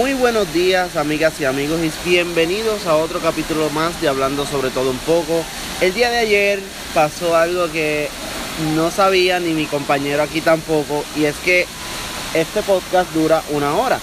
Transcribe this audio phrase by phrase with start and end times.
[0.00, 4.70] Muy buenos días amigas y amigos y bienvenidos a otro capítulo más de Hablando sobre
[4.70, 5.44] todo un poco.
[5.82, 6.62] El día de ayer
[6.94, 8.08] pasó algo que
[8.74, 11.66] no sabía ni mi compañero aquí tampoco y es que
[12.32, 14.00] este podcast dura una hora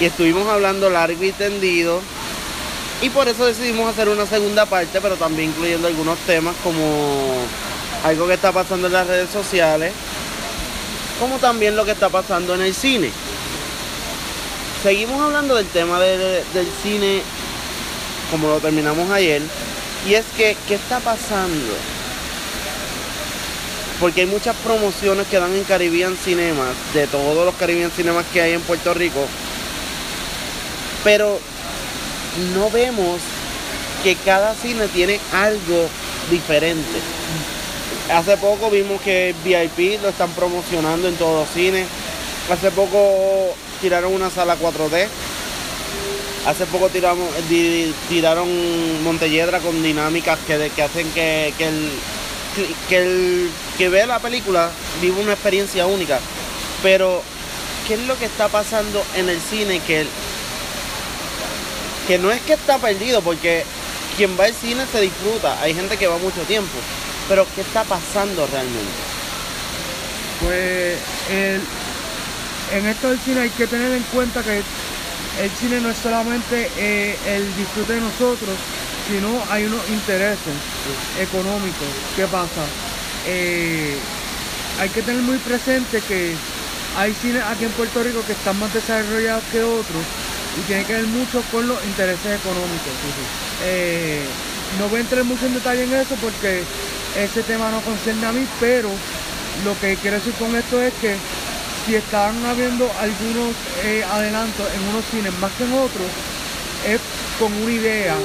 [0.00, 2.00] y estuvimos hablando largo y tendido
[3.02, 7.34] y por eso decidimos hacer una segunda parte pero también incluyendo algunos temas como
[8.04, 9.92] algo que está pasando en las redes sociales
[11.20, 13.10] como también lo que está pasando en el cine
[14.86, 17.20] seguimos hablando del tema del cine
[18.30, 19.42] como lo terminamos ayer.
[20.08, 21.74] Y es que, ¿qué está pasando?
[23.98, 28.40] Porque hay muchas promociones que dan en Caribbean Cinemas, de todos los Caribbean Cinemas que
[28.40, 29.26] hay en Puerto Rico.
[31.02, 31.40] Pero
[32.54, 33.20] no vemos
[34.04, 35.88] que cada cine tiene algo
[36.30, 37.00] diferente.
[38.14, 41.88] Hace poco vimos que VIP lo están promocionando en todos los cines.
[42.48, 45.08] Hace poco tiraron una sala 4D.
[46.46, 47.28] Hace poco tiramos,
[48.08, 48.48] tiraron
[49.02, 51.90] Montelledra con dinámicas que, que hacen que, el,
[52.88, 56.18] que el que ve la película vive una experiencia única.
[56.82, 57.22] Pero,
[57.86, 59.80] ¿qué es lo que está pasando en el cine?
[59.80, 60.06] Que,
[62.06, 63.64] que no es que está perdido, porque
[64.16, 65.60] quien va al cine se disfruta.
[65.60, 66.78] Hay gente que va mucho tiempo.
[67.28, 69.06] Pero, ¿qué está pasando realmente?
[70.40, 70.98] Pues
[71.30, 71.60] el,
[72.72, 74.62] en esto del cine hay que tener en cuenta que
[75.42, 78.56] el cine no es solamente eh, el disfrute de nosotros,
[79.08, 80.54] sino hay unos intereses
[81.20, 81.88] económicos.
[82.16, 82.64] ¿Qué pasa?
[83.26, 83.96] Eh,
[84.80, 86.34] hay que tener muy presente que
[86.96, 90.02] hay cines aquí en Puerto Rico que están más desarrollados que otros
[90.58, 92.92] y tiene que ver mucho con los intereses económicos.
[93.64, 94.22] Eh,
[94.78, 96.62] no voy a entrar mucho en detalle en eso porque
[97.16, 98.90] ese tema no concierne a mí, pero
[99.64, 101.16] lo que quiero decir con esto es que
[101.86, 106.06] si están habiendo algunos eh, adelantos en unos cines más que en otros,
[106.84, 107.00] es
[107.38, 108.16] con una idea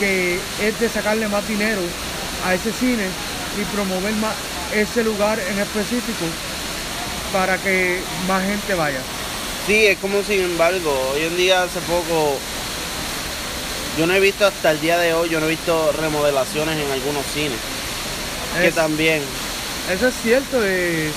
[0.00, 1.82] que es de sacarle más dinero
[2.46, 3.06] a ese cine
[3.60, 4.34] y promover más
[4.74, 6.24] ese lugar en específico
[7.32, 9.00] para que más gente vaya.
[9.66, 12.38] Sí, es como sin embargo, hoy en día hace poco,
[13.98, 16.90] yo no he visto hasta el día de hoy, yo no he visto remodelaciones en
[16.90, 17.58] algunos cines.
[18.62, 19.22] que también.
[19.92, 20.60] Eso es cierto.
[20.60, 21.10] de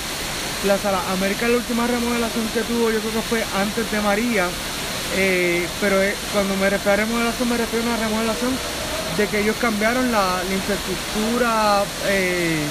[0.64, 4.48] Plaza América la última remodelación que tuvo yo creo que fue antes de María,
[5.16, 8.58] eh, pero eh, cuando me refiero a remodelación me refiero a una remodelación
[9.18, 12.66] de que ellos cambiaron la, infraestructura eh,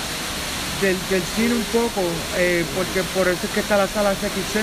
[0.80, 0.96] del,
[1.36, 2.02] cine un poco,
[2.76, 4.60] porque por eso es que está la sala SXC.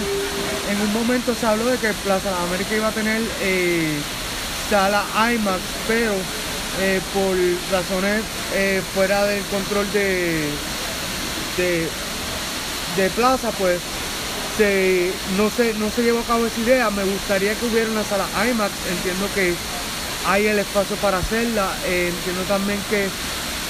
[0.72, 3.22] En un momento se habló de que Plaza América iba a tener
[4.69, 5.03] sala
[5.34, 6.13] IMAX, pero
[7.13, 7.35] por
[7.72, 8.22] razones
[8.94, 10.50] fuera del control de,
[11.57, 11.90] de
[12.95, 13.79] de plaza, pues
[15.37, 16.89] no, se, no se llevó a cabo esa idea.
[16.89, 18.71] Me gustaría que hubiera una sala IMAX.
[18.89, 19.53] Entiendo que
[20.27, 21.73] hay el espacio para hacerla.
[21.85, 23.07] Eh, entiendo también que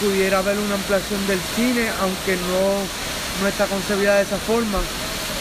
[0.01, 4.79] pudiera haber una ampliación del cine, aunque no, no está concebida de esa forma.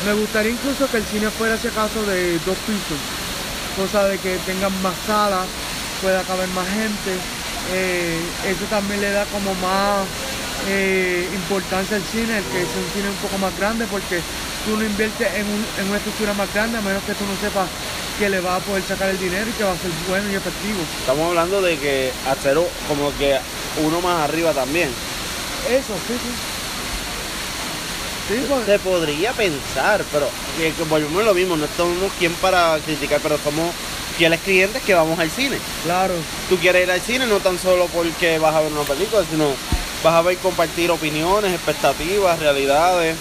[0.06, 2.98] Me gustaría incluso que el cine fuera, si acaso, de dos pisos,
[3.76, 5.46] cosa de que tengan más salas,
[6.00, 7.18] pueda caber más gente.
[7.72, 10.06] Eh, eso también le da como más
[10.68, 14.20] eh, importancia al cine, el que es un cine un poco más grande, porque
[14.64, 15.46] tú no inviertes en,
[15.88, 17.68] una estructura más grande a menos que tú no sepas
[18.18, 20.34] que le va a poder sacar el dinero y que va a ser bueno y
[20.34, 20.78] efectivo.
[21.00, 23.38] Estamos hablando de que hacer como que
[23.82, 24.88] uno más arriba también.
[25.68, 26.52] Eso, sí, sí.
[28.48, 28.66] Pues.
[28.66, 33.36] Se podría pensar, pero que, volvemos a lo mismo, no somos quien para criticar, pero
[33.42, 33.74] somos
[34.16, 35.58] fieles clientes que vamos al cine.
[35.84, 36.14] Claro.
[36.48, 39.46] Tú quieres ir al cine no tan solo porque vas a ver una película, sino
[40.02, 43.16] vas a ver compartir opiniones, expectativas, realidades.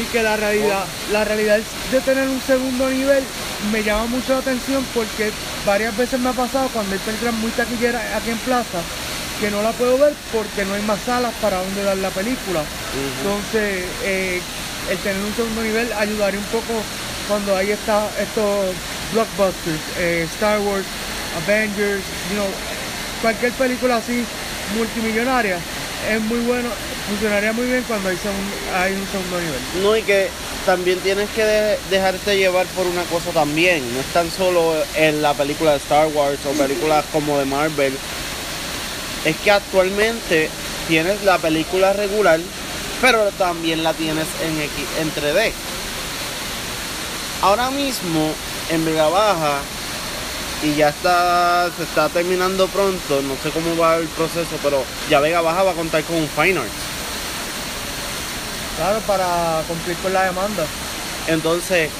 [0.00, 1.58] Y que la realidad, la realidad
[1.90, 3.24] de tener un segundo nivel
[3.72, 5.30] me llama mucho la atención porque
[5.64, 8.80] varias veces me ha pasado cuando hay películas muy taquilleras aquí en Plaza
[9.40, 12.62] que no la puedo ver porque no hay más salas para donde dar la película.
[13.18, 14.40] Entonces, eh,
[14.90, 16.82] el tener un segundo nivel ayudaría un poco
[17.28, 18.74] cuando hay está, estos
[19.12, 20.86] blockbusters, eh, Star Wars,
[21.44, 22.46] Avengers, you know,
[23.20, 24.24] cualquier película así
[24.76, 25.58] multimillonaria
[26.10, 26.68] es muy bueno,
[27.08, 28.18] funcionaría muy bien cuando hay,
[28.74, 29.60] hay un segundo nivel.
[29.82, 30.28] No, y que
[30.64, 33.82] también tienes que dejarte llevar por una cosa también.
[33.94, 37.96] No es tan solo en la película de Star Wars o películas como de Marvel.
[39.24, 40.48] Es que actualmente
[40.88, 42.40] tienes la película regular,
[43.00, 45.52] pero también la tienes en, en 3D.
[47.42, 48.32] Ahora mismo,
[48.70, 49.58] en Vega Baja,
[50.62, 55.20] y ya está, se está terminando pronto, no sé cómo va el proceso, pero ya
[55.20, 56.72] Vega Baja va a contar con un Fine Arts.
[58.76, 60.64] Claro, para cumplir con la demanda.
[61.28, 61.90] Entonces,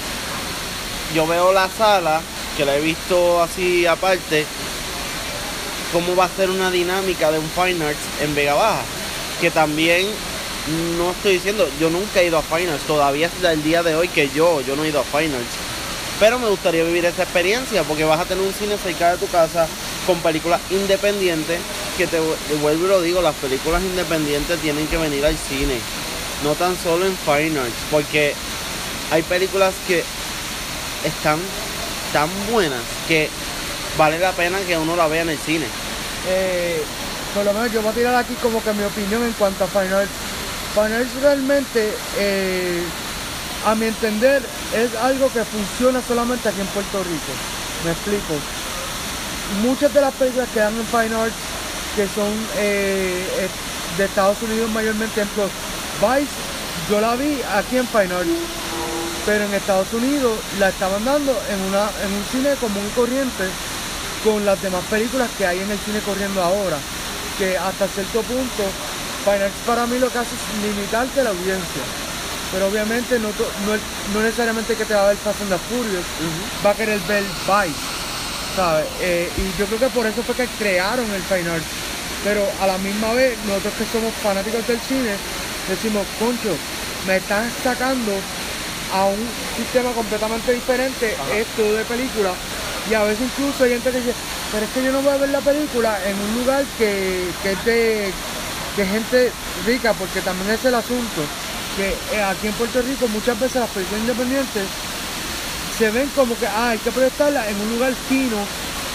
[1.14, 2.20] yo veo la sala
[2.56, 4.47] que la he visto así aparte,
[5.93, 8.82] cómo va a ser una dinámica de un Fine Arts en Vega Baja.
[9.41, 10.06] Que también
[10.99, 13.94] no estoy diciendo, yo nunca he ido a Fine Arts, todavía hasta el día de
[13.94, 15.75] hoy que yo, yo no he ido a Fine Arts.
[16.18, 19.26] Pero me gustaría vivir esa experiencia porque vas a tener un cine cerca de tu
[19.28, 19.66] casa
[20.06, 21.60] con películas independientes.
[21.98, 22.20] Que te
[22.60, 25.78] vuelvo y lo digo, las películas independientes tienen que venir al cine,
[26.44, 27.58] no tan solo en Fine
[27.90, 28.34] porque
[29.10, 30.04] hay películas que
[31.04, 31.38] están
[32.12, 33.30] tan buenas que
[33.96, 35.66] vale la pena que uno la vea en el cine.
[36.28, 36.82] Eh,
[37.34, 39.68] por lo menos yo voy a tirar aquí como que mi opinión en cuanto a.
[39.68, 42.82] Fine Arts realmente, eh,
[43.66, 44.42] a mi entender,
[44.76, 47.32] es algo que funciona solamente aquí en Puerto Rico.
[47.84, 48.34] Me explico.
[49.62, 51.34] Muchas de las películas que dan en Fine Arts,
[51.96, 53.48] que son eh, eh,
[53.98, 55.50] de Estados Unidos mayormente, ejemplo,
[56.00, 56.30] Vice,
[56.88, 58.30] yo la vi aquí en Fine Arts,
[59.26, 63.50] pero en Estados Unidos la estaban dando en, una, en un cine común y corriente
[64.22, 66.78] con las demás películas que hay en el cine corriendo ahora,
[67.36, 68.62] que hasta cierto punto
[69.24, 72.06] Fine Arts para mí lo que hace es limitarte la audiencia
[72.52, 76.04] pero obviamente no, no, necesariamente que te va a ver Fast and the Furious,
[76.64, 77.81] va a querer ver Vice,
[78.54, 78.87] ¿sabes?
[79.00, 81.66] Eh, y yo creo que por eso fue que crearon el Fine Arts.
[82.25, 85.14] Pero a la misma vez, nosotros que somos fanáticos del cine,
[85.69, 86.56] decimos, concho,
[87.06, 88.12] me están sacando
[88.92, 92.31] a un sistema completamente diferente esto de película
[92.88, 94.14] y a veces incluso hay gente que dice
[94.52, 97.52] pero es que yo no voy a ver la película en un lugar que, que
[97.52, 98.12] es de
[98.76, 99.32] que gente
[99.66, 101.22] rica porque también es el asunto
[101.76, 104.64] que eh, aquí en Puerto Rico muchas veces las películas independientes
[105.78, 108.37] se ven como que ah, hay que proyectarla en un lugar fino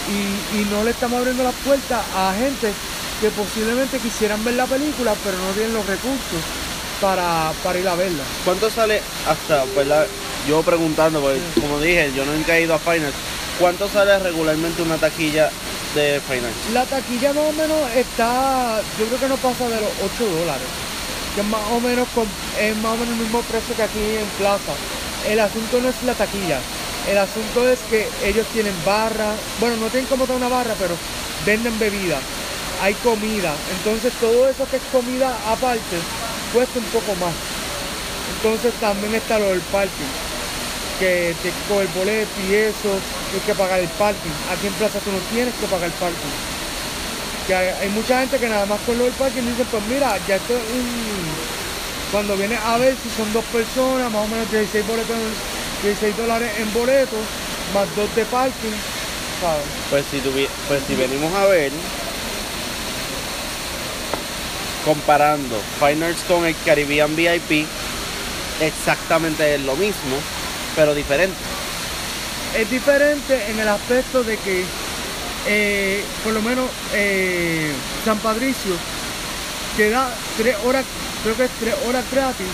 [0.10, 2.74] y, no le estamos abriendo las puertas a gente
[3.22, 6.42] que posiblemente quisieran ver la película pero no tienen los recursos
[7.00, 8.24] para, ir a verla.
[8.46, 10.08] ¿Cuánto sale hasta, verdad?
[10.48, 13.16] Yo preguntando, porque como dije, yo nunca he ido a Finals.
[13.60, 15.50] ¿Cuánto sale regularmente una taquilla
[15.96, 16.56] de Finals?
[16.74, 20.91] La taquilla más o menos está, yo creo que no pasa de los 8 dólares
[21.36, 22.08] que es más o menos
[22.60, 24.74] es más o menos el mismo precio que aquí en Plaza.
[25.28, 26.60] El asunto no es la taquilla,
[27.10, 30.96] el asunto es que ellos tienen barra, bueno, no tienen como toda una barra, pero
[31.46, 32.20] venden bebida,
[32.82, 35.98] hay comida, entonces todo eso que es comida aparte
[36.54, 37.34] cuesta un poco más.
[38.36, 40.12] Entonces también está lo del parking,
[41.00, 42.90] que te coge el boleto y eso,
[43.34, 44.32] hay que pagar el parking.
[44.52, 46.61] Aquí en Plaza tú no tienes que pagar el parking
[47.52, 50.36] que hay, mucha gente que nada más con lo del parking dice, pues mira, ya
[50.36, 50.88] esto es un...
[52.12, 55.18] Cuando viene a ver si son dos personas, más o menos 16, boletos,
[55.84, 57.20] 16 dólares en boletos,
[57.74, 58.76] más dos de parking,
[59.42, 59.66] ¿sabes?
[59.90, 60.20] Pues si,
[60.68, 61.72] pues si venimos a ver,
[64.86, 67.66] comparando Fine Arts con el Caribbean VIP,
[68.62, 70.16] exactamente es lo mismo,
[70.76, 71.36] pero diferente.
[72.58, 74.66] Es diferente en el aspecto de que
[75.48, 77.72] eh, por lo menos eh,
[78.06, 78.74] San Patricio
[79.78, 80.86] te da tres horas,
[81.24, 82.48] creo que es tres horas gratis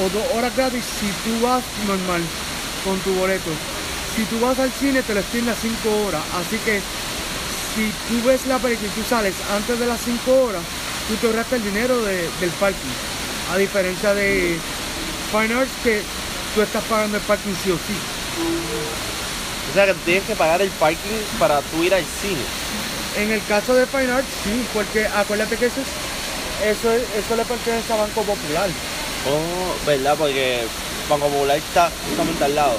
[0.00, 2.22] o dos horas gratis si tú vas normal
[2.84, 3.50] con tu boleto.
[4.16, 6.80] Si tú vas al cine te lo extiende a cinco horas, así que
[7.74, 10.62] si tú ves la película y tú sales antes de las cinco horas,
[11.08, 12.96] tú te ahorraste el dinero del parking.
[13.52, 14.58] A diferencia de
[15.30, 16.02] Fine Arts que
[16.54, 19.17] tú estás pagando el parking sí o sí.
[19.70, 22.40] O sea que tienes que pagar el parking para tú ir al cine.
[23.16, 25.80] En el caso de Fine Arts, sí, porque acuérdate que eso,
[26.64, 28.70] eso, eso le pertenece a Banco Popular.
[29.26, 30.14] Oh, ¿verdad?
[30.16, 30.60] Porque
[31.08, 32.78] Banco Popular está justamente al lado.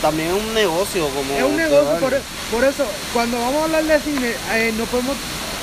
[0.00, 1.34] también es un negocio como...
[1.34, 1.98] Es un negocio,
[2.50, 5.16] por, eso, cuando vamos a hablar de cine, eh, no podemos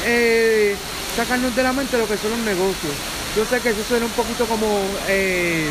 [0.06, 0.76] eh,
[1.16, 2.94] sacarnos de la mente lo que son los negocios.
[3.36, 4.68] Yo sé que eso suena un poquito como...
[5.08, 5.70] Eh,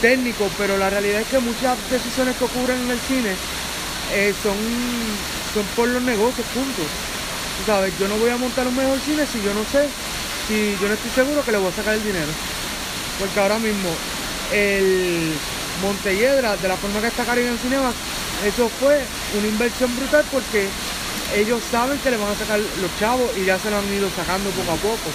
[0.00, 3.34] técnico, pero la realidad es que muchas decisiones que ocurren en el cine
[4.12, 4.56] eh, son,
[5.54, 6.86] son por los negocios, puntos.
[7.64, 7.94] ¿Sabes?
[7.98, 9.88] Yo no voy a montar un mejor cine si yo no sé,
[10.46, 12.30] si yo no estoy seguro que le voy a sacar el dinero.
[13.18, 13.88] Porque ahora mismo
[14.52, 15.32] el
[15.82, 17.92] Montelledra, de la forma que está en Cinema,
[18.46, 19.02] eso fue
[19.38, 20.68] una inversión brutal porque
[21.34, 24.08] ellos saben que le van a sacar los chavos y ya se lo han ido
[24.10, 25.10] sacando poco a poco.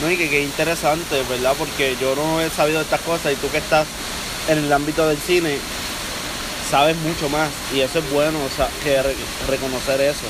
[0.00, 1.54] No, y que, qué interesante, ¿verdad?
[1.58, 3.86] Porque yo no he sabido estas cosas y tú que estás
[4.48, 5.56] en el ámbito del cine,
[6.70, 9.02] sabes mucho más y eso es bueno, o sea, que
[9.48, 10.26] reconocer eso.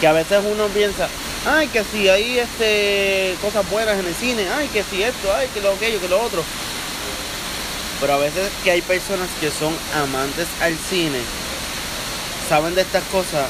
[0.00, 1.08] Que a veces uno piensa,
[1.46, 5.48] ay, que si hay este, cosas buenas en el cine, ay, que si esto, ay,
[5.52, 6.44] que lo aquello, que lo otro.
[8.00, 11.18] Pero a veces que hay personas que son amantes al cine,
[12.48, 13.46] saben de estas cosas,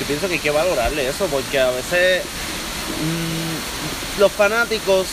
[0.00, 2.22] yo pienso que hay que valorarle eso, porque a veces
[4.18, 5.06] los fanáticos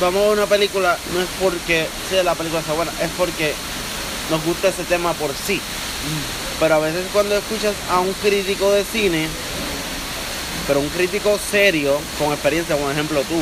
[0.00, 3.54] vamos a una película, no es porque sea la película está buena, es porque
[4.30, 5.60] nos gusta ese tema por sí.
[6.60, 9.28] Pero a veces cuando escuchas a un crítico de cine,
[10.66, 13.40] pero un crítico serio, con experiencia, por ejemplo tú,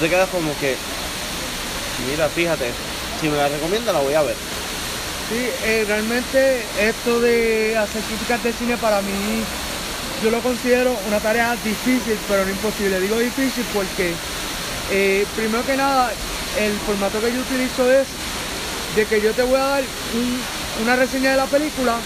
[0.00, 0.76] te quedas como que,
[2.10, 2.70] mira, fíjate,
[3.20, 4.36] si me la recomienda la voy a ver.
[5.28, 9.44] Sí, eh, realmente esto de hacer críticas de cine para mí,
[10.22, 13.00] yo lo considero una tarea difícil, pero no imposible.
[13.00, 14.12] Digo difícil porque,
[14.90, 16.12] eh, primero que nada,
[16.58, 18.06] el formato que yo utilizo es
[18.96, 19.84] de que yo te voy a dar
[20.14, 21.96] un- una reseña de la película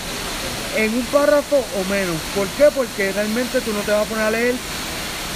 [0.77, 2.17] en un párrafo o menos.
[2.35, 2.65] ¿Por qué?
[2.75, 4.55] Porque realmente tú no te vas a poner a leer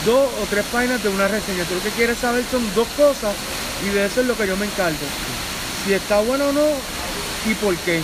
[0.05, 1.65] dos o tres páginas de una reseña.
[1.65, 3.35] Tú lo que quieres saber son dos cosas
[3.85, 4.99] y de eso es lo que yo me encargo.
[5.85, 6.67] Si está bueno o no
[7.47, 7.99] y por qué.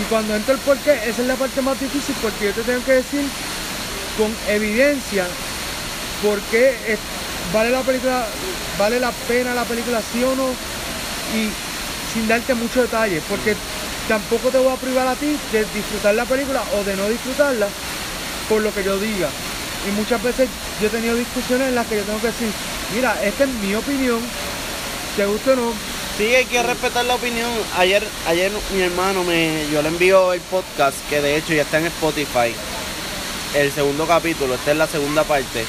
[0.00, 2.62] Y cuando entra el por qué, esa es la parte más difícil porque yo te
[2.62, 3.24] tengo que decir
[4.16, 5.26] con evidencia
[6.22, 6.98] por qué es-
[7.52, 8.26] vale la película,
[8.78, 10.48] vale la pena la película sí o no
[11.34, 11.48] y
[12.12, 13.56] sin darte mucho detalle porque
[14.08, 17.68] tampoco te voy a privar a ti de disfrutar la película o de no disfrutarla
[18.48, 19.28] por lo que yo diga.
[19.88, 20.48] Y muchas veces
[20.80, 22.48] yo he tenido discusiones en las que yo tengo que decir,
[22.94, 24.20] mira, esta es mi opinión,
[25.16, 25.72] te gusta o no,
[26.18, 27.48] Sí, hay que respetar la opinión.
[27.78, 31.78] Ayer, ayer mi hermano me, yo le envío el podcast que de hecho ya está
[31.78, 32.54] en Spotify.
[33.54, 35.64] El segundo capítulo, esta es la segunda parte.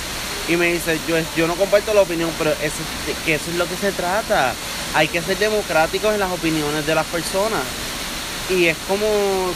[0.48, 2.78] Y me dice, yo, yo no comparto la opinión, pero eso,
[3.26, 4.54] que eso es lo que se trata.
[4.94, 7.62] Hay que ser democráticos en las opiniones de las personas.
[8.50, 9.06] Y es como,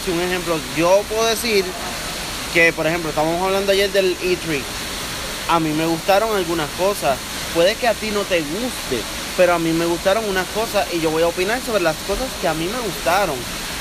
[0.04, 1.64] si un ejemplo, yo puedo decir
[2.54, 4.62] que, por ejemplo, estamos hablando ayer del E3.
[5.50, 7.18] A mí me gustaron algunas cosas.
[7.54, 9.02] Puede que a ti no te guste,
[9.38, 12.28] pero a mí me gustaron unas cosas y yo voy a opinar sobre las cosas
[12.42, 13.36] que a mí me gustaron.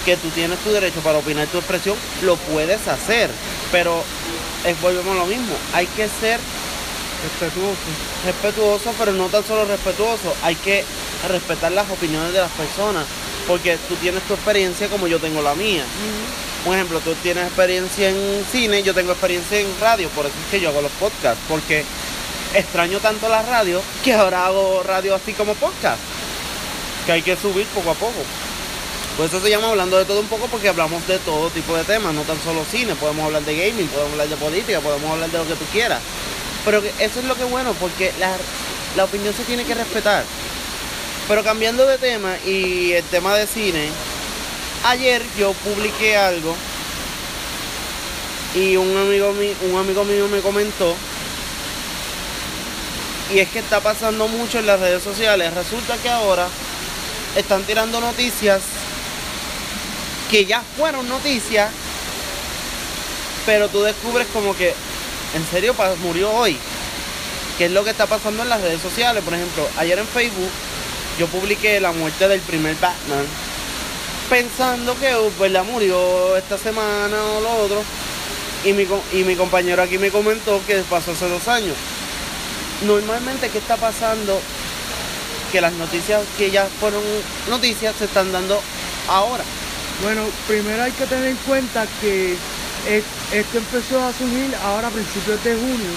[0.04, 3.28] Que tú tienes tu derecho para opinar tu expresión, lo puedes hacer.
[3.72, 4.04] Pero
[4.66, 5.54] es, volvemos a lo mismo.
[5.72, 6.40] Hay que ser
[7.22, 7.78] respetuoso.
[8.24, 10.84] respetuoso, pero no tan solo respetuoso, hay que
[11.28, 13.04] respetar las opiniones de las personas,
[13.46, 15.84] porque tú tienes tu experiencia como yo tengo la mía.
[16.64, 20.50] Por ejemplo, tú tienes experiencia en cine, yo tengo experiencia en radio, por eso es
[20.50, 21.84] que yo hago los podcasts, porque
[22.54, 26.00] extraño tanto la radio que ahora hago radio así como podcast,
[27.06, 28.24] que hay que subir poco a poco.
[29.16, 31.84] Por eso se llama hablando de todo un poco porque hablamos de todo tipo de
[31.84, 35.30] temas, no tan solo cine, podemos hablar de gaming, podemos hablar de política, podemos hablar
[35.30, 36.00] de lo que tú quieras.
[36.66, 38.36] Pero eso es lo que es bueno, porque la,
[38.94, 40.24] la opinión se tiene que respetar.
[41.28, 43.88] Pero cambiando de tema y el tema de cine,
[44.84, 46.54] ayer yo publiqué algo
[48.54, 50.94] y un amigo, mi- un amigo mío me comentó
[53.34, 55.52] y es que está pasando mucho en las redes sociales.
[55.54, 56.48] Resulta que ahora
[57.34, 58.60] están tirando noticias
[60.30, 61.70] que ya fueron noticias,
[63.44, 64.74] pero tú descubres como que,
[65.34, 66.56] en serio, murió hoy.
[67.58, 69.22] ¿Qué es lo que está pasando en las redes sociales?
[69.24, 70.50] Por ejemplo, ayer en Facebook
[71.18, 73.24] yo publiqué la muerte del primer Batman,
[74.28, 75.64] pensando que uh, ¿verdad?
[75.64, 77.82] murió esta semana o lo otro.
[78.64, 81.76] Y mi, y mi compañero aquí me comentó que pasó hace dos años.
[82.82, 84.38] Normalmente, ¿qué está pasando?
[85.52, 87.02] Que las noticias que ya fueron
[87.48, 88.60] noticias se están dando
[89.08, 89.44] ahora.
[90.02, 92.34] Bueno, primero hay que tener en cuenta que
[92.86, 95.92] es- esto empezó a surgir ahora a principios de junio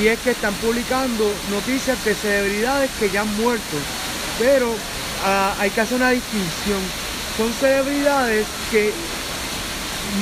[0.00, 3.76] y es que están publicando noticias de celebridades que ya han muerto.
[4.38, 4.74] Pero
[5.24, 6.80] ah, hay que hacer una distinción.
[7.36, 8.92] Son celebridades que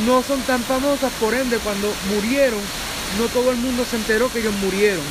[0.07, 2.61] no son tan famosas, por ende cuando murieron,
[3.19, 5.05] no todo el mundo se enteró que ellos murieron.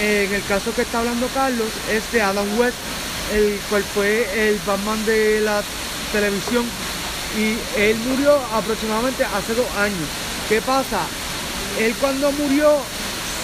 [0.00, 2.76] En el caso que está hablando Carlos es de Adam West,
[3.32, 5.62] el cual fue el Batman de la
[6.12, 6.64] televisión
[7.36, 10.08] y él murió aproximadamente hace dos años.
[10.48, 11.00] ¿Qué pasa?
[11.80, 12.76] Él cuando murió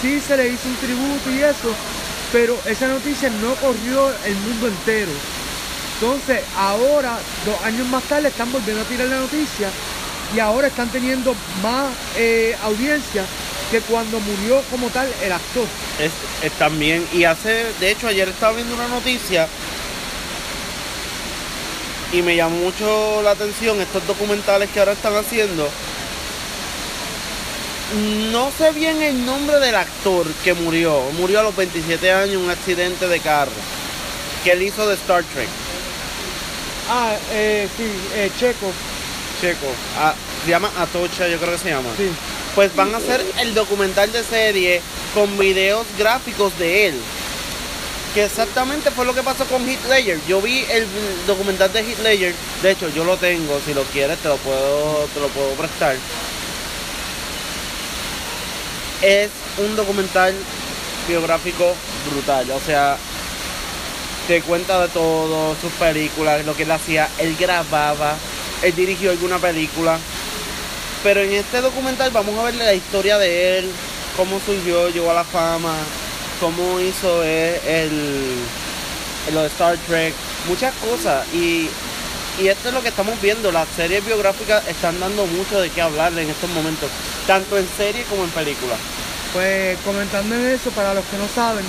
[0.01, 1.73] sí se le hizo un tributo y eso,
[2.31, 5.11] pero esa noticia no corrió el mundo entero.
[5.95, 9.69] Entonces, ahora, dos años más tarde, están volviendo a tirar la noticia
[10.33, 13.25] y ahora están teniendo más eh, audiencia
[13.71, 15.65] que cuando murió como tal el actor.
[15.99, 19.47] Es, es también, y hace, de hecho ayer estaba viendo una noticia
[22.11, 25.69] y me llamó mucho la atención estos documentales que ahora están haciendo.
[28.31, 31.01] No sé bien el nombre del actor que murió.
[31.17, 33.51] Murió a los 27 años en un accidente de carro
[34.43, 35.47] que él hizo de Star Trek.
[36.89, 37.83] Ah, eh, sí,
[38.15, 38.71] eh, Checo,
[39.41, 39.67] Checo.
[39.97, 40.13] Ah,
[40.43, 41.89] se llama Atocha, yo creo que se llama.
[41.97, 42.09] sí.
[42.55, 44.81] Pues van a hacer el documental de serie
[45.13, 46.95] con videos gráficos de él.
[48.13, 50.19] Que exactamente fue lo que pasó con Ledger.
[50.27, 50.87] Yo vi el
[51.27, 52.33] documental de Ledger.
[52.61, 53.59] De hecho, yo lo tengo.
[53.65, 55.95] Si lo quieres, te lo puedo, te lo puedo prestar.
[59.01, 60.33] Es un documental
[61.07, 61.73] biográfico
[62.11, 62.49] brutal.
[62.51, 62.97] O sea,
[64.27, 68.15] te cuenta de todo, sus películas, lo que él hacía, él grababa,
[68.61, 69.97] él dirigió alguna película.
[71.01, 73.71] Pero en este documental vamos a ver la historia de él,
[74.15, 75.73] cómo surgió, llegó a la fama,
[76.39, 78.35] cómo hizo él el,
[79.33, 80.13] lo de Star Trek,
[80.47, 81.27] muchas cosas.
[81.33, 81.69] Y,
[82.39, 85.81] y esto es lo que estamos viendo, las series biográficas están dando mucho de qué
[85.81, 86.89] hablar en estos momentos,
[87.27, 88.75] tanto en serie como en película.
[89.33, 91.65] Pues comentando en eso, para los que no saben,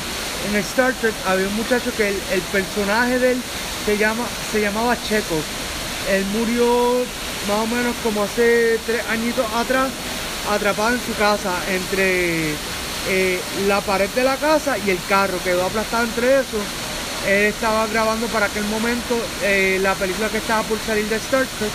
[0.48, 3.42] en Star Trek había un muchacho que el, personaje de él
[3.84, 5.42] se, llama, se llamaba Chekhov.
[6.10, 7.04] Él murió
[7.48, 9.90] más o menos como hace tres añitos atrás,
[10.50, 12.54] atrapado en su casa, entre
[13.08, 16.58] eh, la pared de la casa y el carro, quedó aplastado entre eso.
[17.26, 21.46] Él estaba grabando para aquel momento eh, la película que estaba por salir de Star
[21.58, 21.70] Trek.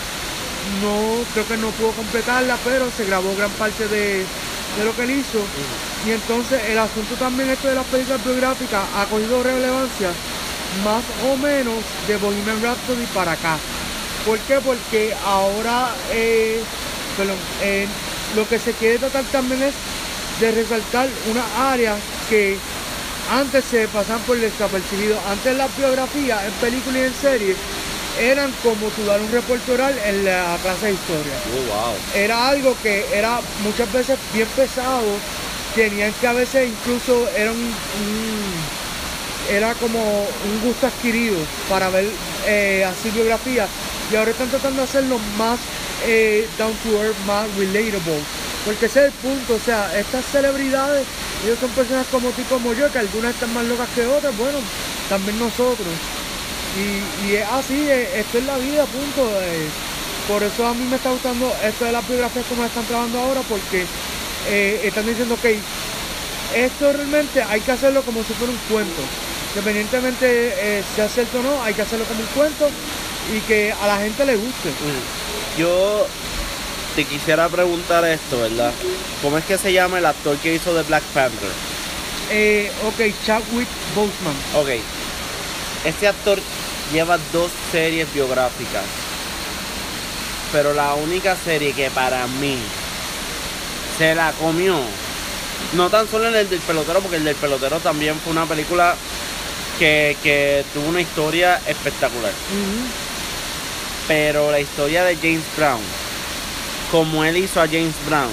[0.82, 4.24] No, creo que no pudo completarla, pero se grabó gran parte de,
[4.76, 5.38] de lo que él hizo.
[6.06, 10.10] Y entonces el asunto también esto de las películas biográficas ha cogido relevancia
[10.84, 11.76] más o menos
[12.08, 13.56] de Bohemian Rhapsody para acá.
[14.24, 14.60] ¿Por qué?
[14.60, 16.60] Porque ahora eh,
[17.16, 17.86] perdón, eh,
[18.34, 19.74] lo que se quiere tratar también es
[20.40, 21.96] de resaltar una área
[22.28, 22.58] que
[23.30, 25.18] antes se pasaban por el desapercibido.
[25.28, 27.56] Antes las biografías en películas y en series
[28.20, 31.94] eran como tú dar un reporte oral en la clase de historia Oh, wow.
[32.14, 35.04] era algo que era muchas veces bien pesado,
[35.74, 38.66] tenían que a veces incluso era un, un-
[39.54, 41.36] era como un gusto adquirido
[41.68, 42.10] para ver
[42.46, 43.68] eh, así biografía
[44.10, 45.60] y ahora están tratando de hacerlo más
[46.06, 48.18] eh, down to earth, más relatable,
[48.66, 51.06] porque ese es el punto, o sea, estas celebridades,
[51.44, 54.36] ellos son personas como tú y como yo, que algunas están más locas que otras,
[54.36, 54.58] bueno,
[55.08, 55.86] también nosotros.
[56.76, 59.30] Y, y es así, esto es la vida, punto.
[59.40, 59.68] eh.
[60.28, 63.40] por eso a mí me está gustando esto de las biografías como están trabajando ahora,
[63.48, 63.86] porque
[64.48, 65.46] eh, están diciendo, ok,
[66.54, 69.02] esto realmente hay que hacerlo como si fuera un cuento.
[69.54, 70.26] Independientemente
[70.80, 72.68] eh, sea cierto o no, hay que hacerlo como un cuento
[73.34, 74.70] y que a la gente le guste.
[75.56, 76.06] Yo
[76.96, 78.72] te quisiera preguntar esto, ¿verdad?
[79.20, 81.50] ¿Cómo es que se llama el actor que hizo de Black Panther?
[82.30, 84.34] Eh, ok, Chadwick Boseman.
[84.54, 84.80] Ok,
[85.84, 86.40] este actor
[86.90, 88.84] lleva dos series biográficas,
[90.52, 92.56] pero la única serie que para mí
[93.98, 94.78] se la comió,
[95.74, 98.94] no tan solo en el del pelotero, porque el del pelotero también fue una película
[99.78, 102.32] que, que tuvo una historia espectacular,
[104.08, 105.82] pero la historia de James Brown,
[106.90, 108.30] como él hizo a James Brown,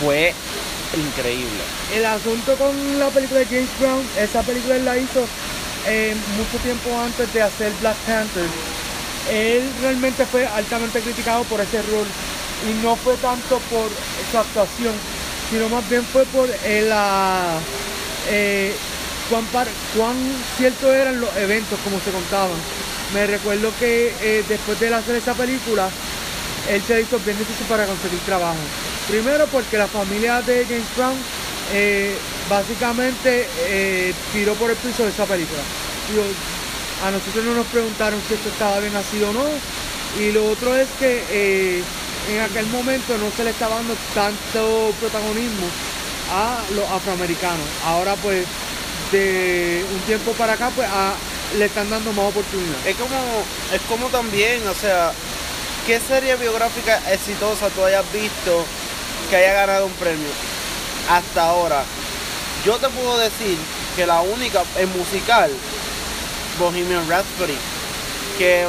[0.00, 0.34] fue
[0.96, 1.62] increíble.
[1.94, 5.26] El asunto con la película de James Brown, esa película él la hizo
[5.86, 8.46] eh, mucho tiempo antes de hacer Black Panther.
[9.30, 12.06] Él realmente fue altamente criticado por ese rol
[12.68, 13.88] y no fue tanto por
[14.30, 14.94] su actuación,
[15.50, 17.58] sino más bien fue por eh, la,
[18.28, 18.72] eh,
[19.28, 20.16] cuán, par- cuán
[20.56, 22.56] cierto eran los eventos como se contaban.
[23.14, 25.88] Me recuerdo que eh, después de hacer esa película,
[26.68, 28.56] él se hizo bien difícil para conseguir trabajo.
[29.08, 31.16] Primero porque la familia de James Brown
[31.72, 32.16] eh,
[32.50, 35.60] básicamente eh, tiró por el piso de esa película.
[37.04, 39.44] A nosotros no nos preguntaron si esto estaba bien así o no.
[40.20, 41.82] Y lo otro es que
[42.28, 45.66] en aquel momento no se le estaba dando tanto protagonismo
[46.32, 47.66] a los afroamericanos.
[47.84, 48.46] Ahora pues
[49.12, 51.14] de un tiempo para acá pues a-
[51.58, 52.86] le están dando más oportunidades.
[52.86, 53.16] Es como,
[53.72, 55.12] es como también, o sea,
[55.86, 58.64] ¿qué serie biográfica exitosa tú hayas visto
[59.30, 60.28] que haya ganado un premio?
[61.08, 61.84] Hasta ahora,
[62.64, 63.56] yo te puedo decir
[63.94, 65.50] que la única en musical,
[66.58, 67.56] Bohemian Rhapsody,
[68.38, 68.66] que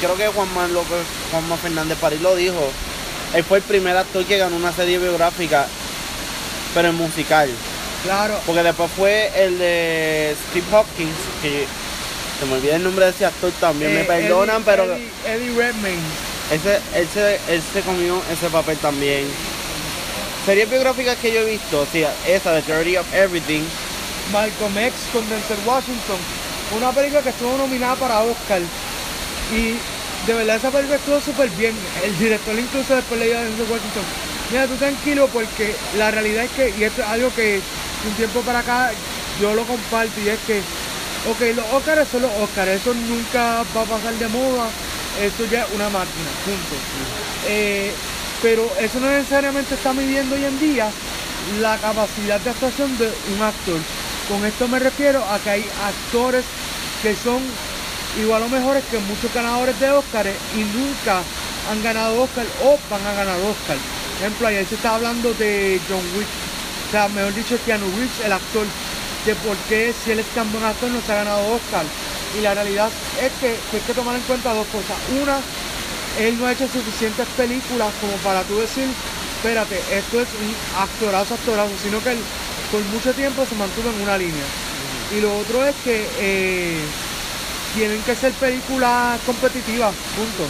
[0.00, 2.70] creo que Juanma López, Juanma Fernández París lo dijo,
[3.34, 5.66] él fue el primer actor que ganó una serie biográfica,
[6.74, 7.50] pero en musical.
[8.04, 11.66] Claro, Porque después fue el de Steve Hopkins, que
[12.40, 15.08] se me olvida el nombre de ese actor también, me eh, perdonan, Eddie- pero Eddie,
[15.26, 16.02] Eddie Redmayne.
[16.50, 19.26] ese, él, se, él se comió ese papel también.
[20.44, 23.62] Series biográficas que yo he visto, o sea, esa de Theory of Everything,
[24.32, 26.18] Malcolm X con Denzel Washington.
[26.76, 28.60] Una película que estuvo nominada para Oscar.
[29.52, 29.76] Y
[30.26, 31.74] de verdad esa película estuvo súper bien.
[32.02, 34.02] El director incluso después le dijo a Denzel Washington,
[34.50, 37.60] mira tú tranquilo porque la realidad es que, y esto es algo que
[38.08, 38.90] un tiempo para acá
[39.40, 40.60] yo lo comparto y es que,
[41.30, 44.68] ok, los Oscars son los Oscars, eso nunca va a pasar de moda,
[45.20, 46.76] eso ya es una máquina, punto.
[47.46, 47.92] Eh,
[48.42, 50.90] pero eso no necesariamente está midiendo hoy en día
[51.60, 53.78] la capacidad de actuación de un actor.
[54.28, 56.44] Con esto me refiero a que hay actores
[57.02, 57.40] que son
[58.20, 61.22] igual o mejores que muchos ganadores de Oscar y nunca
[61.70, 63.76] han ganado Oscar o van a ganar Oscar.
[63.76, 66.28] Por ejemplo, ayer se está hablando de John Wick,
[66.88, 68.66] o sea, mejor dicho, Keanu Reeves, el actor.
[69.26, 71.84] De por qué si él es tan buen actor no se ha ganado Oscar.
[72.36, 74.96] Y la realidad es que, hay que tomar en cuenta dos cosas.
[75.20, 75.38] Una,
[76.18, 78.88] él no ha hecho suficientes películas como para tú decir,
[79.36, 82.18] espérate, esto es un actorazo, actorazo, sino que él
[82.70, 84.44] por mucho tiempo se mantuvo en una línea.
[85.16, 86.80] Y lo otro es que eh,
[87.74, 90.48] tienen que ser películas competitivas, punto.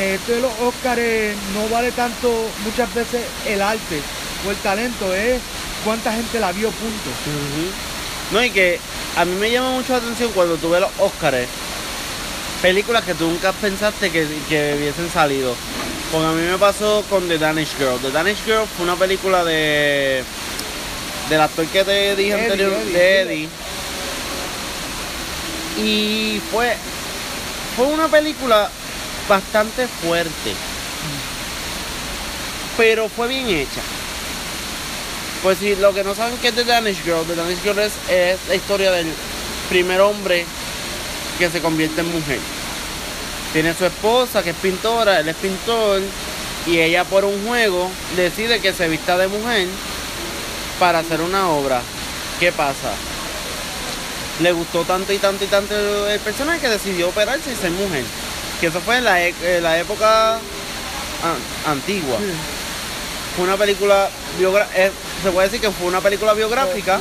[0.00, 4.00] Esto de los Oscars no vale tanto muchas veces el arte
[4.46, 5.40] o el talento, es
[5.84, 7.10] cuánta gente la vio, punto.
[8.32, 8.78] No, y que
[9.16, 11.46] a mí me llama mucho la atención cuando tú ves los Oscars,
[12.62, 15.54] películas que tú nunca pensaste que, que hubiesen salido.
[16.10, 17.98] Porque a mí me pasó con The Danish Girl.
[18.00, 20.24] The Danish Girl fue una película de
[21.28, 23.20] del actor que te dije Eddie, anterior, Eddie, de.
[23.20, 23.48] Eddie.
[25.78, 26.74] Y fue,
[27.76, 28.70] fue una película
[29.28, 30.54] bastante fuerte.
[32.76, 33.80] Pero fue bien hecha.
[35.46, 37.92] Pues si lo que no saben que es The Danish Girl, The Danish Girl es,
[38.10, 39.06] es la historia del
[39.68, 40.44] primer hombre
[41.38, 42.40] que se convierte en mujer.
[43.52, 46.02] Tiene su esposa que es pintora, él es pintor
[46.66, 49.68] y ella por un juego decide que se vista de mujer
[50.80, 51.80] para hacer una obra.
[52.40, 52.90] ¿Qué pasa?
[54.40, 58.02] Le gustó tanto y tanto y tanto el personaje que decidió operarse y ser mujer.
[58.60, 60.40] Que eso fue en la, e- la época an-
[61.70, 62.16] antigua.
[63.36, 64.08] Fue una película
[64.74, 64.90] eh,
[65.26, 67.00] se puede decir que fue una película biográfica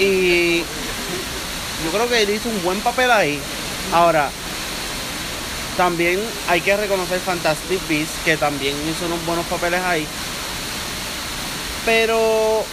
[0.00, 3.38] y yo creo que él hizo un buen papel ahí.
[3.92, 4.30] Ahora,
[5.76, 10.04] también hay que reconocer Fantastic Beasts, que también hizo unos buenos papeles ahí.
[11.84, 12.64] Pero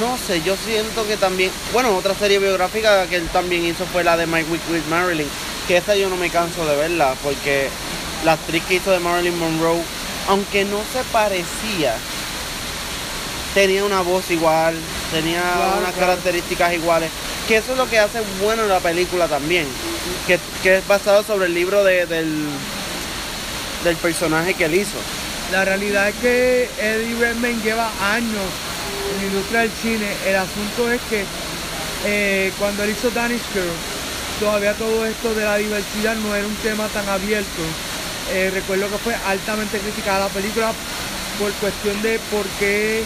[0.00, 4.02] no sé, yo siento que también, bueno, otra serie biográfica que él también hizo fue
[4.02, 5.28] la de My Week with Marilyn,
[5.68, 7.68] que esa yo no me canso de verla, porque
[8.24, 9.82] la actriz que hizo de Marilyn Monroe,
[10.26, 11.96] aunque no se parecía,
[13.56, 14.74] tenía una voz igual,
[15.10, 16.08] tenía Claro, unas claro.
[16.12, 17.10] características iguales,
[17.48, 19.66] que eso es lo que hace bueno la película también,
[20.26, 22.44] que, que es basado sobre el libro de- del,
[23.82, 24.98] del personaje que él hizo.
[25.52, 28.44] La realidad es que Eddie Redmayne lleva años
[29.14, 30.06] en la industria del cine.
[30.26, 31.24] El asunto es que
[32.04, 33.72] eh, cuando él hizo Danish Girl,
[34.38, 37.62] todavía todo esto de la diversidad no era un tema tan abierto.
[38.32, 40.72] Eh, recuerdo que fue altamente criticada la película
[41.38, 43.02] por cuestión de por qué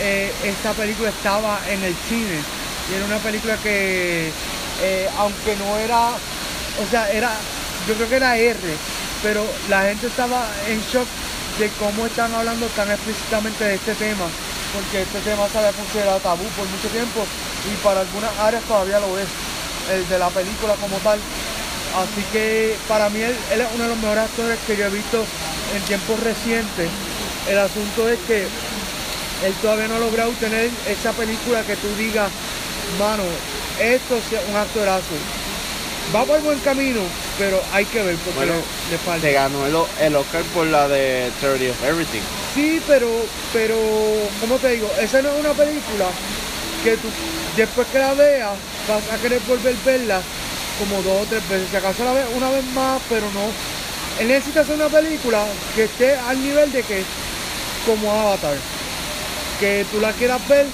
[0.00, 2.38] eh, esta película estaba en el cine.
[2.90, 4.30] Y era una película que,
[4.82, 7.30] eh, aunque no era, o sea, era,
[7.88, 8.58] yo creo que era R,
[9.22, 11.06] pero la gente estaba en shock
[11.58, 14.26] de cómo están hablando tan explícitamente de este tema,
[14.74, 17.24] porque este tema se había considerado tabú por mucho tiempo
[17.72, 19.28] y para algunas áreas todavía lo es,
[19.92, 21.18] el de la película como tal.
[21.94, 24.90] Así que para mí él, él es uno de los mejores actores que yo he
[24.90, 25.24] visto
[25.74, 26.90] en tiempos recientes.
[27.48, 32.30] El asunto es que él todavía no ha logrado tener esa película que tú digas,
[32.98, 33.22] mano,
[33.80, 35.14] esto es un actorazo.
[36.14, 37.00] Va por buen camino,
[37.38, 39.26] pero hay que ver porque Bueno, le, le falta.
[39.26, 42.20] Se ganó el, el Oscar por la de 30 of Everything.
[42.54, 43.08] Sí, pero,
[43.52, 43.76] pero,
[44.40, 44.90] ¿cómo te digo?
[45.00, 46.06] Esa no es una película
[46.84, 47.08] que tú,
[47.56, 48.52] después que la veas,
[48.86, 50.22] vas a querer volver a verla
[50.78, 51.68] como dos o tres veces.
[51.70, 53.48] Si acaso la ves una vez más, pero no.
[54.20, 57.02] Él necesita hacer una película que esté al nivel de que,
[57.86, 58.56] como Avatar,
[59.60, 60.66] que tú la quieras ver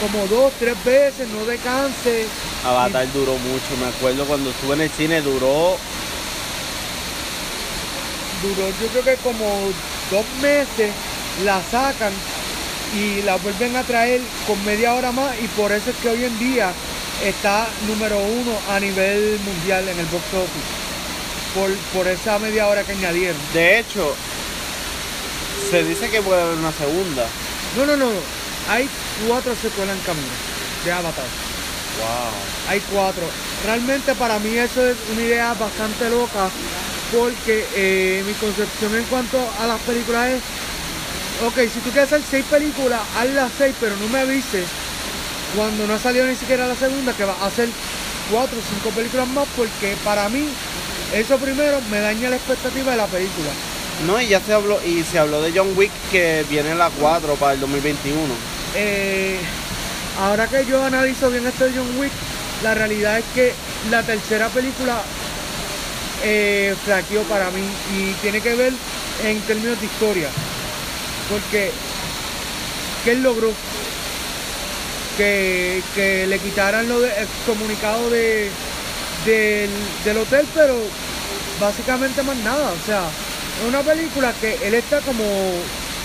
[0.00, 2.26] como dos, tres veces, no descanse.
[2.64, 5.76] Avatar duró mucho, me acuerdo cuando estuve en el cine duró
[8.42, 9.44] duró yo creo que como
[10.10, 10.92] dos meses,
[11.44, 12.12] la sacan
[12.96, 16.24] y la vuelven a traer con media hora más y por eso es que hoy
[16.24, 16.72] en día
[17.24, 20.78] está número uno a nivel mundial en el box office.
[21.54, 23.36] Por, por esa media hora que añadieron.
[23.52, 24.14] De hecho,
[25.70, 27.26] se dice que puede haber una segunda.
[27.76, 28.10] No, no, no.
[28.70, 28.88] Hay
[29.26, 30.28] cuatro secuelas en camino
[30.84, 31.24] de Avatar.
[31.98, 32.70] Wow.
[32.70, 33.22] Hay cuatro.
[33.64, 36.50] Realmente para mí eso es una idea bastante loca
[37.12, 40.42] porque eh, mi concepción en cuanto a las películas es,
[41.44, 44.66] ok, si tú quieres hacer seis películas, haz las seis, pero no me avises
[45.56, 47.68] cuando no ha salido ni siquiera la segunda que va a hacer
[48.30, 50.48] cuatro o cinco películas más porque para mí
[51.14, 53.50] eso primero me daña la expectativa de la película.
[54.06, 57.34] No, y ya se habló, y se habló de John Wick que viene la 4
[57.34, 58.16] para el 2021.
[58.76, 59.38] Eh,
[60.20, 62.12] ahora que yo analizo bien esto de John Wick,
[62.62, 63.52] la realidad es que
[63.90, 65.02] la tercera película
[66.22, 66.74] eh,
[67.28, 67.62] para mí
[67.96, 68.72] y tiene que ver
[69.24, 70.28] en términos de historia.
[71.28, 71.72] Porque,
[73.04, 73.52] ¿qué logró?
[75.16, 77.10] Que, que le quitaran lo de
[77.44, 78.48] comunicado de,
[79.26, 79.70] del,
[80.04, 80.76] del hotel, pero
[81.60, 82.70] básicamente más nada.
[82.70, 83.02] O sea,
[83.60, 85.24] es una película que él está como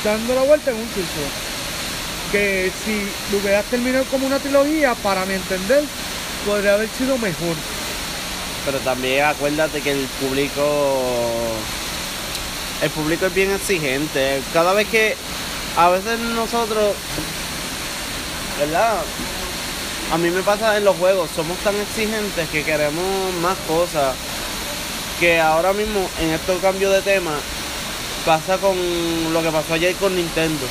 [0.04, 1.22] dando la vuelta en un circo.
[2.32, 5.84] que si lo hubieras terminado como una trilogía, para mi entender,
[6.46, 7.56] podría haber sido mejor.
[8.66, 11.54] Pero también acuérdate que el público.
[12.82, 14.42] El público es bien exigente.
[14.52, 15.16] Cada vez que.
[15.78, 16.96] A veces nosotros.
[18.60, 19.02] ¿Verdad?
[20.12, 21.30] A mí me pasa en los juegos.
[21.36, 24.16] Somos tan exigentes que queremos más cosas.
[25.24, 27.32] Que ahora mismo, en estos cambios de tema,
[28.26, 28.76] pasa con
[29.32, 30.66] lo que pasó ayer con Nintendo.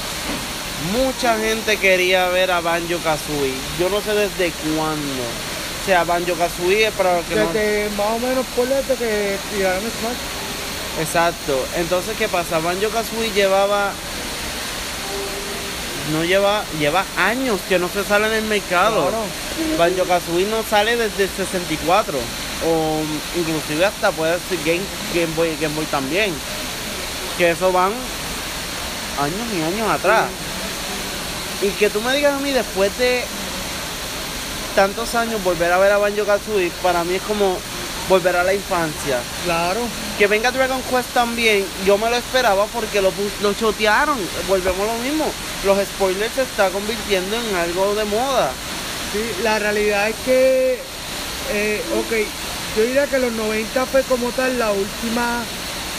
[0.92, 3.54] Mucha gente quería ver a Banjo Kazooie.
[3.80, 5.22] Yo no sé desde cuándo.
[5.22, 7.46] O sea, Banjo Kazooie es para que no.
[7.46, 11.00] Desde más o menos por que tiraron Smash.
[11.00, 11.64] Exacto.
[11.76, 12.58] Entonces, ¿qué pasa?
[12.58, 13.94] Banjo Kazooie llevaba.
[16.12, 16.62] No lleva.
[16.78, 19.08] Lleva años que no se sale en el mercado.
[19.08, 19.78] Claro.
[19.78, 22.18] Banjo Kazooie no sale desde el 64.
[22.66, 23.00] O
[23.36, 24.82] inclusive hasta puede ser Game,
[25.14, 26.32] Game Boy Game Boy también.
[27.38, 27.92] Que eso van
[29.20, 30.26] años y años atrás.
[31.62, 33.24] Y que tú me digas a mí después de
[34.74, 37.58] tantos años volver a ver a Banjo Kazooie, para mí es como
[38.08, 39.18] volver a la infancia.
[39.44, 39.80] Claro.
[40.18, 44.18] Que venga Dragon Quest también, yo me lo esperaba porque lo, lo chotearon.
[44.48, 45.24] Volvemos a lo mismo.
[45.64, 48.50] Los spoilers se está convirtiendo en algo de moda.
[49.12, 50.78] Sí, la realidad es que,
[51.52, 52.26] eh, ok,
[52.76, 55.42] yo diría que los 90 fue como tal la última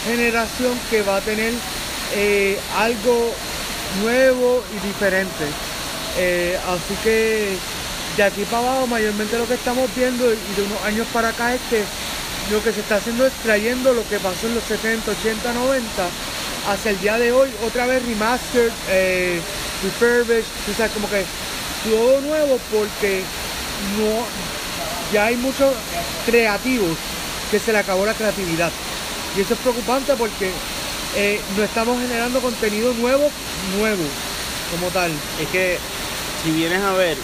[0.06, 1.54] generación que va a tener
[2.16, 3.34] eh, algo
[4.02, 5.46] nuevo y diferente.
[6.18, 7.56] Eh, así que
[8.18, 11.54] de aquí para abajo mayormente lo que estamos viendo y de unos años para acá
[11.56, 11.84] es que
[12.52, 15.86] lo que se está haciendo es trayendo lo que pasó en los 70, 80, 90
[16.70, 19.40] hacia el día de hoy, otra vez remastered, eh,
[19.84, 21.26] refurbished, o sea, como que
[21.84, 23.24] todo nuevo porque
[23.98, 24.53] no
[25.14, 25.74] ya hay muchos
[26.26, 26.98] creativos
[27.52, 28.72] que se le acabó la creatividad.
[29.38, 30.52] Y eso es preocupante porque
[31.16, 33.30] eh, no estamos generando contenido nuevo,
[33.78, 34.04] nuevo,
[34.72, 35.12] como tal.
[35.40, 35.78] Es que
[36.44, 37.18] si vienes a ver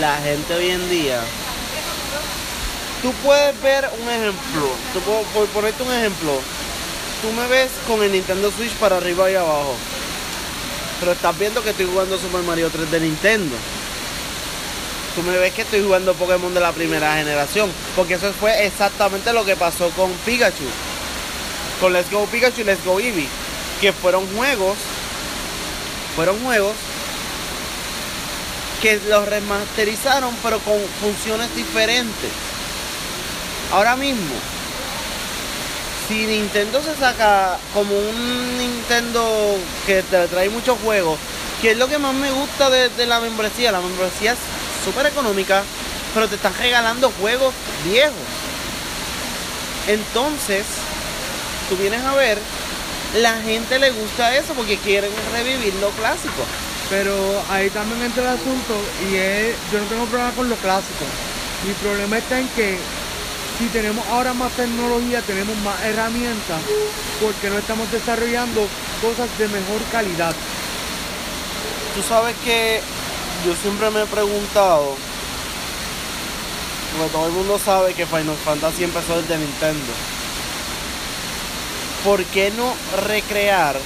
[0.00, 1.20] la gente hoy en día,
[3.02, 6.40] tú puedes ver un ejemplo, tú puedo- por ponerte un ejemplo,
[7.20, 9.74] tú me ves con el Nintendo Switch para arriba y abajo,
[11.00, 13.54] pero estás viendo que estoy jugando Super Mario 3 de Nintendo.
[15.14, 19.34] Tú me ves que estoy jugando Pokémon de la primera generación, porque eso fue exactamente
[19.34, 20.64] lo que pasó con Pikachu,
[21.80, 23.28] con Let's Go Pikachu y Let's Go Eevee,
[23.82, 24.78] que fueron juegos,
[26.16, 26.72] fueron juegos
[28.80, 32.30] que los remasterizaron pero con funciones diferentes.
[33.70, 34.34] Ahora mismo,
[36.08, 41.18] si Nintendo se saca como un Nintendo que te trae muchos juegos,
[41.60, 44.38] que es lo que más me gusta de, de la membresía, la membresía es
[44.84, 45.62] súper económica,
[46.14, 48.14] pero te están regalando juegos viejos.
[49.86, 50.64] Entonces,
[51.68, 52.38] tú vienes a ver,
[53.20, 56.44] la gente le gusta eso porque quieren revivir lo clásico.
[56.90, 58.74] Pero ahí también entra el asunto
[59.10, 61.04] y es, yo no tengo problema con lo clásico.
[61.66, 62.76] Mi problema está en que
[63.58, 66.60] si tenemos ahora más tecnología, tenemos más herramientas,
[67.20, 68.66] porque no estamos desarrollando
[69.00, 70.34] cosas de mejor calidad.
[71.94, 72.80] Tú sabes que
[73.44, 74.94] yo siempre me he preguntado,
[76.96, 79.92] porque todo el mundo sabe que Final Fantasy empezó desde Nintendo.
[82.04, 82.74] ¿Por qué no
[83.06, 83.76] recrear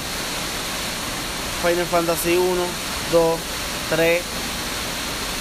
[1.61, 2.61] Final Fantasy 1,
[3.11, 3.39] 2,
[3.89, 4.21] 3?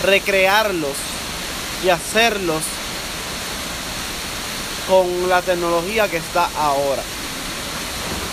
[0.04, 0.96] Recrearlos
[1.84, 2.62] y hacerlos
[4.88, 7.02] con la tecnología que está ahora.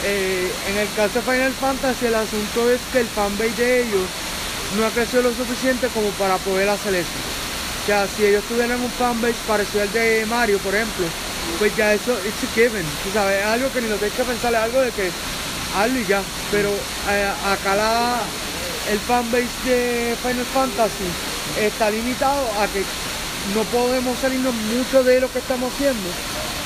[0.06, 4.08] Eh, en el caso de Final Fantasy, el asunto es que el fanbase de ellos
[4.78, 7.10] no ha crecido lo suficiente como para poder hacer eso.
[7.84, 11.06] O sea, si ellos tuvieran un fanbase parecido al de Mario, por ejemplo,
[11.60, 12.86] pues ya eso, it's a given.
[13.14, 15.12] Sabes, es algo que ni lo tienes que pensar, es algo de que
[15.76, 16.22] hazlo y ya.
[16.52, 18.22] Pero eh, acá la,
[18.90, 21.10] el fanbase de Final Fantasy
[21.60, 22.84] está limitado a que
[23.54, 26.10] no podemos salirnos mucho de lo que estamos haciendo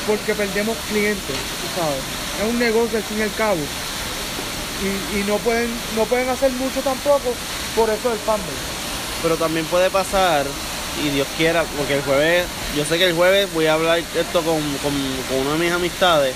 [0.05, 1.35] porque perdemos clientes.
[2.41, 3.59] Es un negocio al fin y al cabo.
[4.83, 7.33] Y, y no pueden no pueden hacer mucho tampoco
[7.75, 8.51] por eso del fanbase.
[9.23, 10.45] Pero también puede pasar,
[11.03, 14.41] y Dios quiera, porque el jueves, yo sé que el jueves voy a hablar esto
[14.41, 14.93] con, con,
[15.29, 16.35] con una de mis amistades.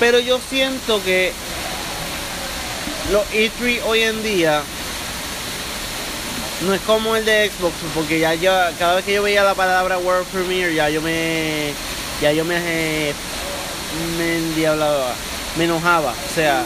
[0.00, 1.32] Pero yo siento que
[3.12, 4.62] los E3 hoy en día
[6.66, 9.54] no es como el de Xbox, porque ya yo, cada vez que yo veía la
[9.54, 11.72] palabra World Premiere, ya yo me,
[12.20, 13.14] ya yo me, eh,
[14.18, 15.14] me endiablaba,
[15.58, 16.64] me enojaba, o sea,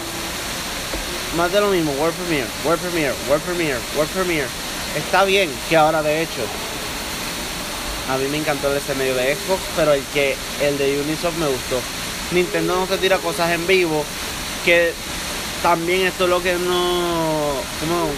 [1.37, 4.48] más de lo mismo, World Premiere, World Premiere, World Premiere, World Premiere.
[4.96, 6.42] Está bien que ahora de hecho
[8.11, 11.46] a mí me encantó el escenario de Xbox, pero el que el de Ubisoft me
[11.46, 11.81] gustó.
[12.33, 14.05] Nintendo no se tira cosas en vivo
[14.64, 14.92] que
[15.62, 17.55] también esto es lo que no.
[17.81, 18.11] ¿Cómo?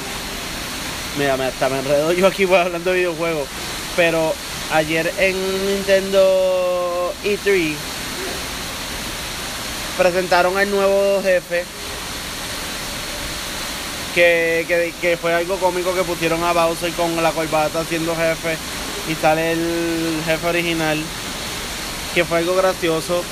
[1.19, 3.47] Mira, me, hasta me enredo yo aquí por hablando de videojuegos.
[3.95, 4.35] Pero
[4.73, 7.75] ayer en Nintendo E3
[9.97, 11.65] presentaron al nuevo jefe.
[14.15, 18.57] Que, que, fue algo cómico que pusieron a Bowser con la corbata siendo jefe
[19.09, 21.03] y sale el jefe original.
[22.15, 23.25] Que fue algo gracioso.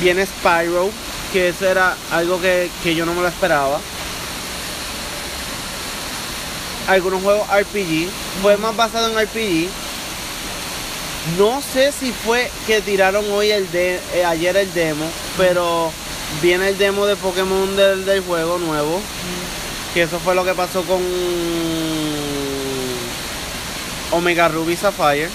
[0.00, 0.90] Viene Spyro,
[1.32, 3.80] que eso era algo que, que yo no me lo esperaba.
[6.88, 8.08] Algunos juegos RPG.
[8.42, 9.83] Fue más basado en RPG.
[11.38, 15.06] No sé si fue que tiraron hoy el de eh, ayer el demo,
[15.38, 15.90] pero
[16.42, 19.00] viene el demo de Pokémon del, del juego nuevo.
[19.94, 21.00] Que eso fue lo que pasó con
[24.12, 25.30] Omega Ruby Sapphire.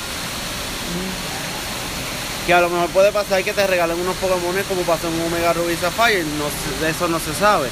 [2.46, 5.54] Que a lo mejor puede pasar que te regalen unos Pokémon como pasó en Omega
[5.54, 6.24] Ruby Sapphire.
[6.24, 7.70] No, de eso no se sabe.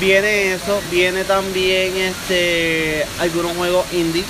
[0.00, 4.24] Viene eso, viene también este algunos juegos indie.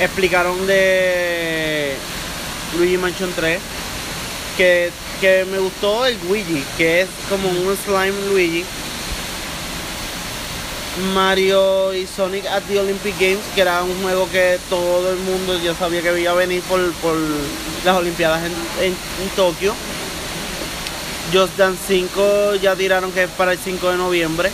[0.00, 1.94] Explicaron de
[2.76, 3.58] Luigi Mansion 3
[4.56, 8.64] que, que me gustó el Luigi, que es como un slime Luigi.
[11.14, 15.58] Mario y Sonic at the Olympic Games, que era un juego que todo el mundo
[15.62, 17.16] ya sabía que iba a venir por, por
[17.84, 18.96] las Olimpiadas en, en-
[19.34, 19.74] Tokio.
[21.32, 24.50] Just Dance 5 ya tiraron que es para el 5 de noviembre.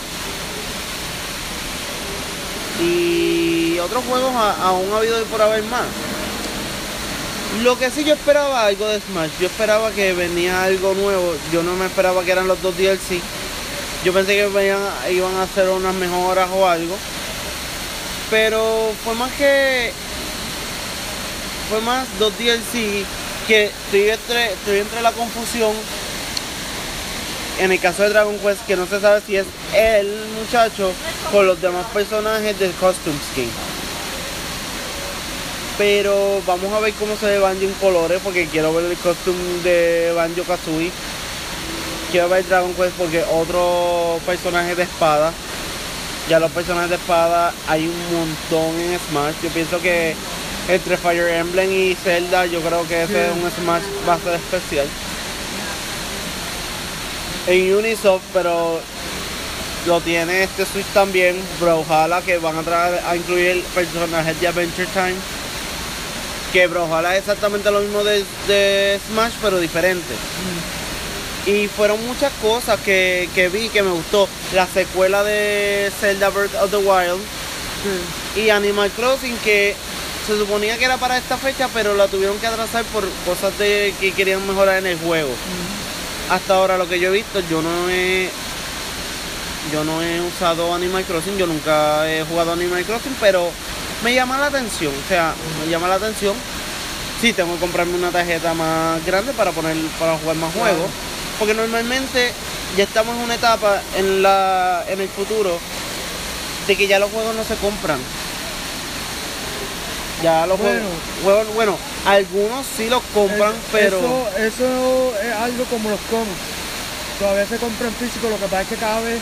[2.81, 5.85] Y otros juegos aún ha habido y por haber más.
[7.63, 11.63] Lo que sí yo esperaba algo de Smash, yo esperaba que venía algo nuevo, yo
[11.63, 13.19] no me esperaba que eran los dos DLC.
[14.05, 14.79] Yo pensé que venían-
[15.11, 16.95] iban a hacer unas mejoras o algo.
[18.29, 19.91] Pero fue más que.
[21.69, 23.03] Fue más dos DLC
[23.47, 25.73] que estoy entre, estoy entre la confusión.
[27.59, 30.07] En el caso de Dragon Quest, que no se sabe si es el
[30.39, 30.93] muchacho
[31.31, 33.49] con los demás personajes del Costume Skin.
[35.79, 39.63] Pero vamos a ver cómo se ve Banjo en colores, porque quiero ver el costume
[39.63, 40.91] de Banjo Kazooie.
[42.11, 45.31] Quiero ver Dragon Quest porque otro personaje de espada.
[46.27, 49.35] Ya los personajes de espada hay un montón en Smash.
[49.41, 50.15] Yo pienso que
[50.67, 54.33] entre Fire Emblem y Zelda, yo creo que ese es un Smash va a ser
[54.33, 54.87] especial.
[57.47, 58.81] En Unisoft, pero
[59.87, 64.87] lo tiene este Switch también, Brawlhalla, que van a traer a incluir personajes de Adventure
[64.93, 65.15] Time.
[66.53, 70.13] Que Brawlhalla es exactamente lo mismo de, de Smash, pero diferente.
[71.45, 74.27] Y fueron muchas cosas que, que vi que me gustó.
[74.53, 77.19] La secuela de Zelda Breath of the Wild
[78.35, 78.41] Sí.
[78.41, 79.73] y Animal Crossing que
[80.27, 83.93] se suponía que era para esta fecha, pero la tuvieron que atrasar por cosas de
[84.01, 85.29] que querían mejorar en el juego.
[86.29, 88.29] Hasta ahora lo que yo he visto, yo no he
[89.71, 93.49] yo no he usado Animal Crossing, yo nunca he jugado Animal Crossing, pero
[94.03, 95.33] me llama la atención, o sea,
[95.63, 96.35] me llama la atención.
[97.21, 100.69] Sí, tengo que comprarme una tarjeta más grande para poner para jugar más Claro.
[100.75, 100.91] juegos,
[101.37, 102.31] porque normalmente
[102.77, 105.59] ya estamos en una etapa en la en el futuro
[106.67, 107.99] de que ya los juegos no se compran.
[110.23, 110.79] Ya los Bueno.
[111.23, 116.39] juegos, juegos- bueno, algunos sí los compran, pero Eso, eso es algo como los cómics.
[117.19, 119.19] Todavía se compra en físico, lo que pasa es que cada vez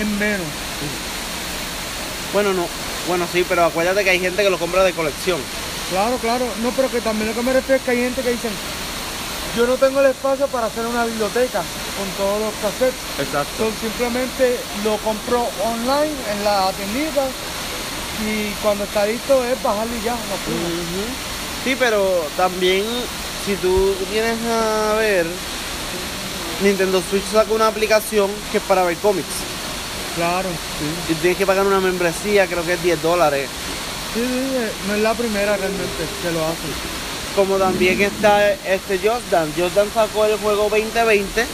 [0.00, 0.46] es menos.
[2.32, 2.66] bueno, no,
[3.08, 5.40] bueno sí, pero acuérdate que hay gente que lo compra de colección.
[5.90, 6.46] Claro, claro.
[6.62, 8.52] No, pero que también lo que me refiero es que hay gente que dicen,
[9.56, 11.62] yo no tengo el espacio para hacer una biblioteca
[11.98, 13.00] con todos los cassettes.
[13.18, 13.50] Exacto.
[13.58, 17.26] Entonces simplemente lo compro online en la tiendita
[18.24, 20.14] y cuando está listo es bajarlo y ya.
[20.14, 21.04] Ujú.
[21.64, 22.84] Sí, pero también
[23.44, 25.26] si tú vienes a ver,
[26.62, 29.26] Nintendo Switch saca una aplicación que es para ver cómics.
[30.16, 30.48] Claro,
[31.08, 33.48] Y tienes que pagar una membresía, creo que es 10 dólares.
[34.14, 34.20] sí.
[34.20, 36.56] Sí, sí, no es la primera realmente que lo hace.
[37.36, 38.98] Como también está este.
[38.98, 39.54] Just Dance
[39.94, 41.46] sacó el juego 2020.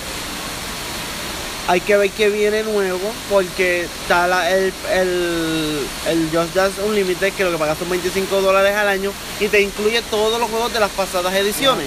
[1.68, 7.32] Hay que ver qué viene nuevo porque está la- el, el, el Just Dance Unlimited
[7.32, 10.72] que lo que pagas son 25 dólares al año y te incluye todos los juegos
[10.72, 11.86] de las pasadas ediciones.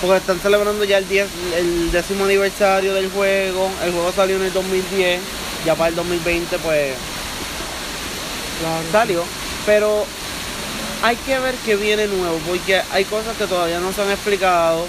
[0.00, 3.68] Porque están celebrando ya el, 10, el décimo aniversario del juego.
[3.84, 5.20] El juego salió en el 2010.
[5.66, 6.94] Ya para el 2020 pues
[8.60, 8.84] Claro.
[8.90, 9.24] salió,
[9.66, 10.04] pero
[11.02, 14.86] hay que ver qué viene nuevo, porque hay cosas que todavía no se han explicado.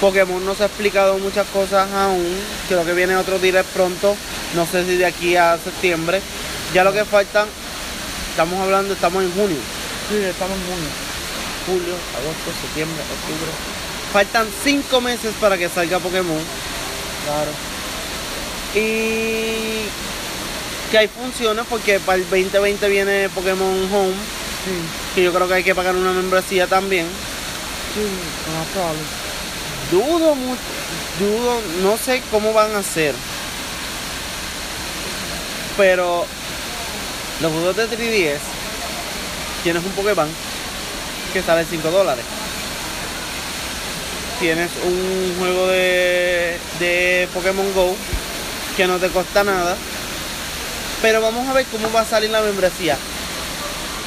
[0.00, 2.34] Pokémon no se ha explicado muchas cosas aún.
[2.68, 4.16] Creo que viene otro direct pronto.
[4.54, 6.20] No sé si de aquí a septiembre.
[6.74, 7.46] Ya lo que faltan,
[8.30, 9.58] estamos hablando, estamos en junio.
[10.08, 10.90] Sí, estamos en junio.
[11.66, 13.89] Julio, agosto, septiembre, octubre.
[14.12, 16.38] Faltan cinco meses para que salga Pokémon.
[17.24, 17.50] Claro.
[18.74, 19.86] Y
[20.90, 24.14] que hay funciones porque para el 2020 viene Pokémon Home,
[24.64, 24.72] Sí,
[25.14, 27.06] que yo creo que hay que pagar una membresía también.
[27.94, 28.00] sí,
[28.54, 29.00] más probable.
[29.90, 30.60] Dudo mucho,
[31.18, 33.14] dudo, no sé cómo van a hacer.
[35.76, 36.26] Pero
[37.40, 38.38] los juegos de 3DS
[39.62, 40.28] tienes un Pokémon
[41.32, 42.24] que sale 5 dólares.
[44.40, 47.94] Tienes un juego de, de Pokémon Go
[48.74, 49.76] que no te cuesta nada.
[51.02, 52.96] Pero vamos a ver cómo va a salir la membresía.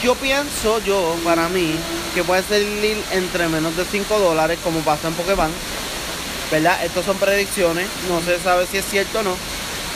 [0.04, 1.76] Yo pienso, yo, para mí,
[2.16, 5.52] que puede salir entre menos de 5 dólares, como pasa en Pokémon.
[6.50, 6.84] ¿Verdad?
[6.84, 9.38] Estas son predicciones, no se sabe si es cierto o no.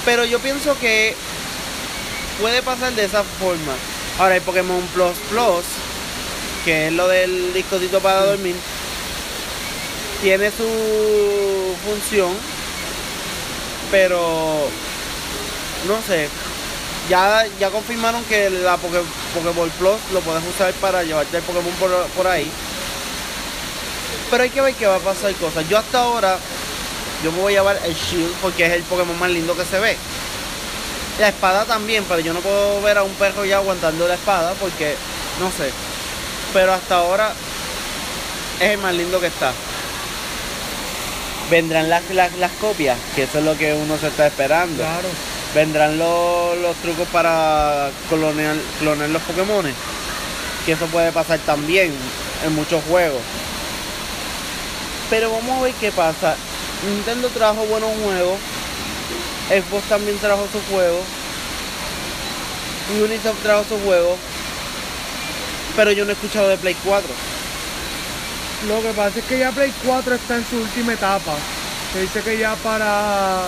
[0.05, 1.15] Pero yo pienso que
[2.39, 3.73] puede pasar de esa forma.
[4.19, 5.65] Ahora hay Pokémon Plus Plus,
[6.63, 8.55] que es lo del discotito para dormir.
[10.22, 12.32] Tiene su función,
[13.91, 14.68] pero
[15.88, 16.28] no sé.
[17.09, 18.99] Ya, ya confirmaron que la Poké,
[19.34, 22.51] Pokéball Plus lo puedes usar para llevarte el Pokémon por, por ahí.
[24.30, 25.70] Pero hay que ver qué va a pasar cosas.
[25.70, 26.38] Yo hasta ahora,
[27.24, 29.80] yo me voy a llevar el Shield porque es el Pokémon más lindo que se
[29.80, 29.95] ve.
[31.20, 34.53] La espada también, pero yo no puedo ver a un perro ya aguantando la espada
[34.59, 34.95] porque,
[35.39, 35.72] no sé.
[36.53, 37.34] Pero hasta ahora
[38.59, 39.53] es el más lindo que está.
[41.50, 44.84] Vendrán las, las, las copias, que eso es lo que uno se está esperando.
[44.84, 45.08] Claro.
[45.56, 49.66] Vendrán los, los trucos para clonear, clonar los Pokémon.
[50.66, 51.93] Que eso puede pasar también
[52.45, 53.22] en muchos juegos.
[55.10, 56.36] Pero vamos a ver qué pasa.
[56.86, 58.38] Nintendo trajo buenos juegos.
[59.50, 61.04] Xbox también trajo sus juegos.
[63.00, 64.18] Ubisoft trajo sus juegos.
[65.78, 67.36] Pero yo no he escuchado de Play 4.
[68.66, 71.36] Lo que pasa es que ya Play 4 está en su última etapa.
[71.93, 73.43] Se dice que ya para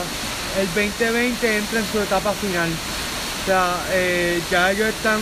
[0.60, 2.70] el 2020 entra en su etapa final.
[2.70, 5.20] O sea, eh, ya ellos están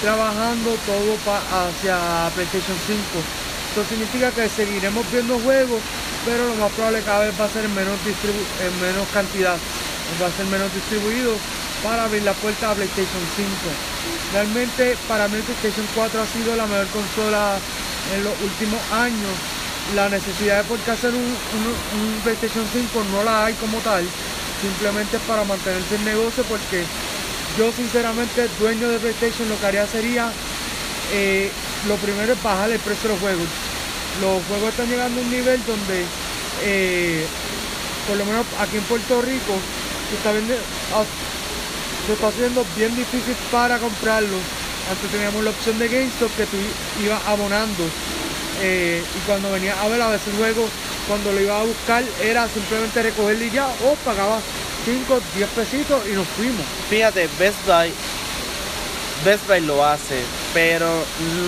[0.00, 3.00] trabajando todo hacia PlayStation 5.
[3.68, 5.82] Esto significa que seguiremos viendo juegos,
[6.24, 9.58] pero lo más probable cada vez va a ser en menos, en menos cantidad.
[10.22, 11.36] Va a ser menos distribuido
[11.84, 13.50] para abrir la puerta a PlayStation 5.
[14.32, 17.58] Realmente para mí PlayStation 4 ha sido la mejor consola
[18.14, 19.30] en los últimos años.
[19.94, 24.06] La necesidad de por qué hacer un, un- PlayStation 5 no la hay como tal,
[24.60, 26.84] simplemente para mantenerse el negocio porque
[27.58, 30.30] yo sinceramente dueño de PlayStation lo que haría sería
[31.12, 31.50] eh,
[31.86, 33.46] lo primero es bajar el precio de los juegos.
[34.20, 36.04] Los juegos están llegando a un nivel donde
[36.62, 37.26] eh,
[38.06, 39.54] por lo menos aquí en Puerto Rico
[40.10, 40.54] se está, viendo-
[40.94, 41.04] ah,
[42.06, 44.36] se está haciendo bien difícil para comprarlo.
[44.90, 46.56] Antes teníamos la opción de GameStop que tú
[47.04, 47.84] ibas abonando
[48.62, 50.66] eh, y cuando venía a ver a veces el juego,
[51.06, 54.40] cuando lo iba a buscar era simplemente recogerlo y ya o pagaba
[54.84, 56.64] 5, 10 pesitos y nos fuimos.
[56.88, 57.92] Fíjate, Best Buy,
[59.24, 60.22] Best Buy lo hace,
[60.54, 60.88] pero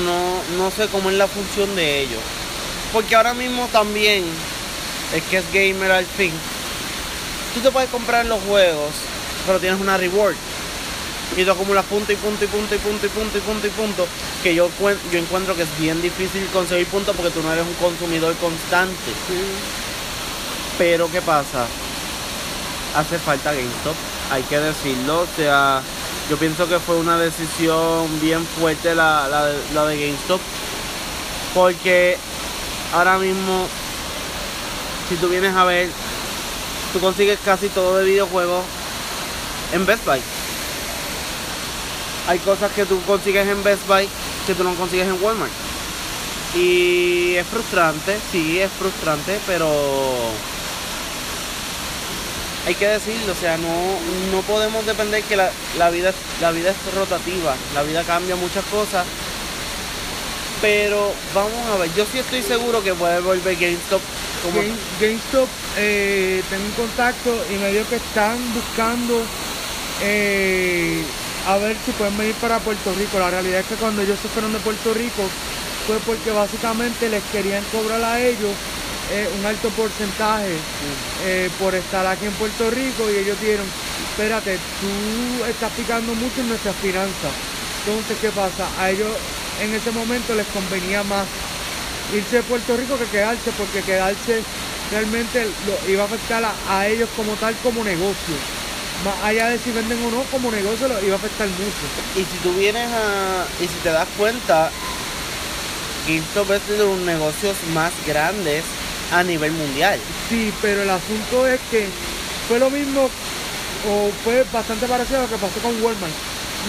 [0.04, 2.20] no, no sé cómo es la función de ellos.
[2.92, 4.24] Porque ahora mismo también,
[5.14, 6.32] es que es gamer al fin,
[7.54, 8.92] tú te puedes comprar los juegos,
[9.46, 10.36] pero tienes una reward.
[11.36, 13.70] Y tú acumulas punto y punto y punto y punto y punto y punto y
[13.70, 14.06] punto.
[14.42, 14.68] Que yo,
[15.12, 19.12] yo encuentro que es bien difícil conseguir puntos porque tú no eres un consumidor constante.
[20.76, 21.66] Pero ¿qué pasa?
[22.96, 23.94] Hace falta GameStop,
[24.32, 25.20] hay que decirlo.
[25.20, 25.82] O sea,
[26.28, 30.40] yo pienso que fue una decisión bien fuerte la, la, de, la de GameStop.
[31.54, 32.16] Porque
[32.92, 33.66] ahora mismo,
[35.08, 35.88] si tú vienes a ver,
[36.92, 38.64] tú consigues casi todo de videojuegos
[39.72, 40.20] en Best Buy.
[42.28, 44.08] Hay cosas que tú consigues en Best Buy
[44.46, 45.50] que tú no consigues en Walmart.
[46.54, 49.68] Y es frustrante, sí, es frustrante, pero
[52.66, 53.68] hay que decirlo, o sea, no,
[54.32, 58.64] no podemos depender que la, la vida, la vida es rotativa, la vida cambia muchas
[58.66, 59.06] cosas.
[60.60, 64.02] Pero vamos a ver, yo sí estoy seguro que puede volver GameStop
[64.42, 65.48] como Game- GameStop,
[65.78, 69.22] eh, tengo un contacto y me dijo que están buscando
[70.02, 71.02] eh,
[71.46, 73.18] a ver si pueden venir para Puerto Rico.
[73.18, 75.22] La realidad es que cuando ellos se fueron de Puerto Rico
[75.86, 78.52] fue porque básicamente les querían cobrar a ellos
[79.12, 80.54] eh, un alto porcentaje
[81.24, 83.66] eh, por estar aquí en Puerto Rico y ellos dijeron,
[84.10, 87.32] espérate, tú estás picando mucho en nuestras finanzas.
[87.84, 88.68] Entonces, ¿qué pasa?
[88.78, 89.10] A ellos
[89.60, 91.26] en ese momento les convenía más
[92.14, 94.42] irse de Puerto Rico que quedarse, porque quedarse
[94.90, 98.59] realmente lo iba a afectar a, a ellos como tal como negocio.
[99.04, 101.86] Más allá de si venden o no, como negocio lo iba a afectar mucho.
[102.16, 103.46] Y si tú vienes a.
[103.58, 104.70] Y si te das cuenta,
[106.06, 108.62] GameStop es de los negocios más grandes
[109.12, 109.98] a nivel mundial.
[110.28, 111.88] Sí, pero el asunto es que
[112.46, 113.08] fue lo mismo
[113.88, 116.12] o fue bastante parecido a lo que pasó con Walmart.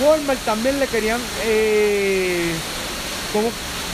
[0.02, 2.54] Walmart también le querían eh,
[3.34, 3.50] como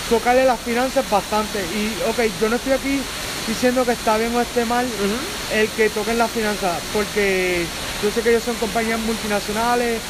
[0.09, 1.59] tocarle las finanzas bastante.
[1.59, 3.01] Y ok, yo no estoy aquí
[3.47, 4.85] diciendo que está bien o esté mal
[5.53, 7.65] el que toquen las finanzas, porque
[8.03, 10.01] yo sé que ellos son compañías multinacionales,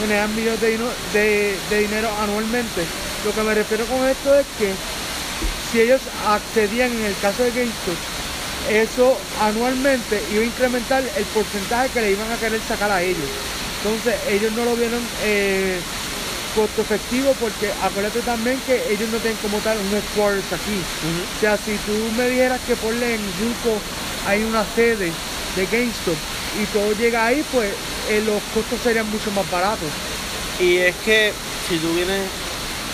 [0.00, 2.82] generan millones de, de dinero anualmente.
[3.24, 4.72] Lo que me refiero con esto es que
[5.70, 7.96] si ellos accedían en el caso de GameStop,
[8.70, 13.28] eso anualmente iba a incrementar el porcentaje que le iban a querer sacar a ellos.
[13.82, 15.78] Entonces ellos no lo vieron eh,
[16.56, 20.80] costo efectivo porque acuérdate también que ellos no tienen como tal un headquarters aquí.
[21.36, 23.78] O sea, si tú me dijeras que por en Junco
[24.26, 25.12] hay una sede
[25.54, 26.16] de GameStop
[26.60, 27.72] y todo llega ahí, pues
[28.08, 29.88] eh, los costos serían mucho más baratos.
[30.58, 31.32] Y es que
[31.68, 32.22] si tú vienes,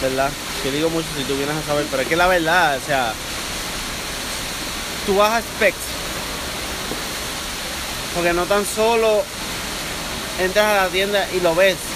[0.02, 0.30] ¿verdad?
[0.64, 3.14] Yo digo mucho si tú vienes a saber, pero es que la verdad, o sea,
[5.06, 5.76] tú vas a Specs.
[8.14, 9.22] Porque no tan solo
[10.40, 11.91] entras a la tienda y lo ves.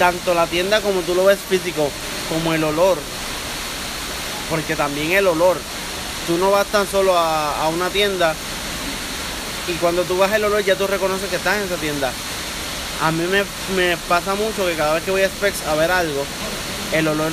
[0.00, 1.90] Tanto la tienda como tú lo ves físico,
[2.30, 2.96] como el olor.
[4.48, 5.58] Porque también el olor.
[6.26, 8.34] Tú no vas tan solo a, una tienda
[9.68, 12.10] y cuando tú vas el olor ya tú reconoces que estás en esa tienda.
[13.02, 13.44] A mí me,
[13.76, 16.24] me pasa mucho que cada vez que voy a Specs a ver algo,
[16.92, 17.32] el olor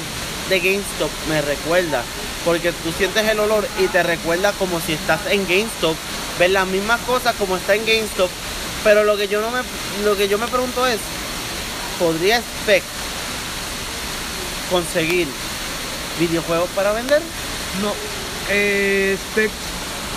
[0.50, 2.04] de GameStop me recuerda
[2.48, 5.96] porque tú sientes el olor y te recuerda como si estás en GameStop,
[6.40, 8.30] ves las mismas cosas como está en GameStop,
[8.84, 9.60] pero lo que yo no me
[10.06, 11.00] lo que yo me pregunto es,
[12.00, 12.84] ¿podría Spec
[14.70, 15.28] conseguir
[16.20, 17.22] videojuegos para vender?
[17.82, 17.94] No.
[18.48, 19.52] Spec,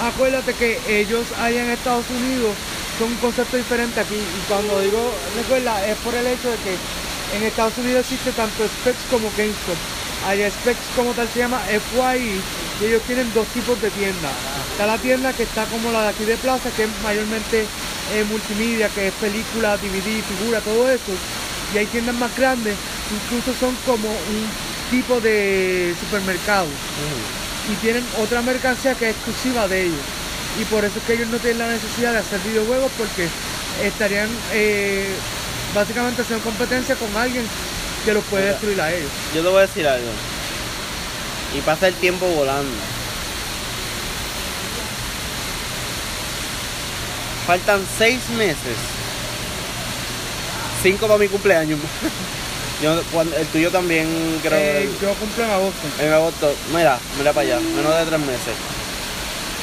[0.03, 2.55] acuérdate que ellos allá en Estados Unidos
[2.99, 7.37] son un concepto diferente aquí y cuando digo recuerda es por el hecho de que
[7.37, 9.77] en Estados Unidos existe tanto Specs como GameStop
[10.27, 12.41] hay Specs como tal se llama FYI
[12.81, 14.33] y ellos tienen dos tipos de tiendas.
[14.73, 17.65] Está la tienda que está como la de aquí de Plaza, que es mayormente
[18.13, 21.13] eh, multimedia, que es película, DVD, figura, todo eso.
[21.75, 22.77] Y hay tiendas más grandes,
[23.15, 24.49] incluso son como un
[24.91, 26.67] tipo de supermercado.
[27.71, 30.01] Y tienen otra mercancía que es exclusiva de ellos.
[30.61, 33.29] Y por eso es que ellos no tienen la necesidad de hacer videojuegos porque
[33.85, 35.07] estarían eh,
[35.75, 37.45] básicamente haciendo competencia con alguien
[38.05, 39.11] que los puede destruir a ellos.
[39.35, 40.11] Yo te voy a decir algo.
[41.57, 42.75] Y pasa el tiempo volando.
[47.47, 48.77] Faltan seis meses.
[50.83, 51.79] Cinco para mi cumpleaños.
[53.39, 54.09] el tuyo también
[54.43, 54.59] creo.
[54.59, 55.89] Eh, yo cumplo en agosto.
[55.99, 56.55] En agosto.
[56.75, 57.61] Mira, mira para allá.
[57.61, 58.55] Menos de tres meses.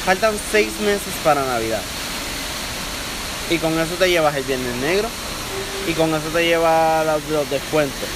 [0.04, 1.82] Faltan seis meses para Navidad.
[3.50, 5.08] Y con eso te llevas el Viernes Negro.
[5.88, 8.08] Y con eso te llevas los descuentos.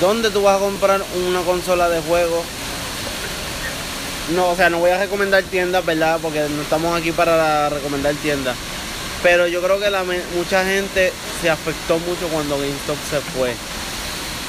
[0.00, 2.42] ¿Dónde tú vas a comprar una consola de juego?
[4.34, 6.18] No, o sea, no voy a recomendar tiendas, ¿verdad?
[6.20, 8.56] Porque no estamos aquí para recomendar tiendas.
[9.22, 10.04] Pero yo creo que la,
[10.34, 13.54] mucha gente se afectó mucho cuando GameStop se fue.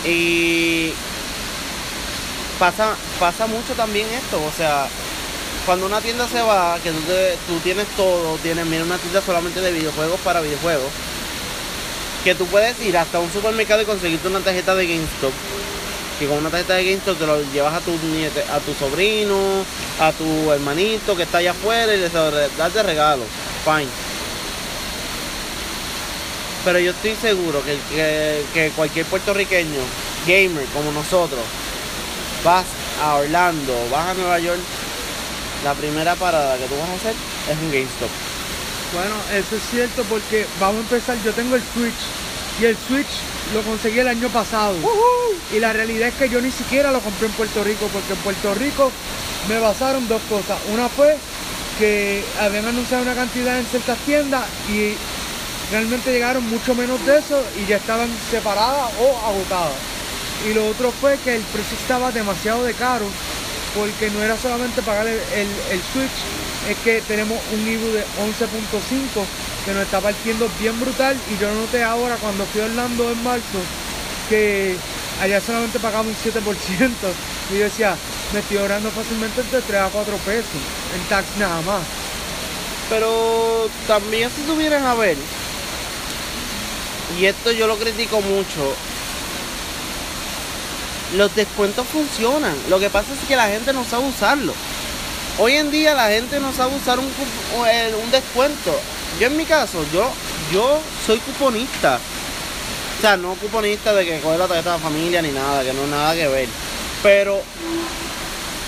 [0.06, 0.94] Y
[2.58, 4.44] pasa, pasa mucho también esto.
[4.44, 4.88] O sea,
[5.66, 7.02] cuando una tienda se va, que tú,
[7.48, 10.92] tú tienes todo, tienes, mira, una tienda solamente de videojuegos para videojuegos
[12.24, 15.34] que tú puedes ir hasta un supermercado y conseguirte una tarjeta de GameStop.
[16.20, 19.66] Que con una tarjeta de GameStop te lo llevas a tu niete, a tu sobrino,
[20.00, 23.24] a tu hermanito que está allá afuera y le das de regalo.
[23.66, 24.03] Fine.
[26.64, 29.82] Pero yo estoy seguro que, que, cualquier puertorriqueño,
[30.26, 31.42] gamer como nosotros,
[32.44, 32.66] vas
[33.04, 34.62] a Orlando, vas a Nueva York,
[35.64, 37.16] la primera parada que tú vas a hacer
[37.50, 38.10] es un GameStop.
[38.94, 43.08] Bueno, eso es cierto porque vamos a empezar, yo tengo el Switch y el Switch
[43.54, 44.76] lo conseguí el año pasado.
[45.54, 48.20] Y la realidad es que yo ni siquiera lo compré en Puerto Rico porque en
[48.20, 48.92] Puerto Rico
[49.50, 50.58] me basaron dos cosas.
[50.72, 51.18] Una fue
[51.78, 54.94] que habían anunciado una cantidad en ciertas tiendas y
[55.74, 59.74] realmente llegaron mucho menos de eso y ya estaban separadas o agotadas.
[60.48, 63.08] Y lo otro fue que el precio estaba demasiado de caro
[63.74, 66.20] porque no era solamente pagar el, el Switch,
[66.70, 69.26] es que tenemos un IBU de 11.5
[69.66, 73.24] que nos está partiendo bien brutal y yo noté ahora cuando fui a Orlando en
[73.24, 73.60] marzo
[74.30, 74.76] que
[75.22, 76.92] allá solamente pagamos un 7%
[77.52, 77.96] y yo decía,
[78.32, 80.62] me estoy ahorrando fácilmente entre 3 a 4 pesos
[80.96, 81.82] en tax nada más.
[82.90, 85.18] Pero también si tuvieran a ver,
[87.20, 88.76] y esto yo lo critico mucho,
[91.16, 92.56] los descuentos funcionan.
[92.70, 94.54] Lo que pasa es que la gente no sabe usarlo.
[95.40, 98.80] Hoy en día la gente no sabe usar un, un descuento.
[99.20, 100.10] Yo en mi caso, yo,
[100.52, 102.00] yo soy cuponista.
[102.98, 105.86] O sea, no cuponista de que coge la tarjeta de familia ni nada, que no
[105.88, 106.48] nada que ver.
[107.02, 107.42] Pero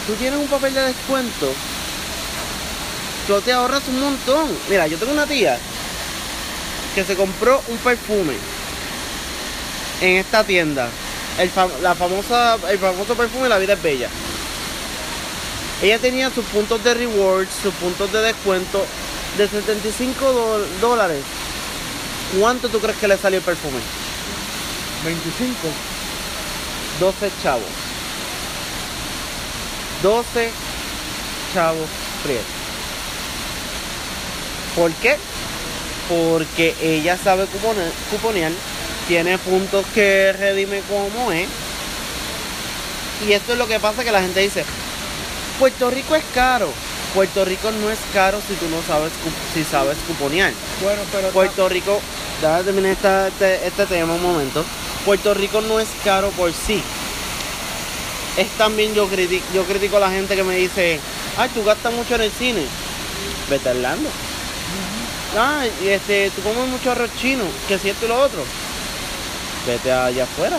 [0.07, 1.51] tú tienes un papel de descuento
[3.25, 4.49] tú te ahorras un montón.
[4.69, 5.57] Mira, yo tengo una tía
[6.95, 8.33] que se compró un perfume
[10.01, 10.89] en esta tienda.
[11.37, 14.09] El, fam- la famosa, el famoso perfume La Vida es Bella.
[15.81, 18.85] Ella tenía sus puntos de rewards, sus puntos de descuento
[19.37, 21.21] de 75 do- dólares.
[22.39, 23.79] ¿Cuánto tú crees que le salió el perfume?
[25.03, 25.53] 25.
[26.99, 27.63] 12 chavos.
[30.01, 30.51] 12
[31.53, 31.89] chavos
[32.23, 32.45] prietos.
[34.75, 35.17] ¿Por qué?
[36.09, 38.51] Porque ella sabe cupone- cuponear,
[39.07, 41.47] tiene puntos que redime como es.
[43.27, 44.63] Y esto es lo que pasa que la gente dice,
[45.59, 46.69] Puerto Rico es caro.
[47.13, 49.11] Puerto Rico no es caro si tú no sabes
[49.53, 50.51] si sabes cuponear.
[50.83, 52.01] Bueno, pero Puerto Rico,
[52.41, 54.65] déjame terminar esta- este, este tema un momento.
[55.05, 56.83] Puerto Rico no es caro por sí.
[58.37, 60.99] Es también yo critico, yo critico a la gente que me dice,
[61.37, 62.65] ay, tú gastas mucho en el cine.
[63.49, 64.09] Vete a Orlando.
[65.37, 68.43] Ah, y este, tú comes mucho arroz chino, que si esto y lo otro.
[69.67, 70.57] Vete allá afuera.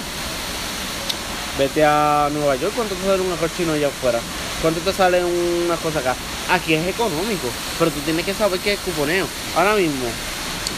[1.59, 4.21] Vete a Nueva York, ¿cuánto te sale un arroz chino allá afuera?
[4.61, 6.15] ¿Cuánto te sale una cosa acá?
[6.51, 7.49] Aquí es económico,
[7.79, 9.27] pero tú tienes que saber que es cuponeo.
[9.57, 10.05] Ahora mismo,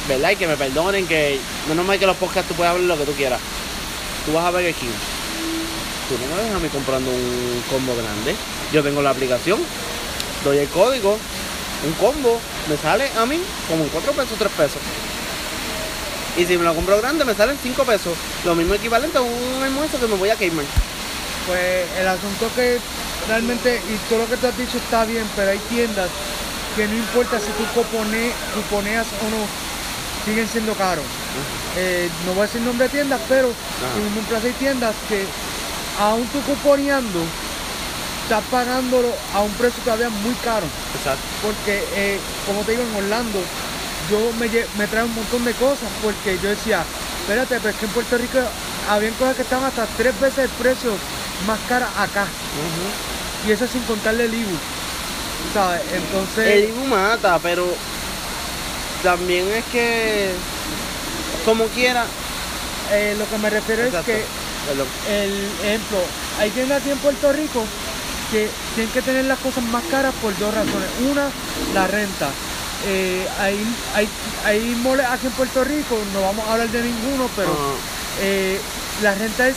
[0.08, 0.30] ¿verdad?
[0.30, 3.04] Y que me perdonen, que menos mal que los podcasts tú puedes hablar lo que
[3.04, 3.40] tú quieras.
[4.24, 4.86] Tú vas a ver King.
[6.08, 8.36] Tú no me dejas a mí comprando un combo grande.
[8.72, 9.58] Yo tengo la aplicación,
[10.44, 11.18] doy el código,
[11.84, 14.82] un combo, me sale a mí como en 4 pesos, 3 pesos.
[16.36, 18.16] Y si me lo compro grande, me salen 5 pesos.
[18.44, 20.68] Lo mismo equivalente a un almuerzo que me voy a Kmart.
[21.46, 22.78] Pues el asunto que
[23.26, 26.08] realmente, y todo lo que te has dicho está bien, pero hay tiendas
[26.76, 29.46] que no importa si tú cupone, cuponeas o no,
[30.24, 31.04] siguen siendo caros.
[31.76, 35.24] Eh, no voy a decir nombre de tiendas, pero en un plaza hay tiendas que
[35.98, 37.20] aún tú cuponeando,
[38.28, 40.66] estás pagándolo a un precio todavía muy caro.
[40.94, 41.22] Exacto.
[41.40, 43.40] Porque, eh, como te digo, en Orlando,
[44.10, 46.84] yo me, me trae un montón de cosas porque yo decía,
[47.22, 48.38] espérate, pero es que en Puerto Rico
[48.90, 50.90] habían cosas que estaban hasta tres veces el precio
[51.46, 52.26] más cara acá.
[53.46, 54.58] Y eso sin contarle el IBU.
[55.54, 55.80] ¿Sabes?
[55.94, 57.66] Entonces, El Ibu mata, pero
[59.02, 60.32] también es que,
[61.46, 62.04] como quiera,
[62.92, 64.10] eh, lo que me refiero Exacto.
[64.10, 64.24] es que
[64.68, 64.86] Perdón.
[65.08, 65.98] el ejemplo,
[66.38, 67.64] hay tiendas aquí en Puerto Rico
[68.30, 70.88] que tienen que tener las cosas más caras por dos razones.
[71.10, 71.28] Una,
[71.74, 72.28] la renta.
[72.86, 73.58] Eh, hay,
[73.94, 74.08] hay,
[74.44, 77.74] hay moles aquí en Puerto Rico, no vamos a hablar de ninguno, pero Ajá.
[78.20, 78.60] eh,
[79.02, 79.56] la renta es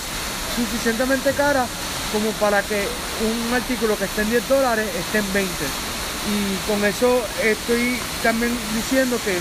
[0.56, 1.66] suficientemente cara
[2.12, 2.88] como para que
[3.22, 5.52] un artículo que esté en 10 dólares esté en 20.
[5.54, 9.38] Y con eso estoy también diciendo que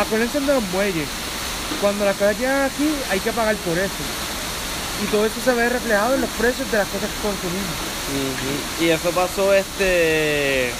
[0.00, 1.08] acuérdense de los muelles.
[1.80, 4.02] Cuando las cosas llegan aquí hay que pagar por eso.
[5.02, 7.89] Y todo eso se ve reflejado en los precios de las cosas que consumimos.
[8.80, 10.70] Y eso pasó este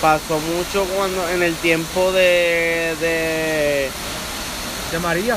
[0.00, 3.88] pasó mucho cuando en el tiempo de, de
[4.90, 5.36] De María.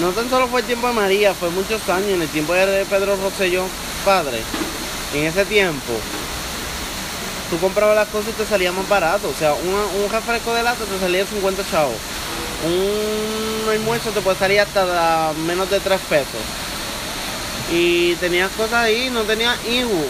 [0.00, 2.84] no tan solo fue el tiempo de María, fue muchos años, en el tiempo de
[2.86, 3.64] Pedro Rosselló,
[4.04, 4.40] padre.
[5.14, 5.92] En ese tiempo
[7.48, 10.64] tú comprabas las cosas y te salía más barato, o sea, una- un refresco de
[10.64, 11.94] lata te salía 50 chavos.
[12.64, 16.42] Un almuerzo te puede salir hasta menos de 3 pesos.
[17.72, 20.06] Y tenías cosas ahí, no tenías IBU.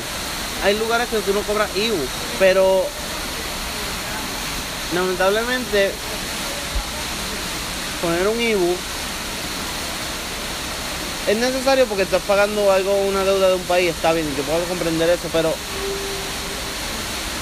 [0.64, 2.04] Hay lugares que tú no cobras IBU,
[2.38, 2.86] pero
[4.94, 5.90] lamentablemente
[8.02, 8.76] poner un IBU
[11.26, 14.64] es necesario porque estás pagando algo, una deuda de un país, está bien, yo puedo
[14.64, 15.52] comprender eso, pero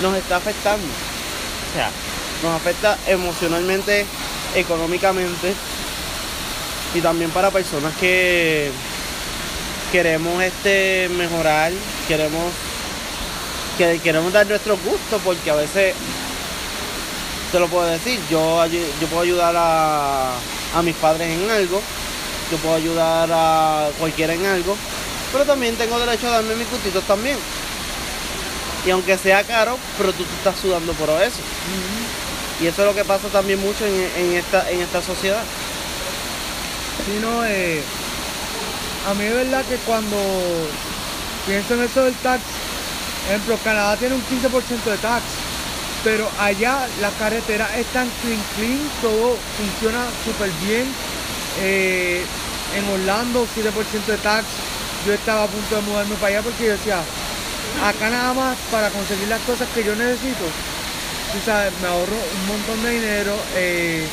[0.00, 0.86] nos está afectando.
[0.86, 1.90] O sea,
[2.42, 4.06] nos afecta emocionalmente,
[4.54, 5.54] económicamente
[6.94, 8.70] y también para personas que
[9.93, 11.72] queremos este mejorar,
[12.09, 12.53] queremos
[13.78, 15.95] que queremos dar nuestros gustos porque a veces
[17.51, 20.35] te lo puedo decir, yo yo puedo ayudar a,
[20.74, 21.80] a mis padres en algo,
[22.51, 24.76] yo puedo ayudar a cualquiera en algo,
[25.32, 27.37] pero también tengo derecho a darme mis gustitos también.
[28.87, 31.41] Y aunque sea caro, pero tú te estás sudando por eso.
[32.61, 35.43] Y eso es lo que pasa también mucho en, en esta, en esta sociedad.
[37.07, 37.82] Sino, eh,
[39.07, 40.16] a mí es verdad que cuando
[41.46, 42.42] pienso en eso del tax,
[43.28, 45.24] ejemplo, Canadá tiene un 15% de tax,
[46.02, 50.86] pero allá las carreteras están clean clean, todo funciona súper bien.
[51.61, 52.24] Eh,
[52.76, 54.46] en Orlando 7% de tax,
[55.07, 57.00] yo estaba a punto de mudarme para allá porque yo decía,
[57.84, 60.44] acá nada más para conseguir las cosas que yo necesito,
[61.32, 63.36] tú sabes, me ahorro un montón de dinero.
[63.55, 64.07] eh,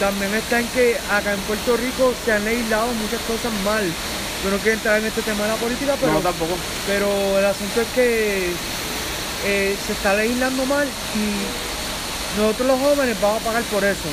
[0.00, 3.84] también está en que acá en Puerto Rico se han legislado muchas cosas mal.
[4.42, 6.56] Yo no quiero entrar en este tema de la política, pero, no, tampoco.
[6.86, 8.48] pero el asunto es que
[9.44, 14.08] eh, se está legislando mal y nosotros los jóvenes vamos a pagar por eso.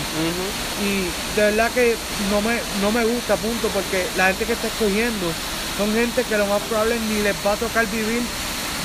[0.84, 1.08] Y
[1.40, 1.96] de verdad que
[2.30, 5.32] no me, no me gusta, punto, porque la gente que está escogiendo
[5.78, 8.22] son gente que lo más probable ni les va a tocar vivir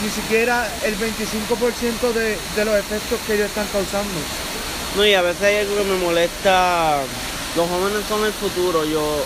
[0.03, 4.21] ni siquiera el 25% de, de los efectos que ellos están causando.
[4.97, 6.99] No, y a veces hay algo que me molesta.
[7.57, 8.85] Los jóvenes son el futuro.
[8.85, 9.25] Yo,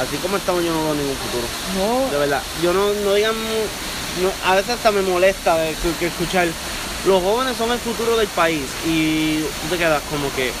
[0.00, 1.46] así como estamos, yo no veo ningún futuro.
[1.76, 2.42] No, De verdad.
[2.62, 3.34] Yo no, no digan.
[4.22, 6.48] no- a veces hasta me molesta de que, que escuchar.
[7.06, 8.62] Los jóvenes son el futuro del país.
[8.86, 10.52] Y tú te quedas como que.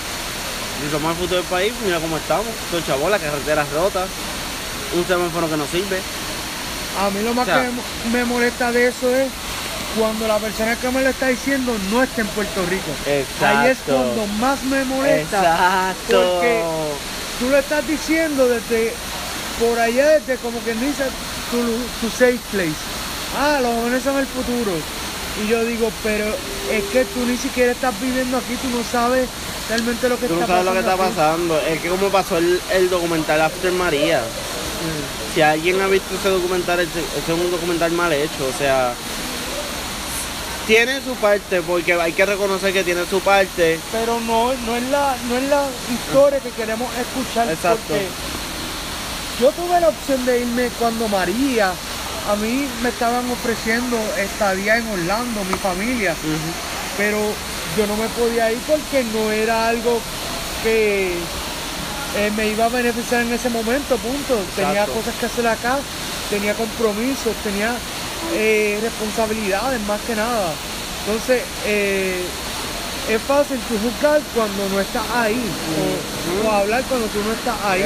[0.82, 2.46] Si somos el futuro del país, mira cómo estamos.
[2.70, 4.08] Todo chavos, las carreteras rotas.
[4.94, 6.00] Un semáforo que no sirve.
[7.00, 9.28] a mí lo más O sea- que me molesta de eso es
[9.98, 12.90] cuando la persona que me lo está diciendo no está en Puerto Rico.
[13.06, 13.94] Ahí es Exacto.
[13.94, 15.38] cuando más me molesta.
[15.38, 16.30] Exacto.
[16.32, 16.62] porque
[17.40, 18.92] Tú lo estás diciendo desde
[19.60, 21.04] por allá, desde como quien dice
[21.50, 21.58] tu,
[22.06, 22.72] tu safe place.
[23.38, 24.72] Ah, los jóvenes son el futuro.
[25.44, 26.26] Y yo digo, pero
[26.70, 29.28] es que tú ni siquiera estás viviendo aquí, tú no sabes
[29.68, 30.70] realmente lo que Tú no está sabes pasando.
[30.70, 31.14] lo que está aquí.
[31.14, 31.60] pasando.
[31.60, 34.20] Es que como pasó el, el documental After María.
[35.34, 38.46] Si alguien ha visto ese documental, ese es un documental mal hecho.
[38.54, 38.92] O sea,
[40.66, 43.78] tiene su parte, porque hay que reconocer que tiene su parte.
[43.92, 47.48] Pero no, no, es la, no es la historia que queremos escuchar.
[47.50, 47.84] Exacto.
[47.88, 48.06] Porque
[49.40, 51.72] yo tuve la opción de irme cuando María,
[52.30, 56.14] a mí me estaban ofreciendo estadía en Orlando, mi familia.
[56.96, 57.18] pero
[57.76, 60.00] yo no me podía ir porque no era algo
[60.62, 61.12] que
[62.16, 64.38] eh, me iba a beneficiar en ese momento, punto.
[64.56, 65.78] Tenía cosas que hacer acá,
[66.30, 67.74] tenía compromisos, tenía
[68.32, 70.52] eh, responsabilidades más que nada.
[71.06, 72.22] Entonces, eh,
[73.10, 75.40] es fácil tú juzgar cuando no estás ahí,
[76.42, 77.82] o- o, hablar cuando tú no estás ahí.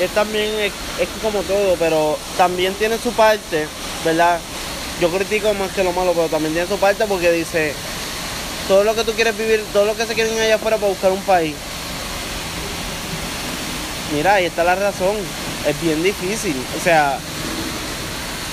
[0.00, 3.66] Es también, es, es como todo, pero también tiene su parte,
[4.04, 4.38] ¿verdad?
[5.00, 7.74] Yo critico más que lo malo, pero también tiene su parte porque dice,
[8.68, 11.10] todo lo que tú quieres vivir, todo lo que se quieren allá afuera para buscar
[11.10, 11.54] un país.
[14.14, 15.16] Mira, ahí está la razón.
[15.66, 16.56] Es bien difícil.
[16.78, 17.18] O sea,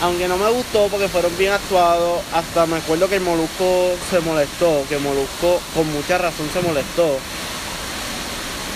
[0.01, 4.19] aunque no me gustó porque fueron bien actuados, hasta me acuerdo que el Molusco se
[4.19, 7.17] molestó, que Molusco con mucha razón se molestó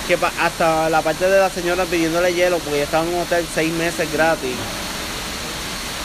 [0.10, 3.46] que hasta la parte de la señora pidiéndole hielo porque ya estaba en un hotel
[3.54, 4.56] seis meses gratis.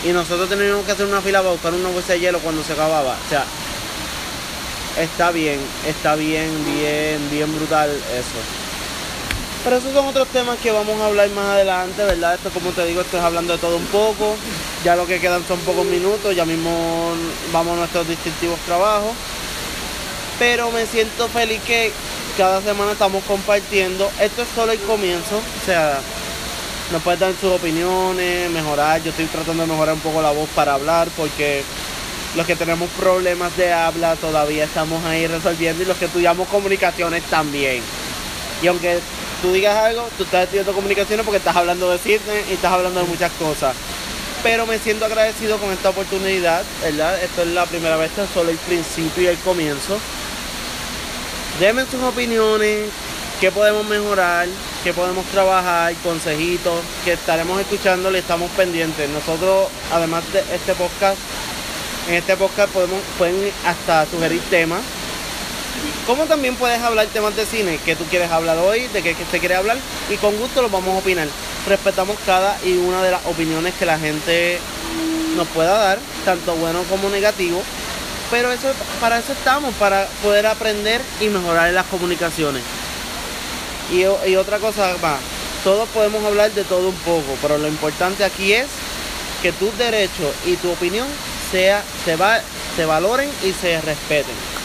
[0.05, 2.75] Y nosotros teníamos que hacer una fila para buscar una bolsa de hielo cuando se
[2.75, 3.13] acababa.
[3.13, 3.47] O sea,
[5.01, 8.64] está bien, está bien, bien, bien brutal eso.
[9.65, 12.35] Pero esos son otros temas que vamos a hablar más adelante, ¿verdad?
[12.35, 14.37] Esto, como te digo, esto es hablando de todo un poco.
[14.85, 17.13] Ya lo que quedan son pocos minutos, ya mismo
[17.51, 19.13] vamos a nuestros distintivos trabajos.
[20.39, 21.93] Pero me siento feliz que
[22.37, 24.11] cada semana estamos compartiendo.
[24.21, 25.99] Esto es solo el comienzo, o sea,
[26.93, 29.03] nos pueden dar sus opiniones, mejorar.
[29.03, 31.63] Yo estoy tratando de mejorar un poco la voz para hablar porque
[32.37, 37.23] los que tenemos problemas de habla todavía estamos ahí resolviendo y los que estudiamos comunicaciones
[37.25, 37.83] también.
[38.63, 39.01] Y aunque
[39.45, 43.01] tú digas algo, tú estás estudiando comunicaciones porque estás hablando de cine y estás hablando
[43.01, 43.77] de muchas cosas.
[44.43, 47.23] Pero me siento agradecido con esta oportunidad, ¿verdad?
[47.23, 49.99] Esto es la primera vez, esto es solo el principio y el comienzo.
[51.61, 52.89] Denme sus opiniones,
[53.39, 54.49] qué podemos mejorar,
[54.83, 59.11] qué podemos trabajar, consejitos, que estaremos escuchando, y estamos pendientes.
[59.11, 61.19] Nosotros, además de este podcast,
[62.09, 64.81] en este podcast podemos, pueden hasta sugerir temas.
[66.07, 69.39] Como también puedes hablar temas de cine, que tú quieres hablar hoy, de qué te
[69.39, 69.79] quieres hablar,
[70.11, 71.29] y con gusto los vamos a opinar.
[71.67, 74.59] Respetamos cada y una de las opiniones que la gente
[75.35, 77.63] nos pueda dar, tanto bueno como negativo.
[78.31, 82.63] Pero eso, para eso estamos, para poder aprender y mejorar las comunicaciones.
[83.91, 85.21] Y otra cosa más,
[85.63, 88.67] todos podemos hablar de todo un poco, pero lo importante aquí es
[89.43, 91.07] que tus derechos y tu opinión
[91.51, 92.41] sea, se, va,
[92.77, 94.64] se valoren y se respeten.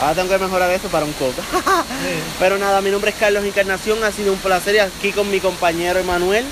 [0.00, 1.42] Ahora tengo que mejorar eso para un poco.
[2.38, 5.40] Pero nada, mi nombre es Carlos Encarnación, ha sido un placer y aquí con mi
[5.40, 6.46] compañero Emanuel.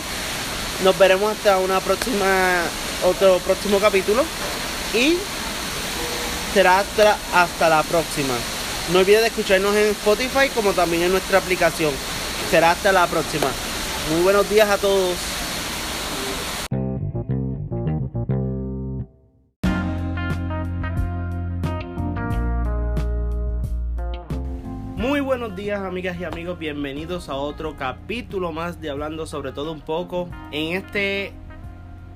[0.85, 2.63] Nos veremos hasta una próxima,
[3.05, 4.23] otro próximo capítulo.
[4.93, 5.17] Y
[6.53, 8.35] será hasta, hasta la próxima.
[8.93, 11.93] No olvides de escucharnos en Spotify como también en nuestra aplicación.
[12.51, 13.49] Será hasta la próxima.
[14.11, 15.17] Muy buenos días a todos.
[25.29, 29.83] Buenos días amigas y amigos, bienvenidos a otro capítulo más de Hablando sobre todo un
[29.83, 30.31] poco.
[30.53, 31.35] En este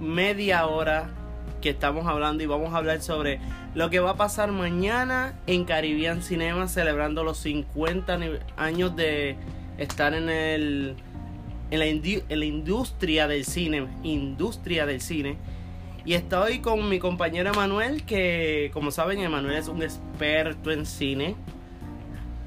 [0.00, 1.10] media hora
[1.60, 3.38] que estamos hablando y vamos a hablar sobre
[3.74, 9.36] lo que va a pasar mañana en Caribbean Cinema celebrando los 50 ani- años de
[9.76, 10.96] estar en el
[11.70, 15.36] en la, en la industria del cine, industria del cine.
[16.06, 21.36] Y estoy con mi compañero Emanuel, que como saben, Emanuel es un experto en cine.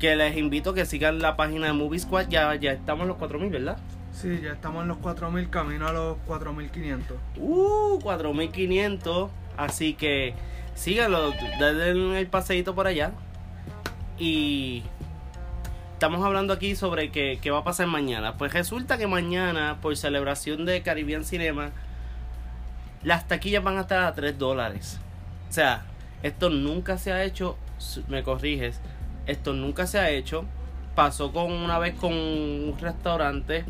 [0.06, 2.28] Que les invito a que sigan la página de Movie Squad.
[2.30, 3.80] Ya, ya estamos en los 4000, ¿verdad?
[4.14, 7.18] Sí, ya estamos en los 4000, camino a los 4500.
[7.38, 9.32] Uh, 4500.
[9.58, 10.36] Así que
[10.76, 13.14] síganlo, denle el paseíto por allá.
[14.20, 14.84] Y
[15.94, 18.38] estamos hablando aquí sobre qué, qué va a pasar mañana.
[18.38, 21.72] Pues resulta que mañana, por celebración de Caribbean Cinema,
[23.02, 25.00] las taquillas van a estar a 3 dólares.
[25.50, 25.84] O sea,
[26.22, 27.58] esto nunca se ha hecho,
[28.08, 28.80] me corriges,
[29.26, 30.46] esto nunca se ha hecho.
[30.96, 33.66] Pasó con una vez con un restaurante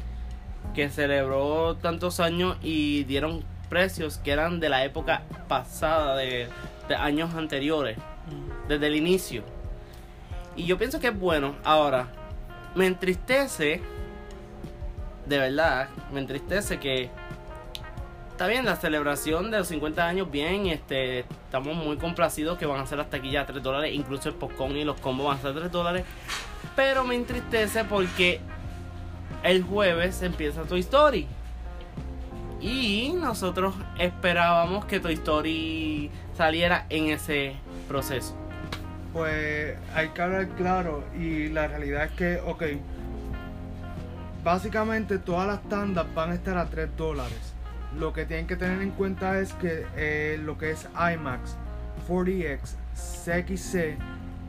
[0.74, 6.48] que celebró tantos años y dieron precios que eran de la época pasada, de,
[6.88, 7.98] de años anteriores,
[8.68, 9.44] desde el inicio.
[10.56, 11.56] Y yo pienso que es bueno.
[11.64, 12.08] Ahora,
[12.76, 13.82] me entristece,
[15.26, 17.10] de verdad, me entristece que
[18.36, 22.82] está bien la celebración de los 50 años, bien, este, estamos muy complacidos que van
[22.82, 25.42] a ser hasta aquí ya 3 dólares, incluso el popcorn y los combos van a
[25.42, 26.04] ser 3 dólares,
[26.76, 28.42] pero me entristece porque
[29.42, 31.28] el jueves empieza Toy Story.
[32.60, 37.56] Y nosotros esperábamos que Toy Story saliera en ese
[37.88, 38.36] proceso.
[39.14, 42.64] Pues hay que hablar claro y la realidad es que, ok,
[44.44, 47.55] básicamente todas las tandas van a estar a 3 dólares
[47.98, 51.56] lo que tienen que tener en cuenta es que eh, lo que es IMAX,
[52.08, 52.76] 4DX,
[53.26, 53.98] CXC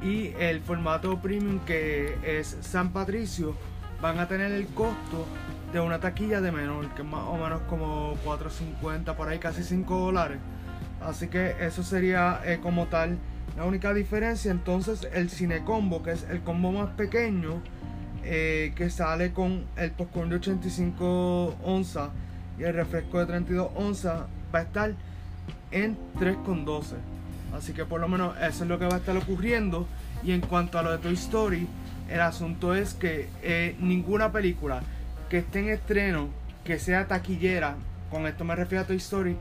[0.02, 3.56] y el formato premium que es San Patricio
[4.00, 5.26] van a tener el costo
[5.72, 9.62] de una taquilla de menor, que es más o menos como 4.50 por ahí, casi
[9.62, 10.38] 5 dólares.
[11.00, 13.18] Así que eso sería eh, como tal
[13.56, 14.50] la única diferencia.
[14.50, 17.62] Entonces el cine combo, que es el combo más pequeño,
[18.24, 22.10] eh, que sale con el popcorn de 85 onzas
[22.58, 24.22] y el refresco de 32 onzas
[24.54, 24.92] va a estar
[25.70, 26.94] en 3,12.
[27.54, 29.86] Así que por lo menos eso es lo que va a estar ocurriendo.
[30.22, 31.66] Y en cuanto a lo de Toy Story,
[32.08, 34.82] el asunto es que eh, ninguna película
[35.28, 36.28] que esté en estreno,
[36.64, 37.76] que sea taquillera,
[38.10, 39.36] con esto me refiero a Toy Story,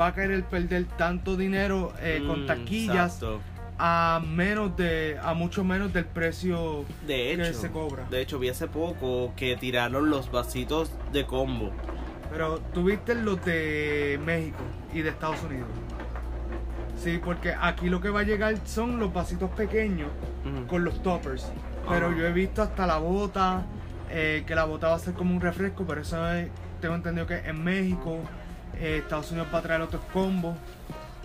[0.00, 3.20] va a querer perder tanto dinero eh, con mm, taquillas.
[3.78, 8.04] a menos de a mucho menos del precio de que se cobra.
[8.10, 11.72] De hecho, vi hace poco que tiraron los vasitos de combo
[12.34, 14.58] pero tuviste los de México
[14.92, 15.68] y de Estados Unidos.
[17.00, 20.08] Sí, porque aquí lo que va a llegar son los vasitos pequeños
[20.68, 21.52] con los toppers.
[21.88, 23.62] Pero yo he visto hasta la bota,
[24.10, 26.16] eh, que la bota va a ser como un refresco, pero eso
[26.80, 28.18] tengo entendido que en México,
[28.80, 30.56] eh, Estados Unidos va a traer otros combos.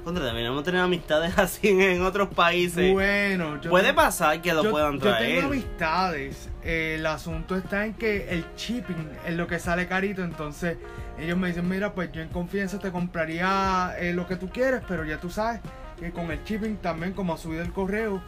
[0.03, 2.91] Contra, deberíamos tener amistades así en otros países.
[2.93, 5.29] Bueno, puede pasar que lo puedan traer.
[5.29, 6.49] Yo tengo amistades.
[6.63, 10.23] el asunto está en que el shipping es lo que sale carito.
[10.23, 10.77] Entonces,
[11.19, 14.81] ellos me dicen: Mira, pues yo en confianza te compraría eh, lo que tú quieres,
[14.87, 15.61] pero ya tú sabes
[15.99, 18.21] que con el shipping también, como ha subido el correo,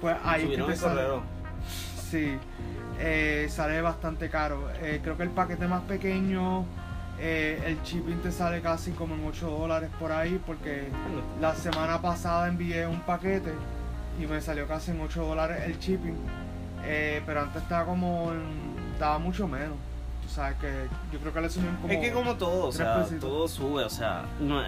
[0.00, 1.02] pues ahí que te sale.
[2.10, 2.38] Sí,
[3.00, 4.70] eh, sale bastante caro.
[4.80, 6.64] Eh, creo que el paquete más pequeño
[7.18, 10.88] eh, el shipping te sale casi como en 8 dólares por ahí porque
[11.40, 13.52] la semana pasada envié un paquete
[14.20, 16.16] y me salió casi en 8 dólares el shipping.
[16.84, 18.32] Eh, pero antes estaba como
[18.92, 19.76] estaba mucho menos.
[20.22, 23.06] Tú sabes que yo creo que le subieron como Es que como todo, o sea,
[23.20, 24.24] todo sube, o sea,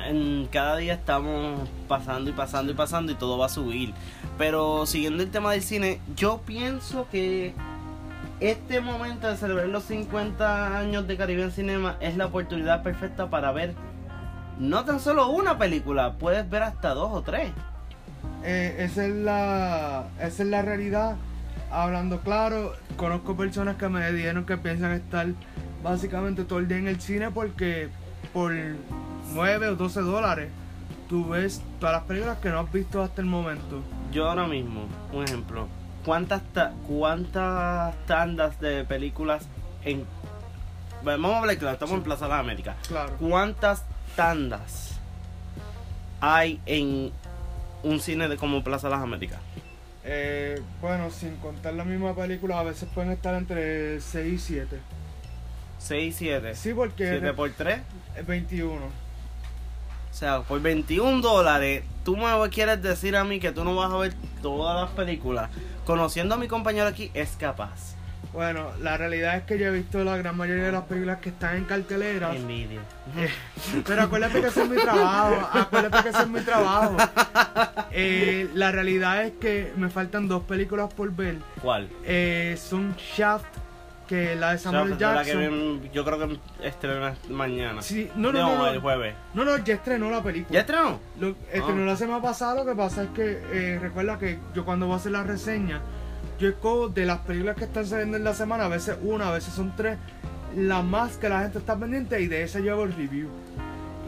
[0.06, 3.92] en cada día estamos pasando y pasando y pasando y todo va a subir.
[4.38, 7.54] Pero siguiendo el tema del cine, yo pienso que
[8.40, 13.52] este momento de celebrar los 50 años de Caribbean Cinema es la oportunidad perfecta para
[13.52, 13.74] ver
[14.58, 17.52] no tan solo una película, puedes ver hasta dos o tres.
[18.44, 21.16] Eh, esa, es la, esa es la realidad.
[21.70, 25.26] Hablando claro, conozco personas que me dijeron que piensan estar
[25.82, 27.88] básicamente todo el día en el cine porque
[28.32, 28.52] por
[29.34, 30.48] 9 o 12 dólares
[31.08, 33.82] tú ves todas las películas que no has visto hasta el momento.
[34.12, 35.68] Yo ahora mismo, un ejemplo,
[36.04, 36.42] ¿cuántas,
[36.86, 39.46] cuántas tandas de películas
[39.84, 40.04] en...
[41.02, 42.76] Vamos a hablar claro, estamos en Plaza de las Américas.
[42.88, 43.14] Claro.
[43.18, 43.84] ¿Cuántas
[44.16, 44.98] tandas
[46.20, 47.12] hay en
[47.82, 49.38] un cine de como Plaza de las Américas?
[50.04, 54.78] Eh, bueno, sin contar la misma película, a veces pueden estar entre 6 y 7.
[55.78, 56.54] 6 y 7.
[56.54, 57.08] Sí, porque...
[57.10, 57.80] 7 por 3.
[58.26, 59.07] 21.
[60.10, 63.92] O sea, por 21 dólares, tú me quieres decir a mí que tú no vas
[63.92, 65.50] a ver todas las películas.
[65.84, 67.98] Conociendo a mi compañero aquí, es capaz.
[68.32, 71.30] Bueno, la realidad es que yo he visto la gran mayoría de las películas que
[71.30, 72.36] están en carteleras.
[72.36, 72.80] Envidia.
[73.86, 75.48] Pero acuérdate que ese es mi trabajo.
[75.52, 76.96] Acuérdate que ese es mi trabajo.
[77.90, 81.38] Eh, la realidad es que me faltan dos películas por ver.
[81.62, 81.88] ¿Cuál?
[82.04, 83.46] Eh, son Shaft
[84.08, 85.38] que la de O sea, Samuel la que Jackson.
[85.82, 87.82] ven- yo creo que estrena mañana.
[87.82, 89.14] Sí, no, no, no, no, el jueves.
[89.34, 90.52] no, no, ya estrenó la película.
[90.54, 90.98] ¿Ya estrenó?
[91.20, 91.86] Lo, estrenó Ah.
[91.86, 94.96] la semana pasada, lo que pasa es que eh, recuerda que yo cuando voy a
[94.96, 95.80] hacer la reseña,
[96.40, 99.32] yo escojo de las películas que están saliendo en la semana, a veces una, a
[99.32, 99.98] veces son tres,
[100.56, 103.28] la más que la gente está pendiente y de esa yo hago el review.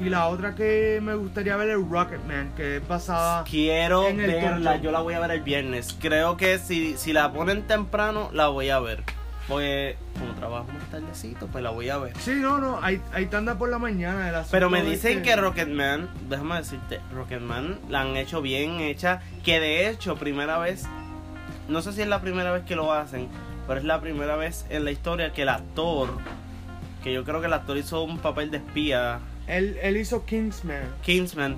[0.02, 3.44] Y la otra que me gustaría ver es Rocketman, que es basada...
[3.44, 5.94] Quiero En el verla, yo la voy a ver el viernes.
[6.00, 9.02] Creo que si, si la ponen temprano, la voy a ver.
[9.48, 12.16] Porque como trabajo más tardecito, pues la voy a ver.
[12.18, 14.28] Sí, no, no, hay, hay tanda por la mañana.
[14.28, 19.20] el Pero me dicen que Rocketman, déjame decirte, Rocketman la han hecho bien hecha.
[19.44, 20.84] Que de hecho, primera vez,
[21.68, 23.28] no sé si es la primera vez que lo hacen,
[23.66, 26.10] pero es la primera vez en la historia que el actor,
[27.02, 30.82] que yo creo que el actor hizo un papel de espía, Él, él hizo Kingsman.
[31.02, 31.56] Kingsman,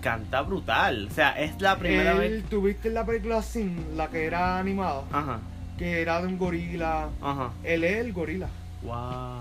[0.00, 1.08] canta brutal.
[1.10, 2.44] O sea, es la primera él, vez.
[2.48, 5.04] ¿Tuviste la película Sin, la que era animada?
[5.12, 5.40] Ajá,
[5.82, 7.08] Que era de un gorila.
[7.20, 7.50] ajá.
[7.64, 8.46] Él es el gorila.
[8.84, 9.40] Wow.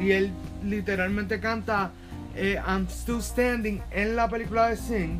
[0.00, 0.30] Y él
[0.64, 1.90] literalmente canta
[2.36, 5.18] eh, I'm Still Standing en la película de Sing.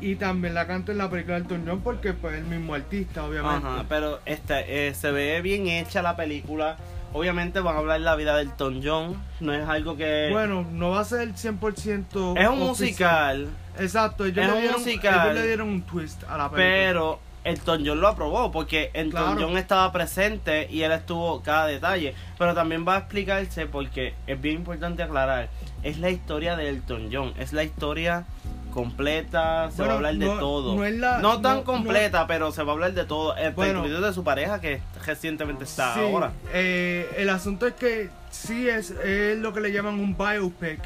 [0.00, 3.66] Y también la canta en la película del John porque pues el mismo artista, obviamente.
[3.66, 6.76] Ajá, pero este, eh, se ve bien hecha la película.
[7.12, 9.16] Obviamente van a hablar la vida del Tom John.
[9.40, 10.28] No es algo que.
[10.30, 13.48] Bueno, no va a ser 100% es un musical,
[13.80, 15.24] Exacto, ellos, Es le un musical.
[15.30, 16.56] ellos le dieron un twist a la película.
[16.56, 19.36] pero el Tom John lo aprobó porque el Claro.
[19.40, 22.14] John estaba presente y él estuvo cada detalle.
[22.38, 25.48] Pero también va a explicarse porque es bien importante aclarar.
[25.82, 28.24] Es la historia del Elton John, es la historia
[28.72, 30.74] completa, se va a hablar de no- todo.
[30.76, 33.36] no es la- tan no- completa, pero se va a hablar de todo.
[33.36, 33.82] Eh, Bueno.
[33.86, 36.32] de su pareja que recientemente está Sí, ahora.
[36.54, 40.80] eh, el asunto es que sí es, es lo que le llaman un biopic,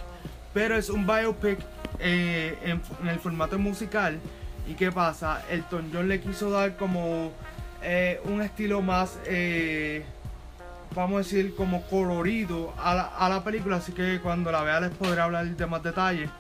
[0.53, 1.59] pero es un biopic
[2.01, 4.19] eh, en, en el formato musical.
[4.67, 5.43] ¿Y qué pasa?
[5.51, 7.33] Elton John le quiso dar como
[7.83, 10.05] eh, un estilo más, eh,
[10.95, 14.81] vamos a decir, como colorido a la, a la película, así que cuando la vea
[14.81, 16.31] les podré hablar de más detalles.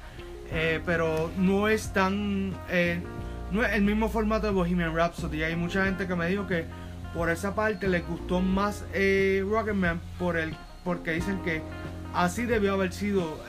[0.51, 2.51] Eh, pero no es tan.
[2.51, 5.43] no es el mismo formato de Bohemian Rhapsody.
[5.43, 6.65] Hay mucha gente que me dijo que
[7.15, 10.55] por esa parte les gustó más Rocketman por el,
[10.85, 11.63] porque dicen que
[12.15, 13.41] así debió haber sido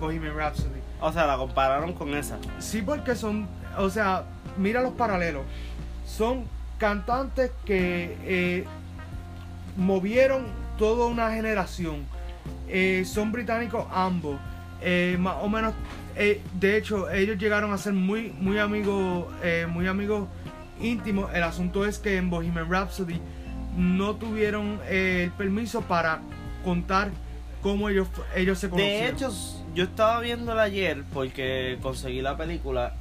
[0.00, 0.80] Bohemian Rhapsody.
[1.00, 2.38] O sea, la compararon con esa.
[2.58, 3.46] Sí, porque son.
[3.78, 4.24] O sea,
[4.56, 5.44] mira los paralelos.
[6.06, 6.44] Son
[6.78, 8.64] cantantes que eh,
[9.76, 10.46] movieron
[10.78, 12.04] toda una generación.
[12.68, 14.38] Eh, son británicos ambos.
[14.82, 15.74] Eh, más o menos.
[16.14, 19.26] de hecho, ellos llegaron a ser muy, muy amigos.
[19.68, 20.28] muy amigos
[20.80, 21.32] íntimos.
[21.34, 23.20] El asunto es que en Bohemian Rhapsody
[23.76, 26.20] no tuvieron el permiso para
[26.64, 27.10] contar
[27.62, 29.16] cómo ellos, ellos se conocieron.
[29.16, 29.32] De hecho,
[29.74, 32.94] yo estaba viéndola ayer porque conseguí la película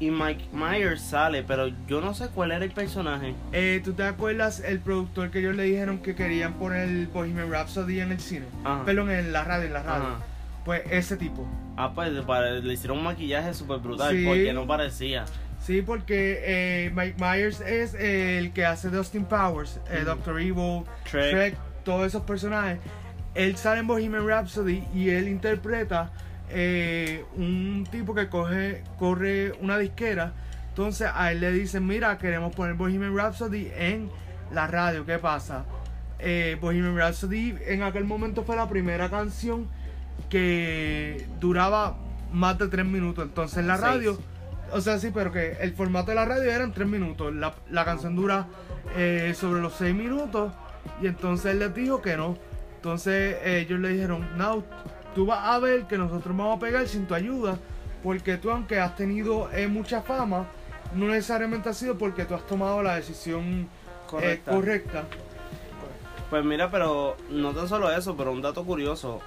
[0.00, 3.34] y Mike Myers sale, pero yo no sé cuál era el personaje.
[3.52, 8.00] Eh, ¿Tú te acuerdas el productor que ellos le dijeron que querían poner Bohemian Rhapsody
[8.00, 8.46] en el cine?
[8.64, 8.84] Ajá.
[8.84, 10.04] Perdón, en la radio, en la radio.
[10.08, 10.24] Ajá.
[10.64, 11.46] Pues ese tipo.
[11.76, 14.24] Ah, pues para- le hicieron un maquillaje súper brutal Sí.
[14.26, 15.24] porque no parecía.
[15.62, 20.06] Sí, porque eh, Mike Myers es el que hace Dustin Powers, eh, Ujú.
[20.06, 20.82] Doctor Evil.
[21.06, 22.78] Shrek, todos esos personajes.
[23.34, 26.10] Él sale en Bohemian Rhapsody y él interpreta
[26.52, 30.32] eh, un tipo que coge, corre una disquera.
[30.68, 34.10] Entonces a él le dicen, mira, queremos poner Bohemian Rhapsody en
[34.52, 35.04] la radio.
[35.04, 35.64] ¿Qué pasa?
[36.18, 39.68] Eh, Bohemian Rhapsody en aquel momento fue la primera canción
[40.28, 41.96] que duraba
[42.32, 43.24] más de tres minutos.
[43.24, 43.86] Entonces en la Seis.
[43.86, 44.18] radio,
[44.72, 47.34] o sea, sí, pero que el formato de la radio eran tres minutos.
[47.34, 48.46] La, la canción dura
[48.96, 50.52] eh, sobre los seis minutos.
[51.02, 52.36] Y entonces él les dijo que no.
[52.76, 54.64] Entonces ellos le dijeron, no,
[55.14, 57.58] tú vas a ver que nosotros vamos a pegar sin tu ayuda.
[58.02, 60.46] Porque tú, aunque has tenido eh, mucha fama,
[60.94, 63.68] no necesariamente ha sido porque tú has tomado la decisión
[64.08, 64.50] Correcta.
[64.50, 65.04] eh, correcta.
[66.30, 69.20] Pues mira, pero no tan solo eso, pero un dato curioso.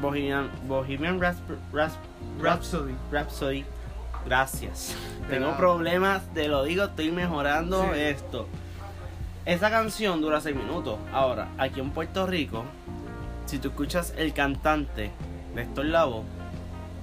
[0.00, 1.96] Bohemian, Bohemian Rasp- Rasp-
[2.40, 2.94] Rhapsody.
[3.10, 3.64] Rhapsody.
[4.24, 4.94] Gracias.
[5.22, 5.58] De Tengo nada.
[5.58, 8.00] problemas, te lo digo, estoy mejorando Sí.
[8.00, 8.46] esto.
[9.44, 10.98] Esa canción dura 6 minutos.
[11.12, 12.64] Ahora, aquí en Puerto Rico,
[13.48, 15.10] si tú escuchas el cantante
[15.54, 16.22] de Héctor Lavoe,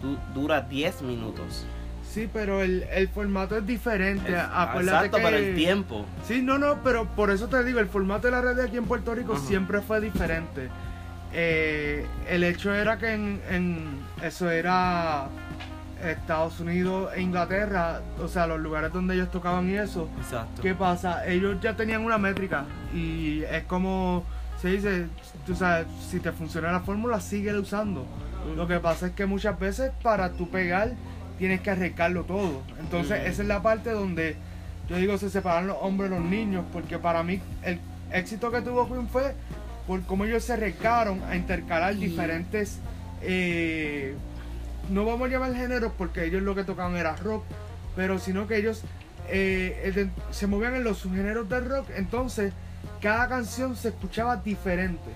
[0.01, 1.65] tú, dura 10 minutos.
[2.09, 4.31] Sí, pero el, el formato es diferente.
[4.31, 5.23] Es- Acuérdate exacto, que...
[5.23, 6.05] pero el tiempo.
[6.25, 8.85] Sí, no, no, pero por eso te digo, el formato de la radio aquí en
[8.85, 9.41] Puerto Rico Ajá.
[9.45, 10.69] siempre fue diferente.
[11.33, 15.27] Eh, el hecho era que en, en- eso era
[16.01, 20.07] Estados Unidos e Inglaterra, o sea, los lugares donde ellos tocaban y eso.
[20.21, 20.61] Exacto.
[20.61, 21.27] ¿Qué pasa?
[21.27, 24.23] Ellos ya tenían una métrica y es como
[24.65, 25.05] se dice,
[25.45, 28.03] tú sabes, si te funciona la fórmula, síguela usando.
[28.55, 30.93] Lo que pasa es que muchas veces para tu pegar
[31.37, 32.63] tienes que arriesgarlo todo.
[32.79, 34.35] Entonces esa es la parte donde
[34.89, 37.79] yo digo se separan los hombres y los niños, porque para mí el,
[38.11, 39.35] éxito que tuvo Queen fue
[39.85, 42.79] por cómo ellos se arriesgaron a intercalar diferentes.
[43.21, 44.15] eh,
[44.89, 47.43] no vamos a llamar géneros porque ellos lo que tocaban era rock,
[47.95, 48.83] pero sino que ellos
[49.29, 52.53] eh, se movían en los subgéneros del rock, entonces
[53.01, 55.11] cada canción se escuchaba diferente.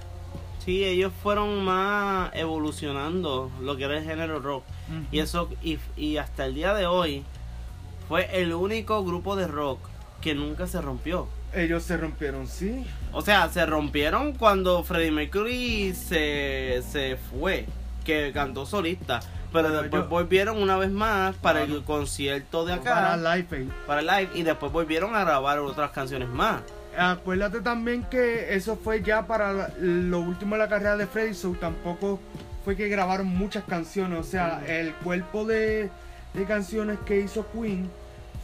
[0.63, 4.63] Sí, ellos fueron más evolucionando lo que era el género rock.
[5.11, 7.24] Y eso, y, y hasta el día de hoy,
[8.07, 9.80] fue el único grupo de rock
[10.22, 11.28] que nunca se rompió.
[11.53, 12.86] Ellos se rompieron, sí.
[13.11, 17.65] O sea, se rompieron cuando Freddie Mercury se, se fue,
[18.05, 19.20] que cantó solista.
[19.51, 23.47] Pero después yo- volvieron una vez más para el concierto de acá, Para para, Live
[24.01, 26.61] el live, y después volvieron a grabar otras canciones más.
[26.99, 31.51] Acuérdate también que eso fue ya para lo último de la carrera de Freddy, so
[31.53, 32.19] tampoco
[32.65, 34.19] fue que grabaron muchas canciones.
[34.19, 35.89] O sea, el cuerpo de,
[36.33, 37.89] de canciones que hizo Queen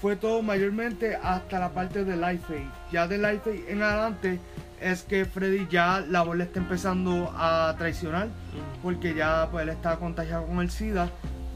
[0.02, 2.68] fue todo mayormente hasta la parte de Life Aid.
[2.94, 4.40] Ya de Life Aid en adelante
[4.80, 8.30] es que Freddy ya la voz le está empezando a traicionar
[8.82, 11.10] porque ya pues él estaba contagiado con el SIDA.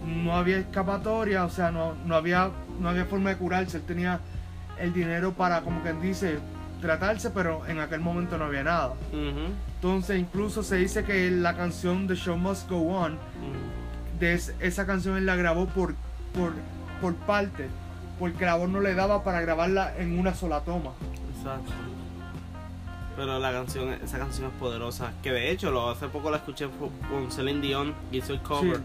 [0.06, 3.78] No había escapatoria, o sea, no, no, había, no había forma de curarse.
[3.78, 4.20] Él tenía
[4.78, 6.40] el dinero para, como quien dice,
[6.82, 8.94] tratarse, pero en aquel momento no había nada.
[9.76, 13.18] Entonces, incluso se dice que la canción The Show Must Go On,
[14.20, 15.96] de es- esa canción él la grabó por,
[16.34, 16.54] por,
[17.02, 17.68] por parte,
[18.20, 20.92] porque la voz no le daba para grabarla en una sola toma.
[21.38, 21.72] Exacto.
[23.16, 25.12] Pero la canción, esa canción es poderosa.
[25.22, 26.68] Que de hecho, lo, hace poco la escuché
[27.10, 28.78] con Celine Dion, hizo el cover.
[28.78, 28.84] Sí.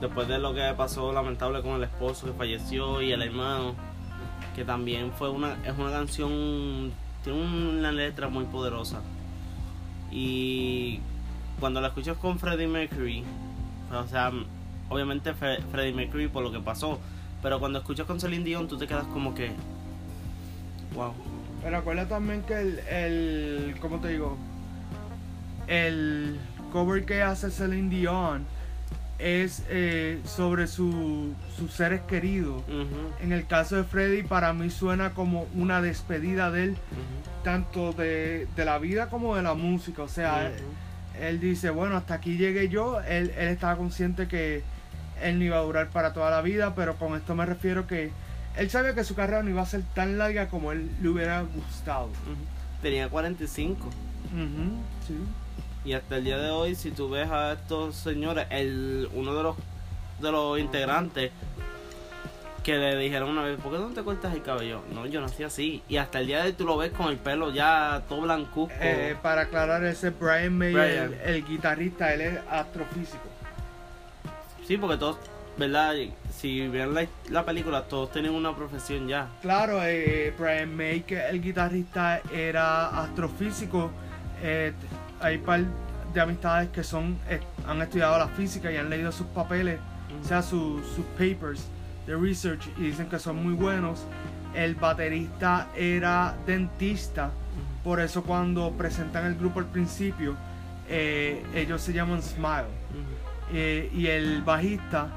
[0.00, 3.74] Después de lo que pasó lamentable con el esposo que falleció y el hermano.
[4.54, 6.90] Que también fue una, es una canción,
[7.26, 9.00] tiene una letra muy poderosa.
[10.12, 11.00] Y
[11.58, 13.24] cuando la escuchas con Freddie Mercury,
[13.92, 14.30] o sea,
[14.88, 17.00] obviamente Fre- Freddie Mercury por lo que pasó.
[17.42, 19.50] Pero cuando escuchas con Celine Dion, tú te quedas como que,
[20.94, 21.12] wow.
[21.62, 24.36] Pero acuerda también que el, el ¿cómo te digo?
[25.66, 26.38] El
[26.72, 28.46] cover que hace Celine Dion
[29.18, 32.62] es eh, sobre su, sus seres queridos.
[33.20, 36.76] En el caso de Freddy, para mí suena como una despedida de él,
[37.42, 40.02] tanto de, de la vida como de la música.
[40.02, 40.52] O sea,
[41.20, 43.00] él dice, bueno, hasta aquí llegué yo.
[43.00, 44.62] Él, él estaba consciente que
[45.22, 48.10] él no iba a durar para toda la vida, pero con esto me refiero que
[48.56, 51.40] él sabía que su carrera no iba a ser tan larga como él le hubiera
[51.42, 52.10] gustado.
[52.82, 53.86] Tenía 45.
[53.86, 53.92] Ujú,
[55.06, 55.14] sí.
[55.86, 59.42] Y hasta el día de hoy, si tú ves a estos señores, el, uno de
[59.44, 59.56] los,
[60.20, 61.30] de los integrantes
[62.64, 64.82] que le dijeron una vez, ¿por qué no te cortas el cabello?
[64.92, 65.84] No, yo nací así.
[65.88, 68.74] Y hasta el día de hoy tú lo ves con el pelo ya todo blancuzco.
[68.80, 71.14] Eh, para aclarar, ese Brian May, Brian.
[71.24, 73.28] El, el guitarrista, él es astrofísico.
[74.66, 75.18] Sí, porque todos,
[75.56, 75.94] ¿verdad?
[76.36, 79.28] Si ven la, la película, todos tienen una profesión ya.
[79.40, 83.92] Claro, eh, Brian May, que el guitarrista era astrofísico.
[84.42, 84.72] Eh,
[85.26, 85.64] hay par
[86.14, 89.78] de amistades que son eh, han estudiado la física y han leído sus papeles,
[90.22, 91.66] o sea, sus, sus papers
[92.06, 94.04] de research y dicen que son muy buenos.
[94.54, 97.30] El baterista era dentista,
[97.84, 100.34] por eso cuando presentan el grupo al principio,
[100.88, 102.86] eh, ellos se llaman Smile.
[103.52, 105.08] Eh, y el bajista,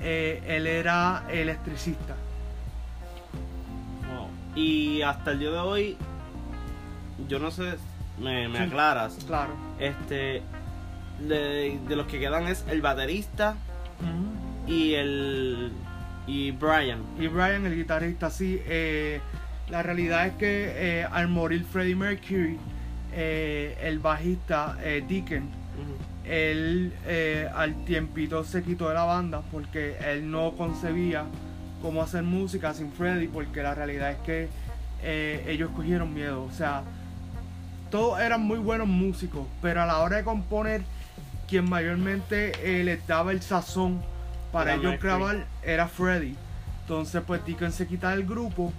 [0.00, 2.16] él era electricista.
[4.08, 4.28] Wow.
[4.56, 5.96] Y hasta el día de hoy,
[7.28, 7.76] yo no sé,
[8.20, 9.18] me, me aclaras.
[9.26, 9.52] Claro.
[9.78, 10.42] Este,
[11.20, 13.56] de, de los que quedan es el baterista
[14.66, 15.72] y el
[16.26, 17.00] y Brian.
[17.18, 18.60] Y Brian, el guitarrista, sí.
[18.66, 19.20] eh,
[19.70, 22.58] la realidad es que eh, al morir Freddie Mercury,
[23.14, 24.76] eh, el bajista
[25.08, 25.44] Deacon,
[25.78, 25.96] Ujú.
[26.24, 31.24] él eh, al tiempito se quitó de la banda porque él no concebía
[31.80, 34.48] cómo hacer música sin Freddie, porque la realidad es que
[35.46, 36.42] ellos cogieron miedo.
[36.42, 36.82] O sea,
[37.90, 40.82] todos eran muy buenos músicos, pero a la hora de componer,
[41.48, 44.02] quien mayormente eh, les daba el sazón
[44.52, 45.08] para Era ellos Mercury.
[45.08, 46.34] grabar era Freddie.
[46.82, 48.72] Entonces, pues Deacon se quita del grupo,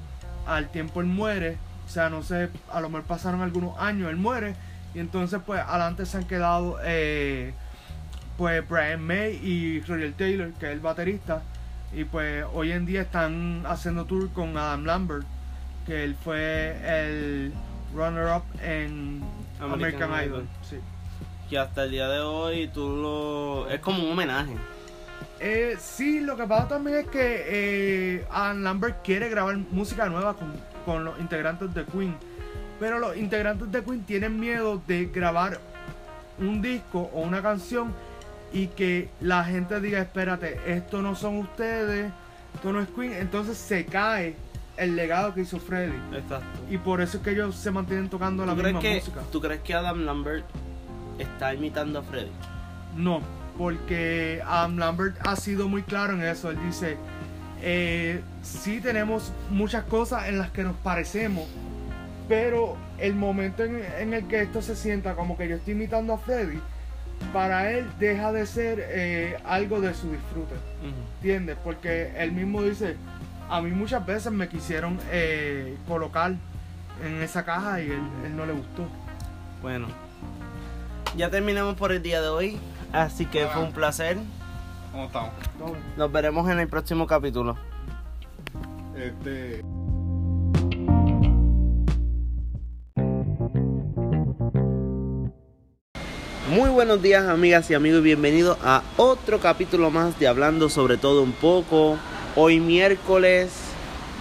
[0.48, 4.16] al tiempo él muere, o sea, no sé, a lo mejor pasaron algunos años, él
[4.18, 4.56] muere,
[4.94, 7.54] y entonces, pues, adelante se han quedado, eh,
[8.38, 11.44] pues, Brian May y Roger Taylor, que es el baterista,
[11.94, 15.26] y pues, hoy en día están haciendo tour con Adam Lambert,
[15.86, 17.54] que él fue el
[17.94, 19.22] runner-up en
[19.60, 20.26] American American, Idol.
[20.28, 20.48] Idol.
[20.62, 20.78] Sí.
[21.50, 24.56] Que hasta el día de hoy tú lo es como un homenaje.
[25.40, 30.54] Eh, sí, lo que pasa también es que eh, Lambert quiere grabar música nueva con,
[30.86, 32.16] con los integrantes de Queen.
[32.80, 35.60] Pero los integrantes de Queen tienen miedo de grabar
[36.40, 37.94] un disco o una canción
[38.52, 42.12] y que la gente diga, espérate, esto no son ustedes,
[42.56, 43.14] esto no es Queen.
[43.14, 44.36] Entonces se cae
[44.80, 45.98] el legado que hizo Freddy.
[46.14, 46.60] Exacto.
[46.70, 49.22] Y por eso es que ellos se mantienen tocando la ¿Tú crees, misma que, música.
[49.32, 50.46] ¿Tú crees que Adam Lambert
[51.18, 52.32] está imitando a Freddy?
[52.96, 53.22] No,
[53.58, 56.50] porque Adam Lambert ha sido muy claro en eso.
[56.50, 56.98] Él dice,
[57.62, 61.48] eh, sí tenemos muchas cosas en las que nos parecemos,
[62.28, 66.14] pero el momento en, en el que esto se sienta como que yo estoy imitando
[66.14, 66.60] a Freddy,
[67.34, 70.56] para él deja de ser eh, algo de su disfrute.
[71.18, 71.58] ¿Entiendes?
[71.64, 72.96] Porque él mismo dice,
[73.50, 76.34] a mí muchas veces me quisieron eh, colocar
[77.04, 78.88] en esa caja y él, él no le gustó.
[79.62, 79.88] Bueno,
[81.18, 82.60] ya terminamos por el día de hoy,
[82.94, 84.18] así que fue un placer.
[84.92, 85.32] ¿Cómo estamos?
[85.98, 87.58] Nos veremos en el próximo capítulo.
[88.96, 89.64] Este.
[96.50, 101.22] Muy buenos días amigas y amigos, bienvenidos a otro capítulo más de Hablando sobre todo
[101.22, 101.98] un poco.
[102.36, 103.50] Hoy miércoles,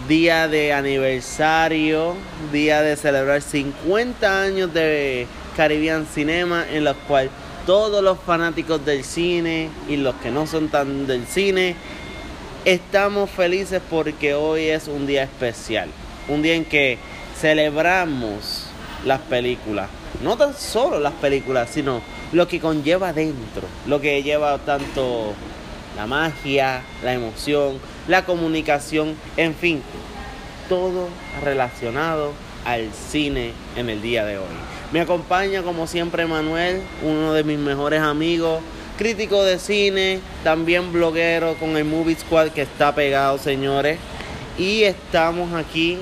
[0.09, 2.15] día de aniversario,
[2.51, 7.31] día de celebrar 50 años de Caribbean Cinema, en los cuales
[7.67, 11.77] todos los fanáticos del cine y los que no son tan del cine,
[12.65, 15.91] estamos felices porque hoy es un día especial.
[16.29, 16.97] Un día en que
[17.39, 18.65] celebramos
[19.05, 19.91] las películas.
[20.25, 22.01] No tan solo las películas, sino
[22.33, 23.65] lo que conlleva dentro.
[23.87, 25.35] Lo que lleva tanto
[25.99, 29.83] la magia, la emoción, la comunicación, en fin,
[30.69, 31.09] todo
[31.43, 32.33] relacionado
[32.65, 34.45] al cine en el día de hoy.
[34.93, 38.61] Me acompaña como siempre Manuel, uno de mis mejores amigos,
[38.97, 43.99] crítico de cine, también bloguero con el Movie Squad que está pegado, señores.
[44.57, 45.99] Y estamos aquí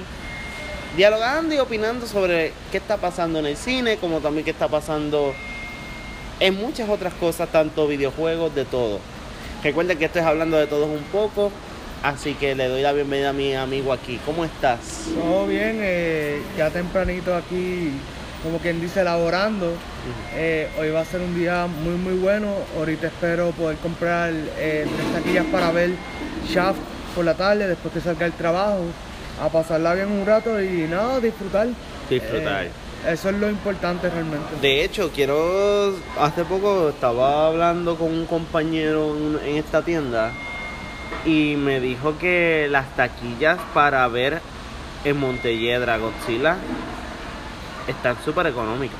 [0.95, 5.35] dialogando y opinando sobre qué está pasando en el cine, como también qué está pasando
[6.39, 9.01] en muchas otras cosas, tanto videojuegos, de todo.
[9.63, 11.51] Recuerden que estoy hablando de todos un poco,
[12.03, 14.21] así que le doy la bienvenida a mi amigo aquí.
[14.25, 14.79] ¿Cómo estás?
[15.15, 17.91] Todo bien, eh, ya tempranito aquí,
[18.43, 19.73] como quien dice, elaborando.
[20.35, 22.55] Eh, hoy va a ser un día muy muy bueno.
[22.79, 25.91] Ahorita espero poder comprar eh, tres taquillas para ver
[26.49, 26.79] Shaft
[27.15, 28.85] por la tarde, después que salga el trabajo,
[29.43, 31.69] a pasarla bien un rato y nada, disfrutar.
[32.09, 32.69] Disfrutar.
[33.07, 34.57] Eso es lo importante realmente.
[34.61, 35.95] De hecho, quiero.
[36.19, 40.33] Hace poco estaba hablando con un compañero en, esta tienda
[41.25, 44.41] y me dijo que las taquillas para ver
[45.05, 46.57] en Montelledra Godzilla
[47.87, 48.99] están súper económicas.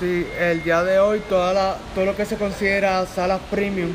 [0.00, 3.92] Sí, el día de hoy toda la, todo lo que se considera salas premium,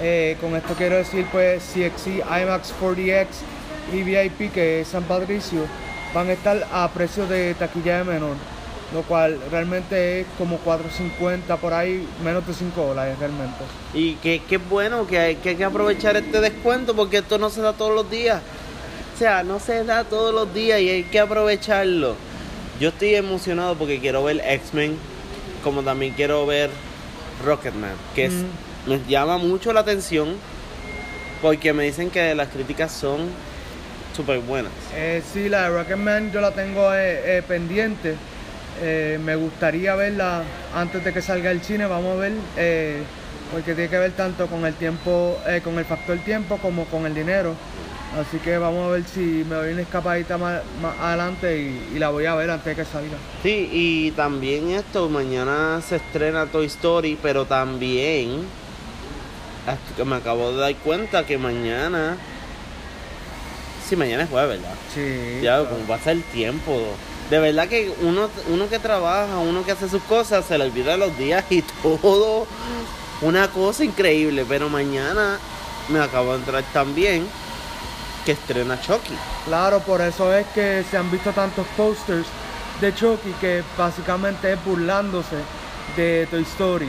[0.00, 3.26] eh, con esto quiero decir pues CXC, IMAX 4DX
[3.92, 5.60] y VIP que es San Patricio,
[6.12, 8.36] van a estar a precio de taquilla de menor,
[8.94, 13.58] lo cual realmente es como 4.50 por ahí, menos de 5 dólares realmente.
[13.94, 17.38] Y que, que es bueno que hay, que hay que aprovechar este descuento porque esto
[17.38, 18.40] no se da todos los días.
[19.14, 22.16] O sea, no se da todos los días y hay que aprovecharlo.
[22.78, 24.96] Yo estoy emocionado porque quiero ver X-Men,
[25.64, 26.70] como también quiero ver
[27.44, 28.90] Rocketman, que es, Mm.
[28.90, 30.36] me llama mucho la atención
[31.42, 33.28] porque me dicen que las críticas son
[34.14, 34.72] súper buenas.
[34.94, 38.14] Eh, sí, la de Rocketman yo la tengo eh, eh, pendiente.
[38.80, 40.42] Eh, me gustaría verla
[40.74, 41.86] antes de que salga el cine.
[41.86, 43.02] Vamos a ver, eh,
[43.52, 47.06] porque tiene que ver tanto con el tiempo, eh, con el factor tiempo como con
[47.06, 47.54] el dinero.
[48.20, 51.98] Así que vamos a ver si me doy una escapadita más, más adelante y, y
[51.98, 53.16] la voy a ver antes de que salga.
[53.42, 58.44] Sí, y también esto, mañana se estrena Toy Story, pero también
[59.66, 62.16] hasta que me acabo de dar cuenta que mañana,
[63.86, 64.74] sí, mañana es jueves, ¿verdad?
[64.94, 65.40] Sí.
[65.42, 65.68] Ya, claro.
[65.70, 66.94] como pasa el tiempo.
[67.30, 70.96] De verdad que uno, uno que trabaja, uno que hace sus cosas, se le olvida
[70.96, 72.46] los días y todo.
[73.22, 75.38] Una cosa increíble, pero mañana
[75.88, 77.26] me acabo de entrar también
[78.24, 79.14] que estrena Chucky.
[79.46, 82.26] Claro, por eso es que se han visto tantos posters
[82.80, 85.36] de Chucky que básicamente es burlándose
[85.96, 86.88] de Toy Story.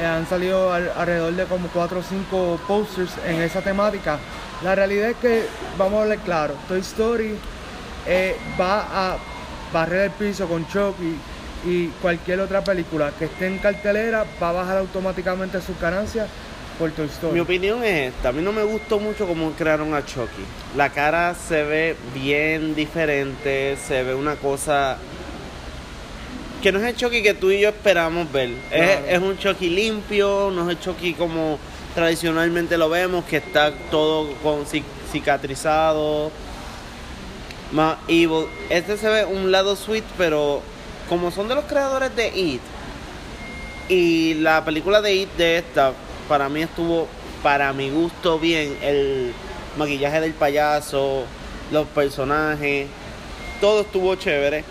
[0.00, 4.18] Eh, han salido al- alrededor de como 4 o 5 posters en esa temática.
[4.62, 5.46] La realidad es que,
[5.76, 7.34] vamos a hablar claro, Toy Story
[8.06, 9.16] eh, va a
[9.72, 11.16] barrer el piso con Chucky
[11.66, 16.28] y cualquier otra película que esté en cartelera va a bajar automáticamente sus ganancias
[16.78, 17.34] por Toy Story.
[17.34, 20.44] Mi opinión es esta, a mí no me gustó mucho cómo crearon a Chucky.
[20.76, 24.96] La cara se ve bien diferente, se ve una cosa
[26.62, 28.50] que no es el Chucky que tú y yo esperamos ver.
[28.70, 29.06] Es, Claro.
[29.08, 31.58] es un Chucky limpio, no es el Chucky como
[31.94, 36.30] tradicionalmente lo vemos, que está todo con cic- cicatrizado,
[37.72, 38.46] más evil.
[38.70, 40.62] Este se ve un lado sweet, pero
[41.08, 42.60] como son de los creadores de It,
[43.88, 45.92] y la película de It de esta,
[46.28, 47.08] para mí estuvo,
[47.42, 48.76] para mi gusto, bien.
[48.82, 49.32] El
[49.78, 51.24] maquillaje del payaso,
[51.72, 52.86] los personajes,
[53.60, 54.64] todo estuvo chévere.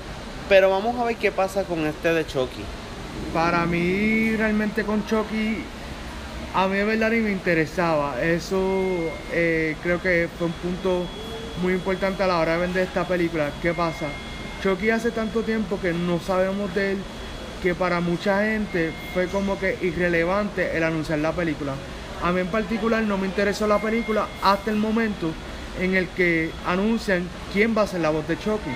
[0.49, 2.63] Pero vamos a ver qué pasa con este de Chucky.
[3.33, 5.57] Para mí, realmente con Chucky,
[6.53, 8.21] a mí de verdad ni me interesaba.
[8.21, 8.57] Eso
[9.33, 11.05] eh, creo que fue un punto
[11.61, 13.51] muy importante a la hora de vender esta película.
[13.61, 14.07] ¿Qué pasa?
[14.63, 16.97] Chucky hace tanto tiempo que no sabemos de él
[17.61, 21.73] que para mucha gente fue como que irrelevante el anunciar la película.
[22.23, 25.31] A mí en particular no me interesó la película hasta el momento
[25.79, 28.71] en el que anuncian quién va a ser la voz de Chucky.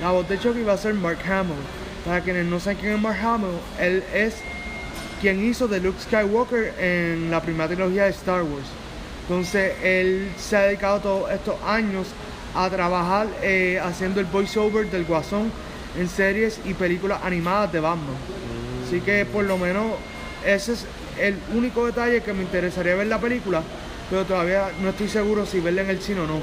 [0.00, 1.56] La voz de Chucky va a ser Mark Hamill.
[2.04, 4.36] Para quienes no saben quién es Mark Hamill, él es
[5.20, 8.66] quien hizo de Luke Skywalker en la primera trilogía de Star Wars.
[9.28, 12.06] Entonces él se ha dedicado todos estos años
[12.54, 15.50] a trabajar eh, haciendo el voiceover del Guasón
[15.98, 18.14] en series y películas animadas de Batman.
[18.86, 19.94] Así que por lo menos
[20.44, 20.86] ese es
[21.20, 23.62] el único detalle que me interesaría ver la película,
[24.08, 26.40] pero todavía no estoy seguro si verla en el cine o no.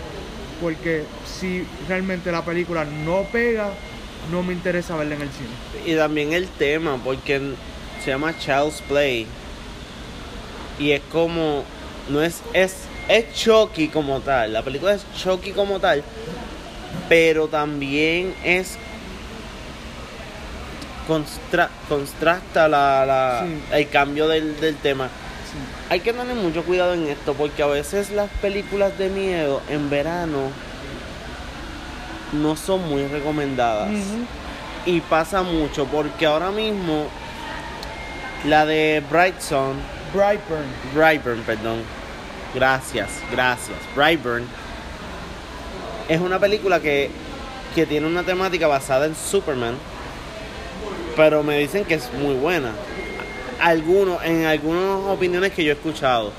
[0.62, 3.72] Porque si realmente la película no pega,
[4.32, 5.50] no me interesa verla en el cine.
[5.86, 7.54] Y también el tema, porque
[8.04, 9.26] se llama Child's Play.
[10.80, 11.64] Y es como,
[12.10, 12.76] no es, es,
[13.08, 14.54] es Chucky como tal.
[14.54, 16.04] La película es Chucky como tal.
[17.10, 18.78] Pero también es
[21.08, 23.62] constra, contrasta la, la- Sí.
[23.74, 25.08] el cambio del, del tema.
[25.08, 25.58] Sí.
[25.90, 29.90] Hay que tener mucho cuidado en esto porque a veces las películas de miedo en
[29.90, 30.50] verano
[32.32, 33.90] no son muy recomendadas.
[34.86, 37.06] Y pasa mucho porque ahora mismo
[38.46, 39.76] la de Brightson,
[40.14, 40.66] Brightburn.
[40.94, 41.82] Brightburn, perdón.
[42.54, 43.78] Gracias, gracias.
[43.96, 44.46] Brightburn
[46.08, 47.10] es una película que,
[47.74, 49.76] que tiene una temática basada en Superman,
[51.16, 52.72] pero me dicen que es muy buena.
[53.60, 56.32] Algunos, en algunas opiniones que yo he escuchado.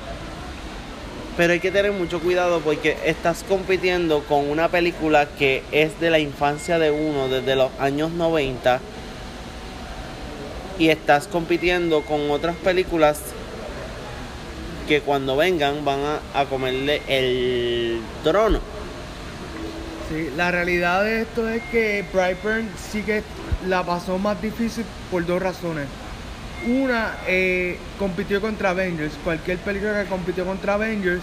[1.36, 6.10] Pero hay que tener mucho cuidado porque estás compitiendo con una película que es de
[6.10, 8.80] la infancia de uno, desde los años 90.
[10.78, 13.20] Y estás compitiendo con otras películas
[14.86, 16.00] que cuando vengan van
[16.34, 18.60] a, comerle el trono.
[20.08, 23.22] Sí, la realidad de esto es que Brightburn sí que
[23.66, 25.86] la pasó más difícil por dos razones.
[26.66, 29.14] Una, eh, compitió contra Avengers.
[29.24, 31.22] Cualquier película que compitió contra Avengers,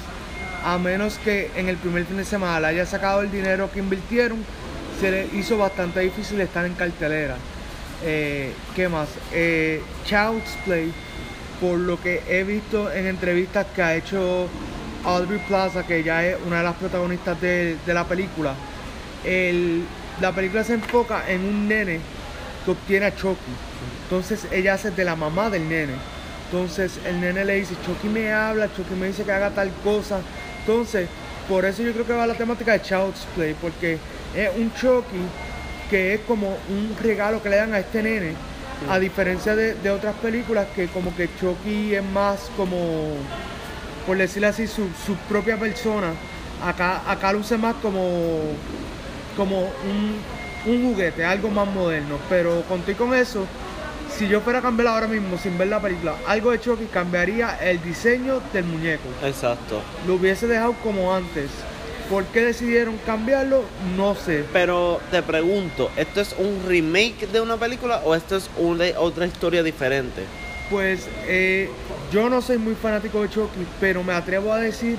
[0.63, 3.79] a menos que en el primer fin de semana le haya sacado el dinero que
[3.79, 4.43] invirtieron,
[4.99, 7.37] se le hizo bastante difícil estar en cartelera.
[8.03, 9.09] Eh, ¿Qué más?
[9.31, 10.91] Eh, Child's Play,
[11.61, 14.49] por lo que he visto en entrevistas que ha hecho
[15.05, 18.55] Audrey Plaza, que ya es una de las protagonistas de, la película,
[19.23, 19.83] el-
[20.19, 21.99] la película se enfoca en un nene
[22.65, 23.51] que obtiene a Chucky.
[24.03, 25.93] Entonces ella hace de la mamá del nene.
[26.51, 30.19] Entonces el nene le dice, Chucky me habla, Chucky me dice que haga tal cosa.
[30.59, 31.07] Entonces,
[31.47, 33.97] por eso yo creo que va la temática de Child's Play, porque
[34.35, 35.21] es un Chucky
[35.89, 38.33] que es como un regalo que le dan a este nene,
[38.89, 43.15] a diferencia de, de otras películas que como que Chucky es más como,
[44.05, 46.13] por decirlo así, su, su propia persona.
[46.63, 48.39] Acá, acá luce más como,
[49.35, 52.17] como un, un juguete, algo más moderno.
[52.29, 53.45] Pero conté con eso,
[54.17, 57.57] si yo fuera a cambiar ahora mismo sin ver la película, algo de Chucky cambiaría
[57.61, 59.07] el diseño del muñeco.
[59.23, 59.81] Exacto.
[60.07, 61.49] Lo hubiese dejado como antes.
[62.11, 63.63] ¿Por qué decidieron cambiarlo?
[63.95, 64.43] No sé.
[64.51, 69.25] Pero te pregunto, ¿esto es un remake de una película o esto es una, otra
[69.25, 70.23] historia diferente?
[70.69, 71.69] Pues eh,
[72.11, 74.97] yo no soy muy fanático de Chucky, pero me atrevo a decir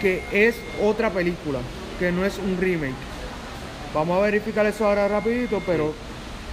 [0.00, 1.58] que es otra película,
[1.98, 2.94] que no es un remake.
[3.92, 5.92] Vamos a verificar eso ahora rapidito, pero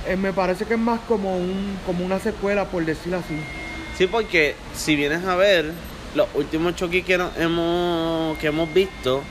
[0.06, 3.36] eh, me parece que es más como un como una secuela, por decirlo así.
[3.98, 5.72] Sí, porque si vienes a ver
[6.14, 9.24] los últimos Chucky que no- hemos, que hemos visto,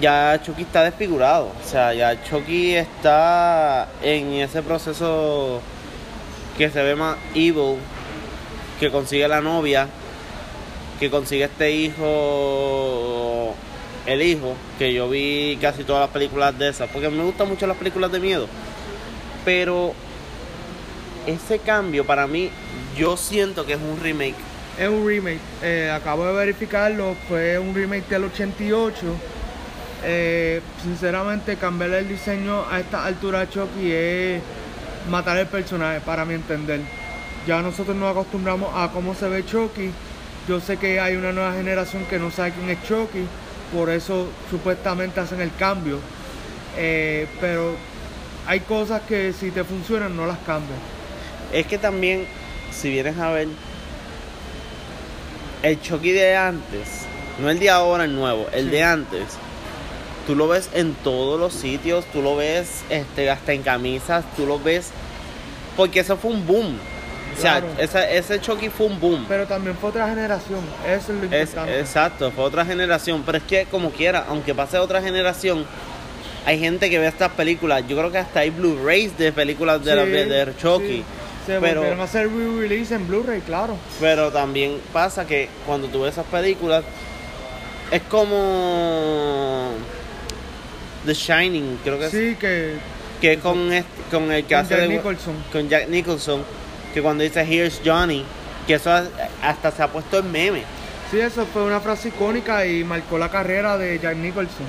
[0.00, 1.52] ya Chucky está desfigurado.
[1.64, 5.60] O sea, ya Chucky está en ese proceso
[6.56, 7.76] que se ve más evil,
[8.80, 9.88] que consigue la novia,
[10.98, 13.54] que consigue este hijo,
[14.06, 17.66] el hijo, que yo vi casi todas las películas de esas, porque me gustan mucho
[17.66, 18.48] las películas de miedo.
[19.44, 19.92] Pero
[21.26, 22.50] ese cambio para mí,
[22.96, 24.36] yo siento que es un remake.
[24.78, 29.06] Es un remake, eh, acabo de verificarlo, fue un remake del 88.
[30.04, 34.42] Eh, sinceramente, cambiarle el diseño a esta altura de Chucky es
[35.10, 36.80] matar el personaje, para mi entender.
[37.46, 39.90] Ya nosotros nos acostumbramos a cómo se ve Chucky.
[40.48, 43.26] Yo sé que hay una nueva generación que no sabe quién es Chucky,
[43.72, 45.98] por eso supuestamente hacen el cambio.
[46.76, 47.74] Eh, pero
[48.46, 50.78] hay cosas que si te funcionan no las cambian.
[51.52, 52.26] Es que también,
[52.72, 53.48] si vienes a ver,
[55.62, 57.06] el Chucky de antes,
[57.40, 58.70] no el de ahora, el nuevo, el Sí.
[58.70, 59.24] de antes,
[60.26, 64.46] tú lo ves en todos los sitios, tú lo ves este, hasta en camisas, tú
[64.46, 64.90] lo ves,
[65.76, 66.78] porque eso fue un boom.
[67.36, 69.26] O sea, esa- ese Chucky fue un boom.
[69.28, 71.80] Pero también fue otra generación, eso es lo Es, importante.
[71.80, 73.22] exacto, fue otra generación.
[73.26, 75.66] Pero es que como quiera, aunque pase otra generación,
[76.46, 77.82] hay gente que ve estas películas.
[77.86, 80.86] Yo creo que hasta hay Blu-rays de películas de, la- Sí, de Chucky.
[80.88, 81.04] sí.
[81.46, 83.76] Se pero- volvieron a hacer re-release en Blu-ray, claro.
[84.00, 86.84] Pero también pasa que cuando tú ves esas películas,
[87.90, 89.70] es como
[91.06, 92.74] The Shining, creo que es, Sí, que
[93.20, 95.34] que con, este- con el que con hace Jack de- Nicholson.
[95.52, 96.42] con Jack Nicholson,
[96.92, 98.24] que cuando dice Here's Johnny,
[98.66, 98.90] que eso
[99.42, 100.62] hasta se ha puesto en meme.
[101.10, 104.66] Sí, eso fue una frase icónica y marcó la carrera de Jack Nicholson.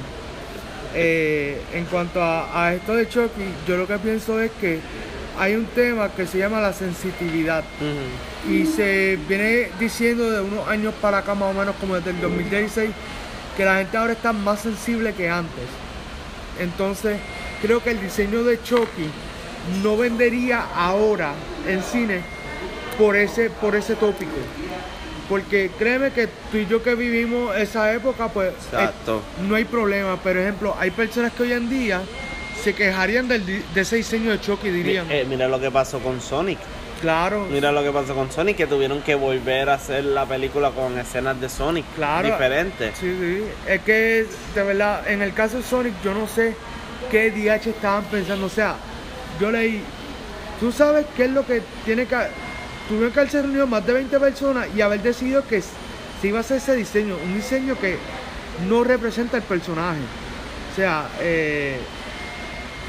[0.95, 4.80] Eh, en cuanto a, a esto de Chucky, yo lo que pienso es que
[5.38, 7.64] hay un tema que se llama la sensitividad
[8.49, 12.22] y se viene diciendo de unos años para acá, más o menos como desde el
[12.22, 12.89] 2016,
[13.57, 15.65] que la gente ahora está más sensible que antes.
[16.59, 17.17] Entonces,
[17.61, 19.09] creo que el diseño de Chucky
[19.84, 21.34] no vendería ahora
[21.67, 22.21] en cine
[22.97, 24.31] por ese, por ese tópico.
[25.29, 28.89] Porque créeme que tú y yo que vivimos esa época, pues eh,
[29.47, 30.15] no hay problema.
[30.15, 32.01] Por ejemplo, hay personas que hoy en día
[32.63, 35.05] se quejarían del de ese diseño de Chucky, dirían.
[35.09, 36.59] Eh, mira lo que pasó con Sonic.
[37.01, 40.71] Claro, Mira lo que pasó con Sonic, que tuvieron que volver a hacer la película
[40.71, 42.27] con escenas de Sonic Claro.
[42.27, 42.97] diferentes.
[42.99, 43.43] Sí, sí.
[43.67, 44.25] Es que,
[44.55, 46.55] de verdad, en el caso de Sonic, yo no sé
[47.11, 48.45] qué DH estaban pensando.
[48.47, 48.75] O sea,
[49.39, 49.81] yo leí,
[50.59, 52.15] tú sabes qué es lo que tiene que.
[52.87, 56.41] Tuvieron que haberse reunido más de 20 personas y haber decidido que se iba a
[56.41, 57.15] hacer ese diseño.
[57.23, 57.97] Un diseño que
[58.67, 59.99] no representa el personaje.
[60.71, 61.77] O sea, eh,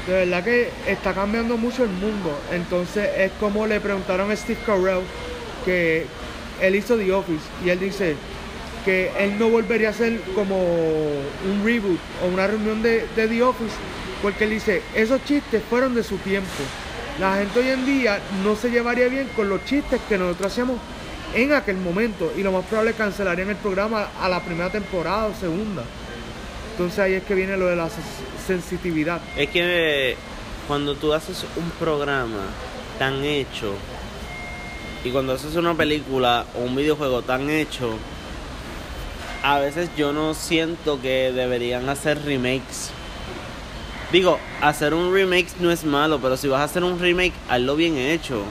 [0.09, 2.37] de verdad que está cambiando mucho el mundo.
[2.51, 5.01] Entonces, es como le preguntaron a Steve Carell
[5.63, 6.05] que
[6.61, 8.15] él hizo The Office y él dice
[8.85, 13.43] que él no volvería a hacer como un reboot o una reunión de, de The
[13.43, 13.75] Office
[14.21, 16.49] porque él dice, esos chistes fueron de su tiempo.
[17.19, 20.77] La gente hoy en día no se llevaría bien con los chistes que nosotros hacíamos
[21.35, 25.35] en aquel momento y lo más probable cancelarían el programa a la primera temporada o
[25.35, 25.83] segunda.
[26.71, 27.89] Entonces ahí es que viene lo de la
[28.39, 29.21] sensitividad.
[29.37, 30.15] Es que
[30.67, 32.45] cuando tú haces un programa
[32.97, 33.73] tan hecho
[35.03, 37.97] y cuando haces una película o un videojuego tan hecho,
[39.43, 42.91] a veces yo no siento que deberían hacer remakes.
[44.11, 47.75] Digo, hacer un remake no es malo, pero si vas a hacer un remake, hazlo
[47.75, 48.43] bien hecho.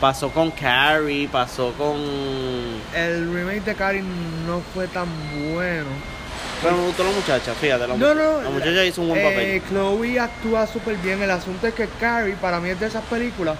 [0.00, 1.96] Pasó con Carrie, pasó con...
[2.94, 4.04] El remake de Karin
[4.46, 5.06] no fue tan
[5.52, 5.88] bueno.
[6.62, 9.24] Pero me gustó la muchacha, fíjate, la, No, no, la muchacha hizo un buen eh,
[9.24, 9.62] papel.
[9.68, 11.22] Chloe actúa súper bien.
[11.22, 13.56] El asunto es que Carrie, para mí, es de esas películas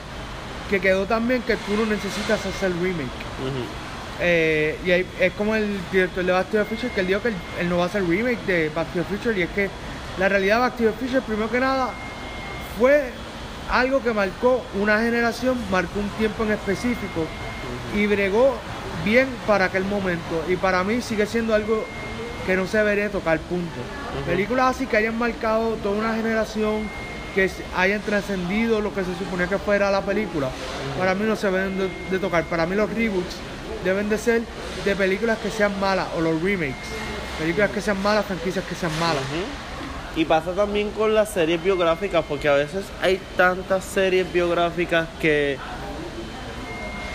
[0.71, 3.03] que quedó tan bien que tú no necesitas hacer remake.
[3.43, 3.65] Ujú.
[4.21, 7.21] Eh, y hay- es como el director de Back to the Future que él dijo
[7.21, 9.39] que él, él no va a hacer remake de Back to the Future.
[9.39, 9.69] Y es que
[10.19, 11.91] la realidad de Back to the Future, primero que nada,
[12.79, 13.11] fue
[13.71, 17.27] algo que marcó una generación, marcó un tiempo en específico
[17.95, 18.57] y bregó
[19.05, 20.45] bien para aquel momento.
[20.49, 21.85] Y para mí sigue siendo algo
[22.47, 23.81] que no se debería tocar, punto.
[24.27, 26.89] Películas así que hayan marcado toda una generación,
[27.35, 30.49] que hayan trascendido lo que se suponía que fuera la película,
[30.99, 32.45] para mí no se deben de, de tocar.
[32.45, 33.37] Para mí los reboots
[33.85, 34.43] deben de ser
[34.85, 36.75] de películas que sean malas o los remakes.
[37.39, 39.23] Películas que sean malas, franquicias que sean malas.
[40.17, 45.59] Y pasa también con las series biográficas, porque a veces hay tantas series biográficas que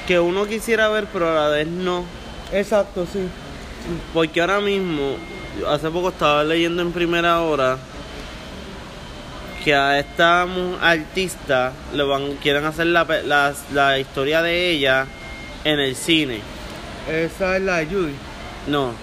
[0.06, 2.03] que uno quisiera ver, pero a la vez no.
[2.51, 3.30] Exacto, sí.
[4.14, 5.15] Porque ahora mismo,
[5.68, 7.77] hace poco estaba leyendo en primera hora
[9.64, 10.47] que a esta
[10.81, 15.06] artista le van quieren hacer la, la, la historia de ella
[15.64, 16.39] en el cine.
[17.10, 18.14] Esa es la de Judy.
[18.68, 18.93] No,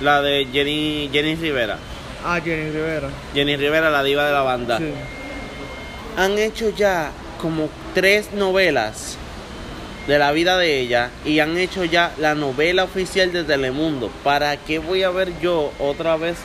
[0.00, 1.78] la de Jenny, Jenny Rivera.
[2.24, 3.08] Ah, Jenny Rivera.
[3.34, 4.78] Jenny Rivera, la diva de la banda.
[4.78, 4.92] Sí.
[6.16, 7.10] han hecho ya
[7.40, 9.16] como tres novelas
[10.08, 14.10] de la vida de ella y han hecho ya la novela oficial de Telemundo.
[14.24, 16.38] ¿Para qué voy a ver yo otra vez?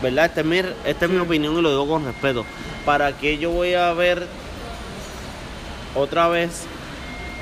[0.00, 0.26] ¿Verdad?
[0.26, 2.46] Esta es mi, esta es mi opinión y lo digo con respeto.
[2.84, 4.28] ¿Para qué yo voy a ver
[5.96, 6.66] otra vez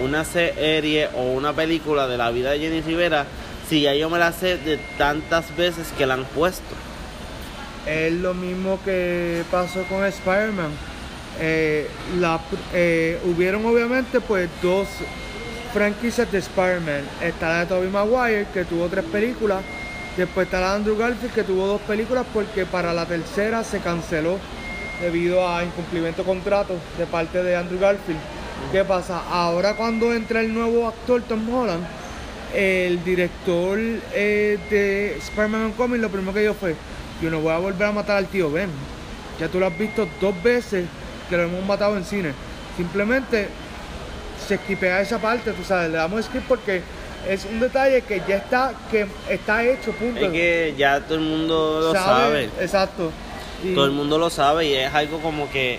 [0.01, 3.27] una serie o una película de la vida de Jenny Rivera
[3.69, 6.75] si ya yo me la sé de tantas veces que la han puesto?
[7.87, 10.92] Es lo mismo que pasó con Spider-Man.
[11.45, 11.89] Eh,
[12.73, 14.87] eh, hubieron obviamente pues dos
[15.75, 17.03] franquicias de Spider-Man.
[17.21, 19.61] Está la de Tobey Maguire que tuvo tres películas.
[20.17, 23.81] Después está la de Andrew Garfield que tuvo dos películas porque para la tercera se
[23.81, 24.39] canceló
[25.01, 28.21] debido a incumplimiento de contrato de parte de Andrew Garfield.
[28.71, 29.25] ¿Qué pasa?
[29.29, 31.85] Ahora cuando entra el nuevo actor Tom Holland,
[32.55, 33.81] el director
[34.15, 36.77] eh, de Spider-Man Homecoming lo primero que dijo fue
[37.21, 38.71] yo no voy a volver a matar al tío Ben.
[39.41, 40.85] Ya tú lo has visto dos veces
[41.33, 42.33] que lo hemos matado en cine.
[42.77, 43.49] Simplemente
[44.47, 46.83] se esquipea esa parte, tú sabes, le damos skip porque
[47.27, 50.21] es un detalle que ya está, que está hecho, punto.
[50.27, 52.51] Es que ya todo el mundo lo sabe.
[52.61, 53.11] Exacto.
[53.65, 55.79] Y- Todo el mundo lo sabe y es algo como que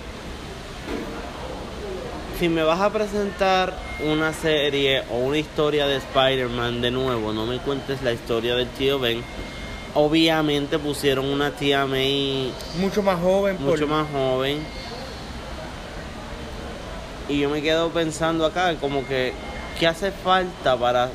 [2.40, 3.72] si me vas a presentar
[4.04, 8.66] una serie o una historia de Spider-Man de nuevo, no me cuentes la historia del
[8.70, 9.22] tío Ben.
[9.94, 13.56] Obviamente pusieron una tía May mucho más joven.
[13.58, 14.58] por- mucho más joven.
[17.28, 19.32] Y yo me quedo pensando acá como que
[19.78, 21.08] ¿qué hace falta para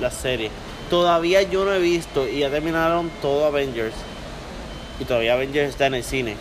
[0.00, 0.50] la serie?
[0.90, 3.94] Todavía yo no he visto y ya terminaron todo Avengers.
[5.00, 6.36] Y todavía Avengers está en el cine.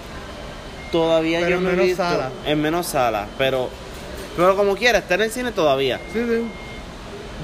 [0.92, 2.30] Todavía Pero yo no he menos visto sala.
[2.46, 3.70] en menos sala, pero
[4.38, 5.98] pero como quiera, está en el cine todavía.
[6.12, 6.44] Sí, sí.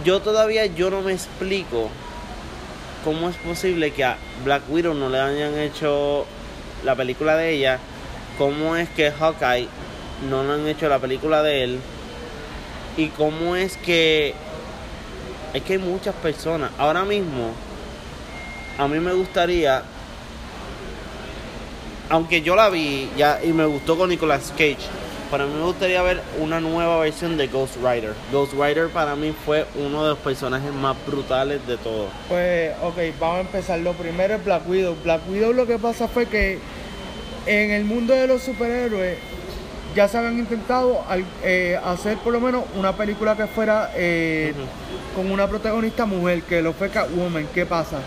[0.04, 1.90] Yo todavía yo no me explico
[3.04, 6.26] cómo es posible que a Black Widow no le hayan hecho
[6.84, 7.80] la película de ella,
[8.38, 9.68] cómo es que Hawkeye
[10.30, 11.80] no han hecho la película de él
[12.98, 14.34] y cómo es que
[15.54, 16.72] es que hay muchas personas.
[16.78, 17.52] Ahora mismo
[18.78, 19.84] a mí me gustaría
[22.10, 24.90] aunque yo la vi ya y me gustó con Nicolas Cage,
[25.32, 28.14] para mí me gustaría ver una nueva versión de Ghost Rider.
[28.34, 32.10] Ghost Rider para mí fue uno de los personajes más brutales de todos.
[32.28, 33.80] Pues, ok, vamos a empezar.
[33.80, 34.98] Lo primero es Black Widow.
[35.06, 36.60] Black Widow lo que pasa fue que
[37.46, 39.18] en el mundo de los superhéroes
[39.96, 44.54] ya se habían intentado al- eh, hacer por lo menos una película que fuera eh,
[45.16, 47.48] con una protagonista mujer, que lo fue Catwoman.
[47.54, 47.98] ¿Qué pasa?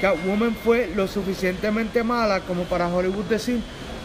[0.00, 3.60] Catwoman fue lo suficientemente mala como para Hollywood decir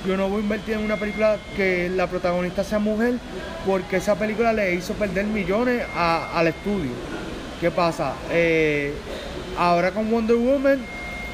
[0.07, 3.15] yo no voy a invertir en una película que la protagonista sea mujer
[3.65, 6.91] porque esa película le hizo perder millones a- al estudio.
[7.59, 8.13] ¿Qué pasa?
[8.31, 8.93] Eh,
[9.57, 10.79] ahora con Wonder Woman,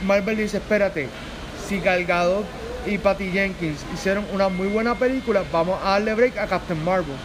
[0.04, 1.08] Marvel dice, espérate,
[1.68, 2.46] si Gal Gadot
[2.86, 7.16] y Patty Jenkins hicieron una muy buena película, vamos a darle break a Captain Marvel.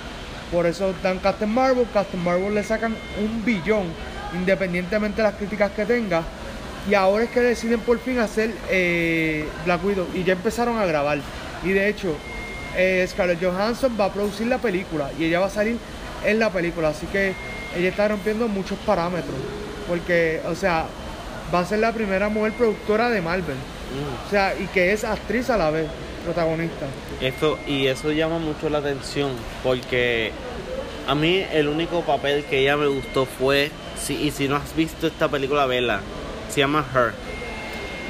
[0.50, 3.86] Por eso dan Captain Marvel, Captain Marvel le sacan un billón,
[4.34, 6.24] independientemente de las críticas que tenga.
[6.88, 10.06] Y ahora es que deciden por fin hacer eh, Black Widow.
[10.14, 11.18] Y ya empezaron a grabar.
[11.62, 12.16] Y de hecho,
[12.76, 15.10] eh, Scarlett Johansson va a producir la película.
[15.18, 15.76] Y ella va a salir
[16.24, 16.88] en la película.
[16.88, 17.34] Así que
[17.76, 19.36] ella está rompiendo muchos parámetros.
[19.86, 20.86] Porque, o sea,
[21.54, 23.56] va a ser la primera mujer productora de Marvel.
[24.26, 25.88] O sea, y que es actriz a la vez,
[26.24, 26.86] protagonista.
[27.20, 30.32] Eso, y eso llama mucho la atención porque
[31.06, 34.74] a mí el único papel que ella me gustó fue, si, y si no has
[34.76, 36.00] visto esta película, vela,
[36.48, 37.12] se llama Her.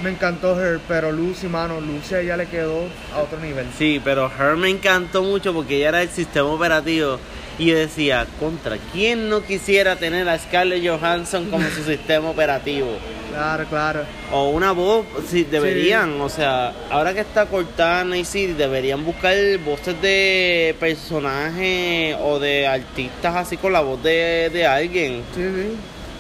[0.03, 2.85] Me encantó Her, pero Lucy, mano, Lucy a ella le quedó
[3.15, 3.67] a otro nivel.
[3.77, 7.19] Sí, pero Her me encantó mucho porque ella era el sistema operativo
[7.61, 12.89] y yo decía, contra, ¿quién no quisiera tener a Scarlett Johansson como su sistema operativo?
[13.31, 14.01] Claro, claro.
[14.33, 19.35] O una voz, sí, deberían, o sea, ahora que está Cortana y sí, deberían buscar
[19.65, 25.77] voces de personajes o de artistas así con la voz de, de alguien Sí, sí.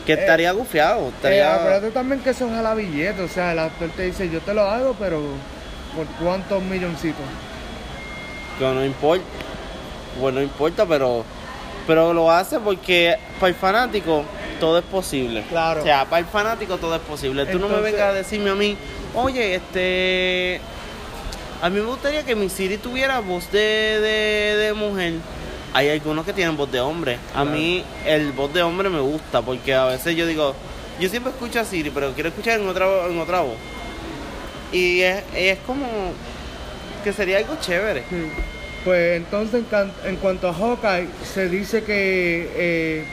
[0.06, 1.06] que Eh, estaría gufiado.
[1.06, 4.04] Eh, Estaría, acuérdate también que eso es a la billete, o sea, el actor te
[4.04, 5.20] dice, yo te lo hago, pero
[5.96, 7.24] ¿por cuántos milloncitos?
[8.58, 9.24] que no importa,
[10.20, 11.24] bueno, no importa, pero,
[11.86, 14.24] pero lo hace porque para el fanático
[14.60, 15.42] todo es posible.
[15.48, 15.80] Claro.
[15.80, 17.46] O sea, para el fanático todo es posible.
[17.46, 18.76] Tú no me vengas a decirme a mí,
[19.14, 20.60] oye, este.
[21.62, 25.14] A mí me gustaría que mi Siri tuviera voz de, de, de mujer.
[25.74, 27.16] Hay algunos que tienen voz de hombre.
[27.30, 27.50] A Claro.
[27.50, 30.54] mí el voz de hombre me gusta porque a veces yo digo,
[30.98, 33.56] yo siempre escucho a Siri, pero quiero escuchar en otra, en otra voz.
[34.72, 35.86] Y es, es como
[37.04, 38.04] que sería algo chévere.
[38.08, 38.16] Sí.
[38.84, 39.62] Pues entonces
[40.04, 43.04] en, cuanto a Hawkeye, se dice que eh,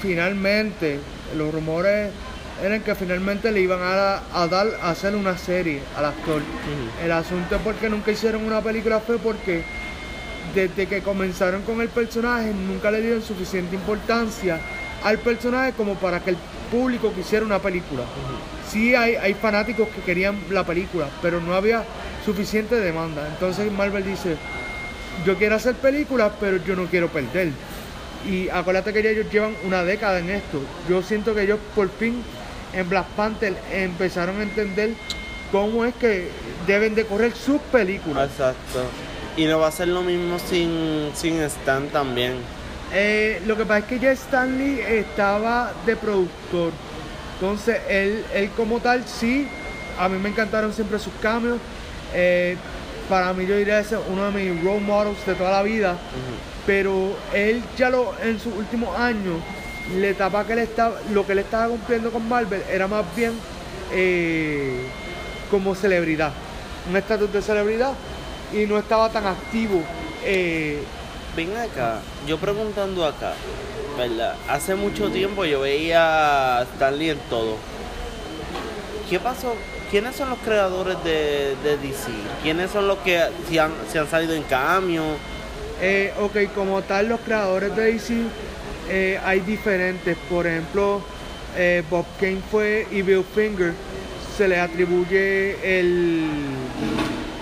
[0.00, 1.00] finalmente,
[1.36, 2.12] los rumores
[2.62, 6.42] eran que finalmente le iban a, a dar a hacer una serie al actor.
[7.04, 9.62] El asunto es porque nunca hicieron una película fue porque
[10.54, 14.60] desde que comenzaron con el personaje nunca le dieron suficiente importancia
[15.04, 16.36] al personaje como para que el
[16.70, 18.02] público quisiera una película.
[18.68, 21.84] Sí hay, hay fanáticos que querían la película, pero no había
[22.24, 23.26] suficiente demanda.
[23.28, 24.36] Entonces Marvel dice,
[25.24, 27.50] yo quiero hacer películas, pero yo no quiero perder.
[28.28, 30.60] Y acuérdate que ellos llevan una década en esto.
[30.88, 32.22] Yo siento que ellos por fin
[32.72, 34.94] en Black Panther empezaron a entender
[35.52, 36.28] cómo es que
[36.66, 38.30] deben de correr sus películas.
[38.30, 38.82] Exacto.
[39.36, 42.34] Y no va a ser lo mismo sin, sin Stan también.
[42.92, 46.72] Eh, lo que pasa es que ya Stanley estaba de productor.
[47.34, 49.46] Entonces, él, él como tal, sí,
[49.98, 51.58] a mí me encantaron siempre sus cambios.
[52.14, 52.56] Eh,
[53.08, 55.96] para mí yo diría ese es uno de mis role models de toda la vida.
[56.66, 59.36] Pero él ya lo, en sus últimos años,
[59.96, 63.32] la etapa que él estaba, lo que él estaba cumpliendo con Marvel era más bien
[63.92, 64.80] eh,
[65.50, 66.32] como celebridad.
[66.88, 67.92] un estatus de celebridad
[68.52, 69.80] y no estaba tan activo.
[70.24, 70.82] eh,
[71.36, 73.34] Ven acá, yo preguntando acá,
[73.98, 74.34] ¿verdad?
[74.48, 77.56] Hace mucho tiempo yo veía a Stanley en todo.
[79.10, 79.54] ¿Qué pasó?
[79.90, 82.10] ¿Quiénes son los creadores de, de DC?
[82.42, 85.04] ¿Quiénes son los que se han, se han salido en cambio?
[85.80, 88.14] Eh, ok, como tal, los creadores de DC
[88.88, 90.16] eh, hay diferentes.
[90.28, 91.02] Por ejemplo,
[91.56, 93.74] eh, Bob Kane fue y Bill Finger
[94.36, 96.26] se le atribuye el,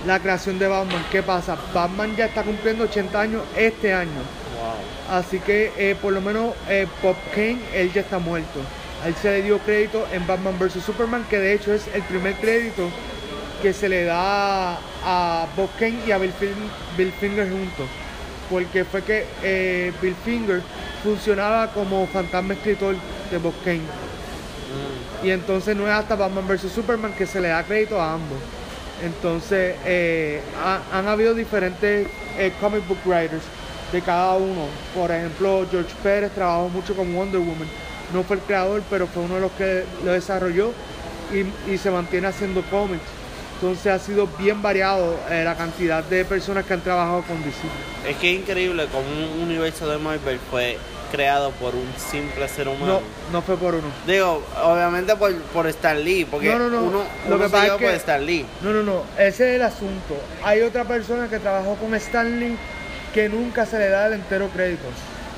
[0.07, 1.05] la creación de Batman.
[1.11, 1.57] ¿Qué pasa?
[1.73, 4.11] Batman ya está cumpliendo 80 años este año.
[4.11, 5.17] Wow.
[5.19, 6.55] Así que por lo menos
[7.03, 8.61] Bob Kane, él ya está muerto.
[9.05, 10.83] A él se le dio crédito en Batman vs.
[10.85, 12.89] Superman, que de hecho es el primer crédito
[13.61, 17.87] que se le da a Bob Kane y a Bill, Fin- Bill Finger juntos.
[18.51, 20.63] Porque fue que eh, Bill Finger
[21.03, 22.95] funcionaba como fantasma escritor
[23.31, 23.79] de Bob Kane.
[23.81, 25.27] Mm.
[25.27, 26.73] Y entonces no es hasta Batman vs.
[26.75, 28.39] Superman que se le da crédito a ambos.
[29.03, 32.07] Entonces eh, ha- han habido diferentes
[32.39, 33.43] eh, comic book writers
[33.93, 34.67] de cada uno.
[34.95, 37.69] Por ejemplo, George Pérez trabajó mucho con Wonder Woman.
[38.13, 40.73] No fue el creador, pero fue uno de los que lo desarrolló
[41.33, 43.03] y, y se mantiene haciendo cómics.
[43.55, 47.59] Entonces ha sido bien variado eh, la cantidad de personas que han trabajado con DC.
[48.09, 50.77] Es que es increíble como un universo de Marvel fue
[51.11, 53.01] creado por un simple ser humano.
[53.31, 53.87] No, no fue por uno.
[54.07, 56.83] Digo, obviamente por, por Stan Lee, porque No, no, no.
[56.83, 58.45] uno, Lo uno que pasa es que- por Stan Lee.
[58.63, 60.17] No, no, no, ese es el asunto.
[60.43, 62.57] Hay otra persona que trabajó con Stanley
[63.15, 64.83] que nunca se le da el entero crédito.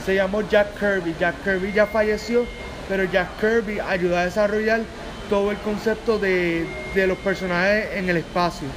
[0.07, 1.17] Se llamó Jack Kirby.
[1.19, 2.47] Jack Kirby ya falleció,
[2.89, 4.81] pero Jack Kirby ayudó a desarrollar
[5.29, 6.65] todo el concepto de,
[6.95, 8.69] de los personajes en el espacio.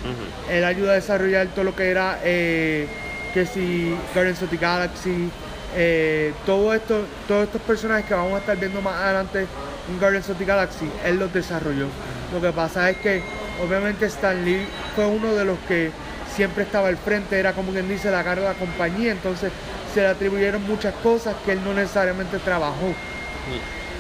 [0.49, 2.87] Él ayudó a desarrollar todo lo que era, eh,
[3.35, 5.29] que si Guardians of the Galaxy,
[5.77, 9.45] eh, todo esto, todos estos personajes que vamos a estar viendo más adelante
[9.87, 11.85] en Guardians of the Galaxy, él los desarrolló.
[12.33, 13.21] Lo que pasa es que
[13.63, 14.65] obviamente Stan Lee
[14.95, 15.91] fue uno de los que
[16.35, 19.51] siempre estaba al frente, era como quien dice la cara de la compañía, entonces
[19.93, 22.93] se le atribuyeron muchas cosas que él no necesariamente trabajó.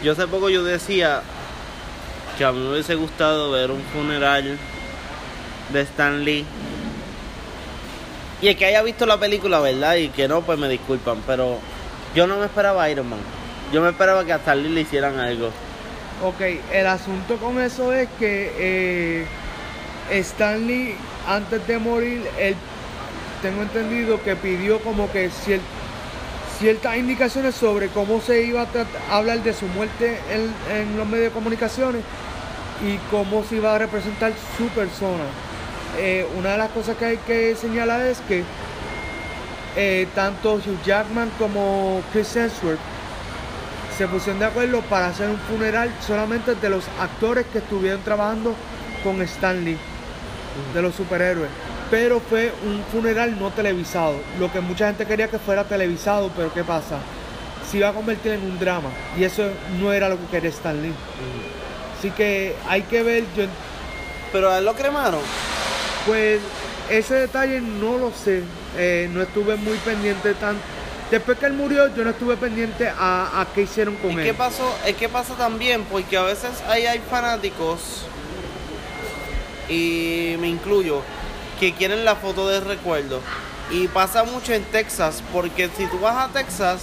[0.03, 1.21] Yo hace poco yo decía
[2.37, 4.57] que a mí me hubiese gustado ver un funeral
[5.73, 6.45] de Stan Lee.
[8.41, 9.95] Y el que haya visto la película, ¿verdad?
[9.95, 11.21] Y que no, pues me disculpan.
[11.27, 11.59] Pero
[12.15, 13.19] yo no me esperaba Iron Man.
[13.73, 15.47] Yo me esperaba que a Stan Lee le hicieran algo.
[16.23, 16.41] Ok,
[16.71, 19.25] el asunto con eso es que eh,
[20.11, 20.95] Stanley,
[21.27, 22.55] antes de morir, él,
[23.41, 25.61] tengo entendido que pidió como que cier-
[26.59, 31.31] ciertas indicaciones sobre cómo se iba a, hablar de su muerte en, los medios de
[31.31, 32.03] comunicaciones
[32.85, 35.23] y cómo se iba a representar su persona.
[35.97, 38.43] Eh, una de las cosas que hay que señalar es que
[39.75, 42.79] eh, tanto Hugh Jackman como Chris Hemsworth
[43.97, 48.53] se pusieron de acuerdo para hacer un funeral solamente de los actores que estuvieron trabajando
[49.03, 49.77] con Stan Lee,
[50.73, 51.49] de los superhéroes.
[51.89, 56.53] Pero fue un funeral no televisado, lo que mucha gente quería que fuera televisado, pero
[56.53, 56.99] ¿qué pasa?
[57.69, 59.47] Se iba a convertir en un drama y eso
[59.81, 60.93] no era lo que quería Stan Lee.
[61.97, 63.45] Así que hay que ver, yo,
[64.31, 65.21] Pero a él lo cremaron.
[66.05, 66.39] pues
[66.91, 68.43] ese detalle no lo sé,
[68.77, 70.57] eh, no estuve muy pendiente tan...
[71.11, 74.23] Después que él murió, yo no estuve pendiente a, a qué hicieron con ¿Y él.
[74.25, 74.75] qué pasó?
[74.85, 78.05] Es que pasa también porque a veces ahí hay fanáticos
[79.67, 81.01] y me incluyo
[81.59, 83.19] que quieren la foto de recuerdo
[83.71, 86.81] y pasa mucho en Texas porque si tú vas a Texas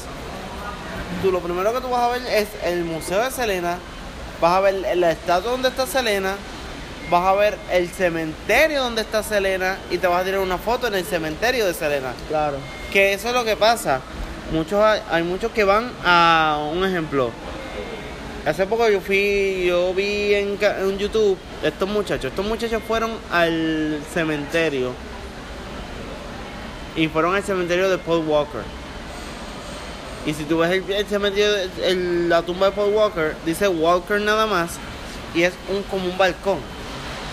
[1.22, 3.78] tú lo primero que tú vas a ver es el museo de Selena
[4.40, 6.36] vas a ver la estatua donde está Selena
[7.10, 10.86] vas a ver el cementerio donde está Selena y te vas a tirar una foto
[10.88, 12.58] en el cementerio de Selena Claro.
[12.92, 14.00] que eso es lo que pasa.
[14.52, 17.30] Muchos hay, hay muchos que van a un ejemplo.
[18.46, 22.26] Hace poco yo fui, yo vi en, en YouTube estos muchachos.
[22.30, 24.92] Estos muchachos fueron al cementerio
[26.94, 28.60] y fueron al cementerio de Paul Walker.
[30.26, 33.66] Y si tú ves el, el cementerio, de- el- la tumba de Paul Walker, dice
[33.68, 34.72] Walker nada más
[35.34, 36.58] y es un como un balcón.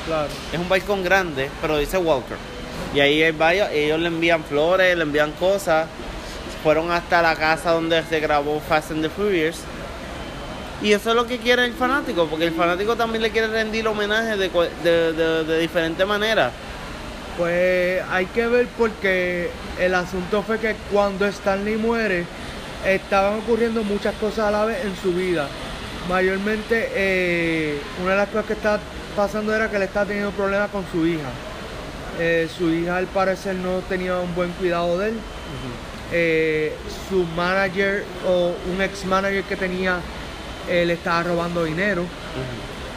[0.08, 0.30] Claro.
[0.52, 2.38] Es un balcón grande, pero dice Walker.
[2.94, 5.88] Y ahí hay varios, ellos le envían flores, le envían cosas.
[6.64, 9.58] Fueron hasta la casa donde se grabó Fast and the Furious.
[10.84, 13.88] Y eso es lo que quiere el fanático, porque el fanático también le quiere rendir
[13.88, 14.50] homenaje de,
[14.84, 16.52] de, de diferente manera.
[17.38, 19.50] Pues hay que ver porque
[19.80, 22.26] el asunto fue que cuando Stanley muere
[22.86, 25.48] estaban ocurriendo muchas cosas a la vez en su vida.
[26.10, 28.78] Mayormente eh, una de las cosas que está
[29.16, 31.30] pasando era que él estaba teniendo problemas con su hija.
[32.20, 35.16] Eh, su hija al parecer no tenía un buen cuidado de él.
[36.12, 36.76] Eh,
[37.10, 40.00] su manager o un ex manager que tenía
[40.68, 42.06] le estaba robando dinero.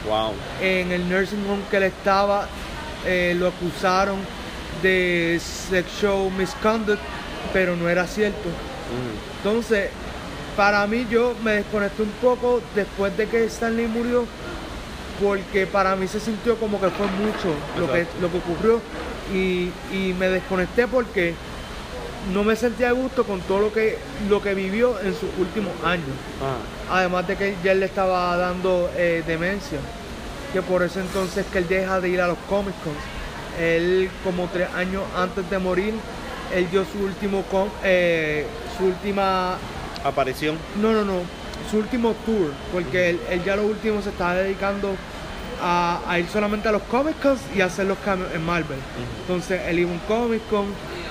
[0.09, 0.35] Wow.
[0.61, 2.49] En el nursing home que él estaba
[3.05, 4.19] eh, lo acusaron
[4.83, 7.01] de sexual misconduct,
[7.53, 8.49] pero no era cierto.
[9.39, 9.91] Entonces,
[10.57, 14.25] para mí yo me desconecté un poco después de que Stanley murió,
[15.23, 18.81] porque para mí se sintió como que fue mucho lo que, lo que ocurrió
[19.33, 21.35] y, y me desconecté porque
[22.33, 23.99] no me sentía a gusto con todo lo que,
[24.29, 26.07] lo que vivió en sus últimos años.
[26.43, 29.79] Ah, Además de que ya él le estaba dando eh, demencia,
[30.53, 32.97] que por eso entonces que él deja de ir a los Comic Cons.
[33.61, 35.95] Él como tres años antes de morir,
[36.55, 38.47] él dio su último com- eh,
[38.77, 39.57] su última
[40.05, 40.57] aparición.
[40.81, 41.21] no no no
[41.71, 44.95] su último tour, porque él, él ya lo último se estaba dedicando
[45.63, 48.79] a, a ir solamente a los Comic Cons y hacer los cambios en Marvel.
[49.23, 50.67] Entonces él iba a un Comic Con,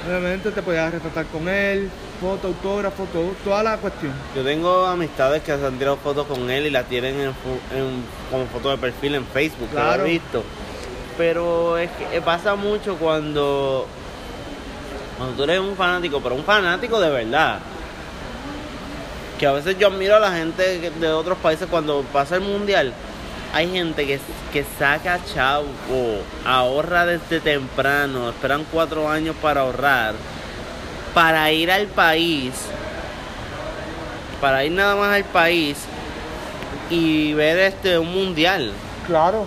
[0.07, 1.89] obviamente te podías retratar con él,
[2.22, 4.13] foto, autógrafo, todo, toda la cuestión.
[4.35, 7.34] Yo tengo amistades que se han tirado fotos con él y la tienen en,
[8.31, 10.05] como foto de perfil en Facebook, que lo Claro.
[10.05, 10.43] he visto.
[11.17, 13.88] Pero es que pasa mucho cuando,
[15.17, 17.59] cuando tú eres un fanático, pero un fanático de verdad.
[19.39, 22.93] Que a veces yo admiro a la gente de otros países cuando pasa el mundial.
[23.56, 24.19] Hay gente que,
[24.53, 25.72] que saca chavo,
[26.45, 30.14] ahorra desde temprano, esperan cuatro años para ahorrar,
[31.15, 32.52] para ir al país
[34.45, 35.76] para ir nada más al país
[36.91, 38.72] y ver este un mundial.
[39.07, 39.45] Claro.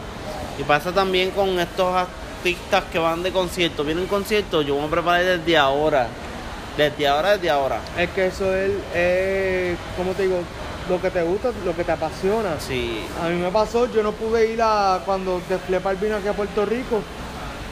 [0.59, 3.85] Y pasa también con estos artistas que van de concierto.
[3.85, 6.09] Vienen conciertos, yo voy a preparar desde ahora.
[6.77, 7.81] Desde ahora, desde ahora.
[7.97, 10.41] Es que eso es, eh, como te digo,
[10.89, 12.57] lo que te gusta, lo que te apasiona.
[12.61, 13.01] Sí.
[13.23, 16.65] A mí me pasó, yo no pude ir a cuando Desplepar vino aquí a Puerto
[16.67, 17.01] Rico,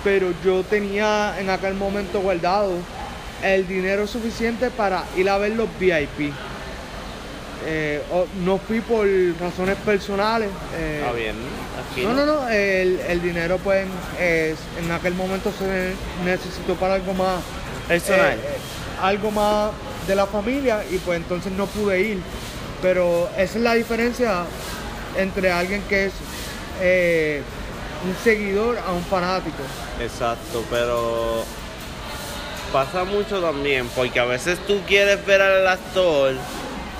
[0.04, 2.72] pero yo tenía en aquel momento guardado
[3.42, 6.32] el dinero suficiente para ir a ver los VIP.
[7.68, 8.00] Eh,
[8.44, 9.06] no fui por
[9.40, 10.48] razones personales.
[10.76, 11.34] eh, Está bien.
[11.90, 13.86] Aquí no, no, no, el, el dinero pues
[14.20, 15.92] eh, en aquel momento se
[16.24, 17.40] necesitó para algo más
[17.88, 18.34] Personal.
[18.34, 18.58] eh, eh,
[19.02, 19.70] algo más
[20.06, 22.20] de la familia y pues entonces no pude ir.
[22.86, 24.44] Pero esa es la diferencia
[25.18, 26.12] entre alguien que es
[26.80, 27.42] eh,
[28.06, 29.56] un seguidor a un fanático.
[30.00, 31.42] Exacto, pero
[32.72, 36.34] pasa mucho también, porque a veces tú quieres ver al actor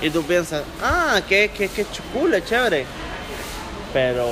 [0.03, 2.85] y tú piensas, ah, que, que, que cool, es chévere.
[3.93, 4.27] Pero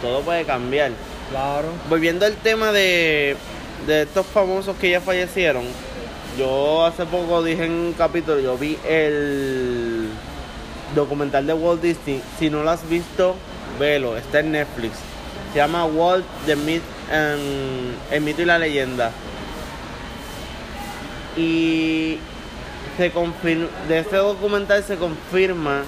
[0.00, 0.92] todo puede cambiar.
[1.32, 1.66] Claro.
[1.88, 3.36] Volviendo al tema de,
[3.88, 5.64] de estos famosos que ya fallecieron,
[6.38, 9.91] yo hace poco dije en un capítulo, yo vi el
[10.94, 12.22] documental de Walt Disney.
[12.38, 13.34] Si no lo has visto,
[13.78, 14.94] velo, está en Netflix.
[15.52, 16.82] Se llama Walt, the Myth
[17.12, 19.10] and, El mito y la leyenda.
[21.36, 22.18] Y
[22.96, 25.82] se confir- de este documental se confirma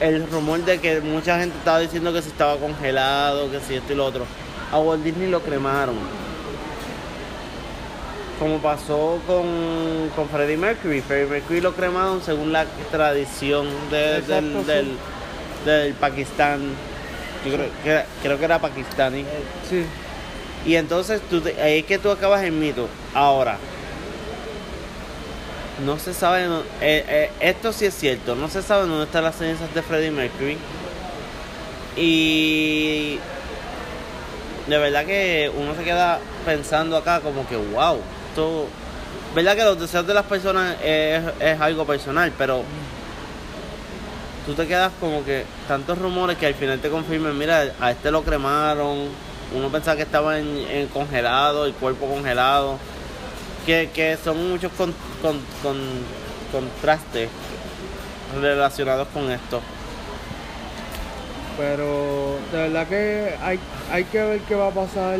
[0.00, 3.92] el rumor de que mucha gente estaba diciendo que si estaba congelado, que si esto
[3.92, 4.26] y lo otro.
[4.72, 5.94] A Walt Disney lo cremaron.
[8.38, 11.00] Como pasó con, con Freddie Mercury.
[11.00, 14.66] Freddie Mercury lo cremaron según la tradición de- Exacto, del, sí.
[14.66, 14.98] del,
[15.64, 16.60] del Pakistán.
[17.46, 19.20] Yo creo, que, creo que era pakistaní.
[19.20, 19.24] Eh,
[19.68, 19.84] sí.
[20.66, 22.88] Y entonces tú ahí es que tú acabas el mito.
[23.14, 23.58] Ahora,
[25.84, 29.24] no se sabe, no- eh, eh, esto sí es cierto, no se sabe dónde están
[29.24, 30.56] las cenizas de Freddie Mercury.
[31.96, 33.18] Y
[34.66, 37.98] de verdad que uno se queda pensando acá como que, wow,
[38.34, 38.66] esto...
[39.34, 42.32] ¿Verdad que los deseos de las personas es, es algo personal?
[42.38, 42.62] Pero
[44.46, 48.12] tú te quedas como que tantos rumores que al final te confirmen, mira, a este
[48.12, 49.08] lo cremaron,
[49.56, 52.78] uno pensaba que estaba en, congelado, el cuerpo congelado,
[53.66, 56.04] que, que son muchos con- con- con-
[56.52, 57.28] contrastes
[58.40, 59.60] relacionados con esto.
[61.56, 63.58] Pero de verdad que hay,
[63.90, 65.18] hay que ver qué va a pasar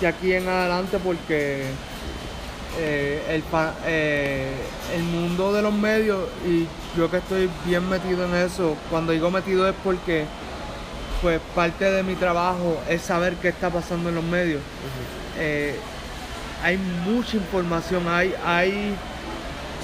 [0.00, 1.66] de aquí en adelante porque
[2.78, 4.50] eh, el, pa- eh,
[4.94, 6.66] el mundo de los medios y
[6.96, 10.24] yo que estoy bien metido en eso, cuando digo metido es porque
[11.20, 14.60] pues parte de mi trabajo es saber qué está pasando en los medios.
[15.38, 15.76] Eh,
[16.64, 18.94] hay mucha información, hay, hay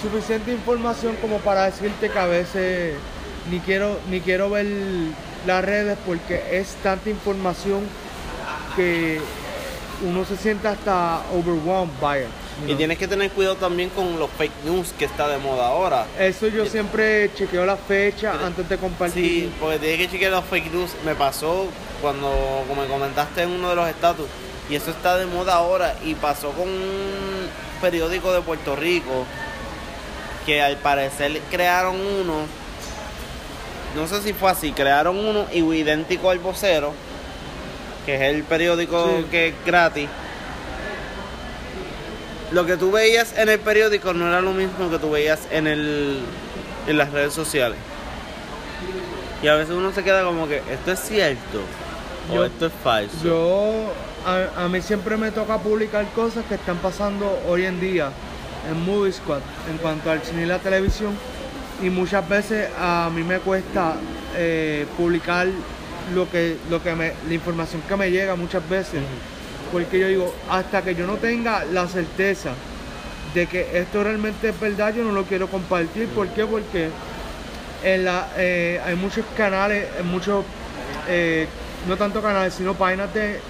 [0.02, 2.94] suficiente información como para decirte que a veces
[3.50, 4.66] ni quiero, ni quiero ver
[5.46, 7.82] las redes porque es tanta información
[8.76, 9.20] que
[10.08, 12.28] uno se siente hasta overwhelmed by it.
[12.66, 16.06] Y tienes que tener cuidado también con los fake news que está de moda ahora.
[16.18, 19.24] Eso yo siempre chequeo la fecha antes de compartir.
[19.24, 20.90] Sí, porque tienes que chequear los fake news.
[21.04, 21.66] Me pasó
[22.02, 24.26] cuando como me comentaste en uno de los estatus.
[24.68, 25.94] Y eso está de moda ahora.
[26.04, 27.48] Y pasó con un
[27.80, 29.24] periódico de Puerto Rico.
[30.44, 32.40] Que al parecer crearon uno.
[33.94, 34.72] No sé si fue así.
[34.72, 36.92] Crearon uno idéntico al vocero.
[38.04, 39.26] que es el periódico Sí.
[39.30, 40.08] que es gratis,
[42.50, 45.66] lo que tú veías en el periódico no era lo mismo que tú veías en
[45.66, 46.20] el
[46.86, 47.78] en las redes sociales.
[49.42, 51.60] Y a veces uno se queda como que esto es cierto
[52.32, 53.16] o esto es falso.
[53.22, 53.92] Yo,
[54.26, 58.10] a, a mí siempre me toca publicar cosas que están pasando hoy en día
[58.68, 61.16] en Movie Squad en cuanto al cine y la televisión.
[61.82, 63.94] Y muchas veces a mí me cuesta
[64.36, 65.46] eh, publicar
[66.14, 69.00] lo que, lo que me, la información que me llega muchas veces.
[69.72, 72.52] Porque yo digo, hasta que yo no tenga la certeza
[73.34, 76.08] de que esto realmente es verdad, yo no lo quiero compartir.
[76.08, 76.46] ¿Por qué?
[76.46, 76.88] Porque
[77.82, 80.44] en la, eh, hay muchos canales, eh, muchos,
[81.08, 81.46] eh,
[81.86, 83.40] no tanto canales, sino páginas de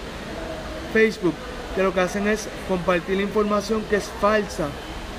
[0.93, 1.35] Facebook
[1.75, 4.69] que lo que hacen es compartir la información que es falsa.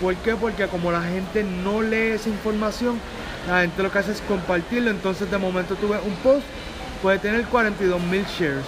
[0.02, 0.36] ¿Por qué?
[0.36, 3.00] Porque como la gente no lee esa información,
[3.48, 4.92] la gente lo que hace es compartirlo.
[4.92, 6.46] Entonces de momento tú ves un post,
[7.02, 8.66] puede tener 42 mil shares,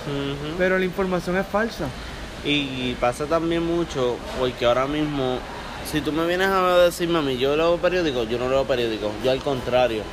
[0.58, 1.88] pero la información es falsa.
[2.44, 5.38] Y pasa también mucho porque ahora mismo,
[5.90, 9.12] si tú me vienes a decirme a mí, yo leo periódicos, yo no leo periódicos,
[9.24, 10.04] yo al contrario.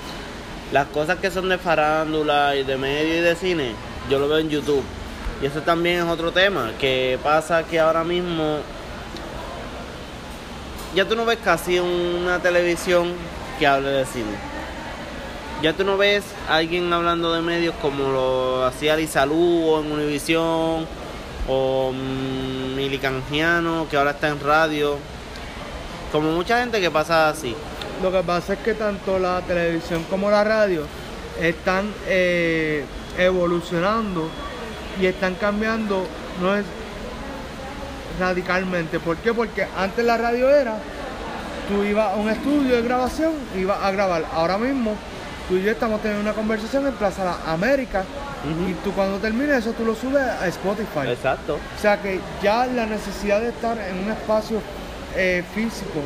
[0.72, 3.72] Las cosas que son de farándula y de medio y de cine,
[4.10, 4.84] yo lo veo en YouTube.
[5.42, 8.59] Y eso también es otro tema, que pasa que ahora mismo
[10.94, 13.14] ya tú no ves casi una televisión
[13.59, 14.36] que hable de cine.
[15.62, 19.90] Ya tú no ves a alguien hablando de medios como lo hacía Lizalú o en
[19.90, 20.86] Univisión
[21.49, 24.99] o Mili Canjiano, que ahora está en radio.
[26.12, 27.55] Como mucha gente que pasa así.
[28.03, 30.85] Lo que pasa es que tanto la televisión como la radio
[31.41, 32.85] están eh,
[33.16, 34.29] evolucionando
[35.01, 36.07] y están cambiando
[36.41, 36.65] no es
[38.19, 39.01] radicalmente.
[39.01, 39.33] ¿Por qué?
[39.33, 40.77] Porque antes la radio era,
[41.69, 44.25] tú ibas a un estudio de grabación, ibas a grabar.
[44.33, 44.95] Ahora mismo,
[45.49, 47.53] tú y yo estamos teniendo una conversación en Plaza La
[48.44, 51.09] Y tú cuando termines eso tú lo subes a Spotify.
[51.09, 51.55] Exacto.
[51.77, 54.60] O sea que ya la necesidad de estar en un espacio
[55.16, 56.01] eh, físico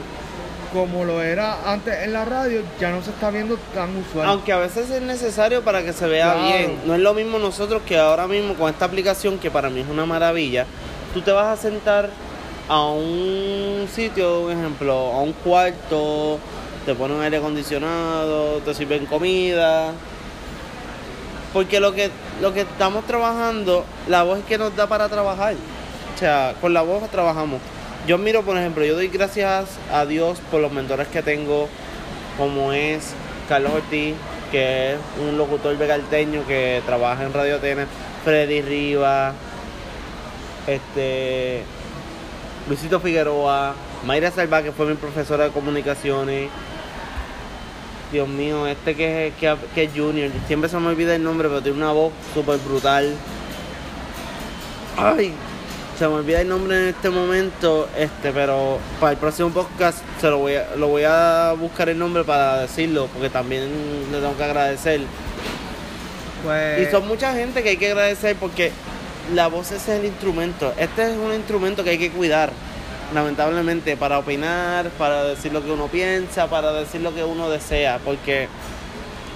[0.73, 4.27] como lo era antes en la radio ya no se está viendo tan usual.
[4.27, 6.47] Aunque a veces es necesario para que se vea Claro.
[6.47, 6.79] bien.
[6.87, 9.89] No es lo mismo nosotros que ahora mismo con esta aplicación, que para mí es
[9.89, 10.65] una maravilla,
[11.13, 12.09] tú te vas a sentar
[12.69, 16.39] a un sitio, un ejemplo, a un cuarto,
[16.87, 19.93] te ponen aire acondicionado, te sirven comida.
[21.53, 22.11] Porque lo que,
[22.41, 25.55] lo que estamos trabajando, la voz es que nos da para trabajar.
[26.15, 27.61] O sea, con la voz trabajamos.
[28.07, 31.69] Yo miro, por ejemplo, yo doy gracias a Dios por los mentores que tengo,
[32.37, 33.13] como es
[33.49, 34.15] Carlos Ortiz,
[34.51, 37.87] que es un locutor vegalteño que trabaja en Radio Atenas,
[38.25, 39.35] Freddy Rivas,
[40.67, 41.63] este
[42.69, 43.75] Luisito Figueroa,
[44.05, 46.49] Mayra Salva, que fue mi profesora de comunicaciones.
[48.13, 51.49] Dios mío, este que es, que, que es Junior, siempre se me olvida el nombre,
[51.49, 53.15] pero tiene una voz súper brutal.
[54.99, 55.33] Ay,
[55.99, 60.29] se me olvida el nombre en este momento, este, pero para el próximo podcast se
[60.29, 63.71] lo voy a, lo voy a buscar el nombre para decirlo, porque también
[64.11, 65.01] le tengo que agradecer.
[66.45, 68.73] Pues, Y son mucha gente que hay que agradecer porque
[69.35, 70.75] la voz es el instrumento.
[70.77, 72.51] Este es un instrumento que hay que cuidar,
[73.15, 77.99] lamentablemente, para opinar, para decir lo que uno piensa, para decir lo que uno desea,
[78.05, 78.49] porque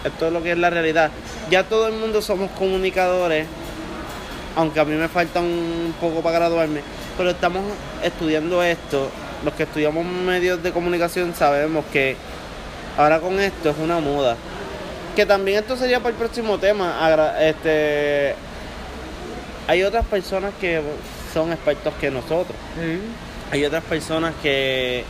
[0.04, 1.10] esto es lo que es la realidad.
[1.50, 3.46] Ya todo el mundo somos comunicadores,
[4.56, 6.80] aunque a mí me falta un poco para graduarme,
[7.16, 7.62] pero estamos
[8.02, 9.10] estudiando esto.
[9.44, 12.16] Los que estudiamos medios de comunicación sabemos que
[12.96, 14.36] ahora con esto es una moda.
[15.14, 16.94] Que también esto sería para el próximo tema.
[17.40, 18.34] Este,
[19.66, 20.80] hay otras personas que
[21.32, 22.56] son expertos que nosotros.
[22.76, 23.00] sí,
[23.50, 25.04] Hay otras personas que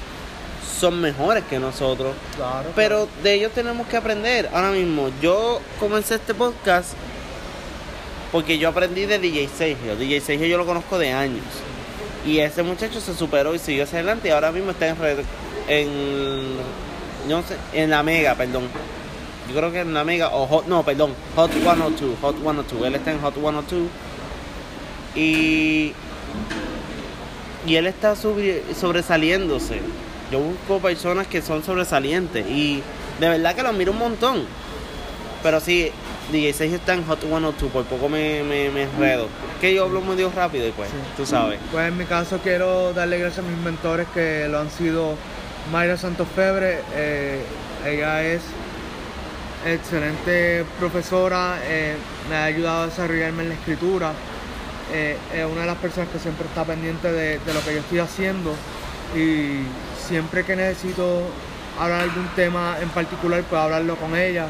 [0.78, 2.14] son mejores que nosotros.
[2.36, 4.50] claro, Pero de ellos tenemos que aprender.
[4.52, 6.90] Ahora mismo, yo comencé este podcast
[8.32, 9.96] porque yo aprendí de DJ Sergio.
[9.96, 11.44] DJ Sergio yo lo conozco de años.
[12.26, 14.28] Y ese muchacho se superó y siguió hacia adelante.
[14.28, 15.24] Y ahora mismo está en, red-
[15.68, 16.56] en,
[17.28, 18.64] no sé, en la Mega, perdón.
[19.48, 22.84] Yo creo que en la Mega, o Hot, no, perdón, Hot 102, Hot 102.
[22.86, 23.82] Él está en Hot 102.
[25.14, 25.92] Y,
[27.66, 29.80] y él está sobre- sobresaliéndose.
[30.30, 32.82] Yo busco personas que son sobresalientes y
[33.20, 34.44] de verdad que los miro un montón.
[35.42, 35.90] Pero sí,
[36.32, 39.28] DJ Sergio está en Hot 102, por poco me, me, me enredo.
[39.60, 40.96] Que yo hablo medio rápido y pues, Sí.
[41.16, 41.58] tú sabes.
[41.70, 45.14] Pues en mi caso quiero darle gracias a mis mentores que lo han sido
[45.70, 46.80] Mayra Santos Febre.
[46.94, 47.42] eh,
[47.86, 48.42] ella es
[49.64, 51.94] excelente profesora, eh,
[52.28, 54.12] me ha ayudado a desarrollarme en la escritura.
[54.92, 57.80] Eh, es una de las personas que siempre está pendiente de, de lo que yo
[57.80, 58.54] estoy haciendo
[59.14, 59.62] y
[59.98, 61.22] siempre que necesito
[61.78, 64.46] hablar algún tema en particular puedo hablarlo con ella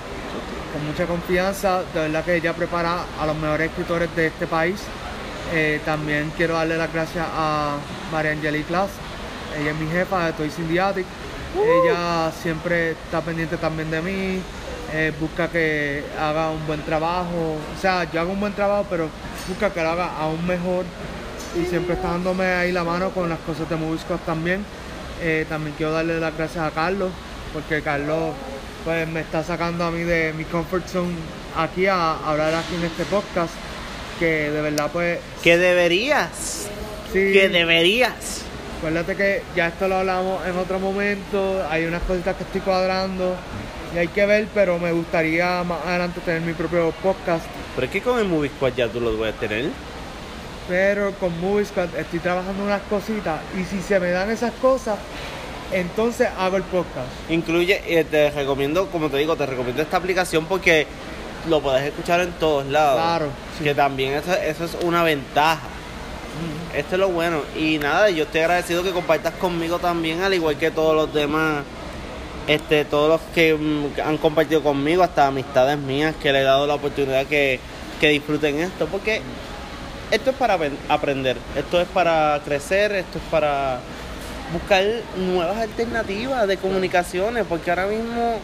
[0.73, 1.83] con mucha confianza.
[1.95, 4.81] De verdad que ella prepara a los mejores escritores de este país
[5.53, 7.79] Eh, también quiero darle las gracias a
[8.11, 8.91] María Angeli Class.
[9.57, 11.07] Ella es mi jefa de Toy Syndiatic.
[11.55, 14.43] Ella siempre está pendiente también de mí.
[14.93, 17.57] Eh, busca que haga un buen trabajo.
[17.77, 19.09] O sea, yo hago un buen trabajo, pero
[19.49, 20.85] busca que lo haga aún mejor.
[21.61, 24.65] Y siempre está dándome ahí la mano con las cosas de Movie Squad también.
[25.23, 27.11] Eh, también quiero darle las gracias a Carlos,
[27.53, 28.35] porque Carlos
[28.85, 31.15] pues me está sacando a mí de mi comfort zone
[31.57, 33.55] aquí a hablar aquí en este podcast.
[34.19, 36.69] Que de verdad pues Que deberías.
[37.13, 37.33] sí.
[37.33, 38.43] Que deberías.
[38.79, 43.35] Acuérdate que ya esto lo hablamos en otro momento, hay unas cositas que estoy cuadrando
[43.97, 47.47] y hay que ver, pero me gustaría más adelante tener mi propio podcast.
[47.75, 49.71] Pero es que con el Movie Squad ya tú lo puedes tener.
[50.69, 54.99] Pero con Movie Squad estoy trabajando unas cositas y si se me dan esas cosas,
[55.73, 57.09] entonces hago el podcast.
[57.31, 60.87] Incluye, eh, te recomiendo, como te digo, te recomiendo esta aplicación porque
[61.49, 63.01] lo puedes escuchar en todos lados.
[63.01, 63.65] Claro, sí.
[63.65, 65.69] Que también eso, eso es una ventaja.
[66.75, 67.41] Esto es lo bueno.
[67.59, 71.63] Y nada, yo estoy agradecido que compartas conmigo también, al igual que todos los demás,
[72.47, 76.67] este, todos los que mm, han compartido conmigo, hasta amistades mías que le he dado
[76.67, 77.61] la oportunidad que,
[78.01, 79.23] que disfruten esto, porque
[80.11, 80.59] esto es para
[80.89, 83.81] aprender, esto es para crecer, esto es para
[84.53, 84.85] buscar
[85.17, 88.39] nuevas alternativas de comunicaciones, porque ahora mismo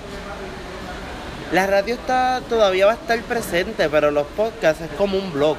[1.52, 5.56] la radio está todavía va a estar presente, pero los podcasts es como un blog.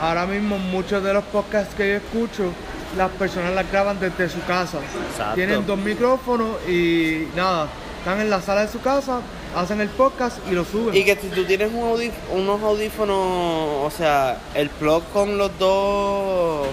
[0.00, 2.52] Ahora mismo muchos de los podcasts que yo escucho,
[2.96, 4.78] las personas las graban desde su casa.
[5.10, 5.34] Exacto.
[5.34, 9.20] Tienen dos micrófonos y nada, están en la sala de su casa,
[9.56, 10.94] hacen el podcast y lo suben.
[10.94, 16.68] Y que si tú tienes un unos audífonos, o sea, el plug con los dos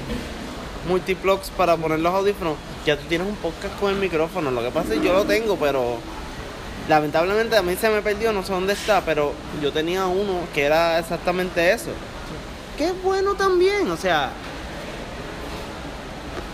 [0.87, 2.55] multiplugs para poner los audífonos,
[2.85, 4.51] ya tú tienes un podcast con el micrófono.
[4.51, 5.97] Lo que pasa es que yo lo tengo, pero
[6.87, 10.63] lamentablemente a mí se me perdió, no sé dónde está, pero yo tenía uno que
[10.63, 11.89] era exactamente eso.
[12.77, 14.31] Que es bueno también, o sea,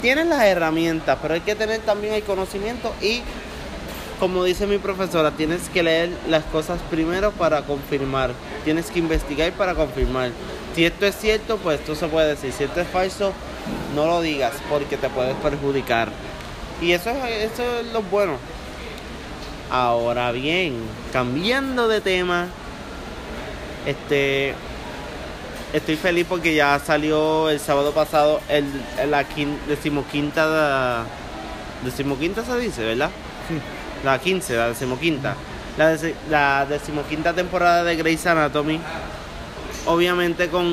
[0.02, 3.22] tienes las herramientas, pero hay que tener también el conocimiento y
[4.22, 8.30] como dice mi profesora, tienes que leer las cosas primero para confirmar.
[8.64, 10.30] Tienes que investigar para confirmar.
[10.76, 12.54] Si esto es cierto, pues esto se puede decir.
[12.54, 13.34] Si esto es falso,
[13.96, 16.10] no lo digas porque te puedes perjudicar.
[16.84, 18.38] Y eso es, eso es lo bueno.
[19.72, 20.76] Ahora bien,
[21.12, 22.48] cambiando de tema,
[23.88, 24.54] este,
[25.74, 28.66] estoy feliz porque ya salió el sábado pasado el,
[29.10, 31.04] la quin- decimoquinta,
[31.84, 33.10] decimoquinta se dice, ¿verdad?
[33.48, 33.56] Sí.
[34.04, 35.36] La 15, la decimoquinta.
[35.78, 35.98] La,
[36.30, 38.80] la decimoquinta temporada de Grey's Anatomy.
[39.86, 40.66] Obviamente con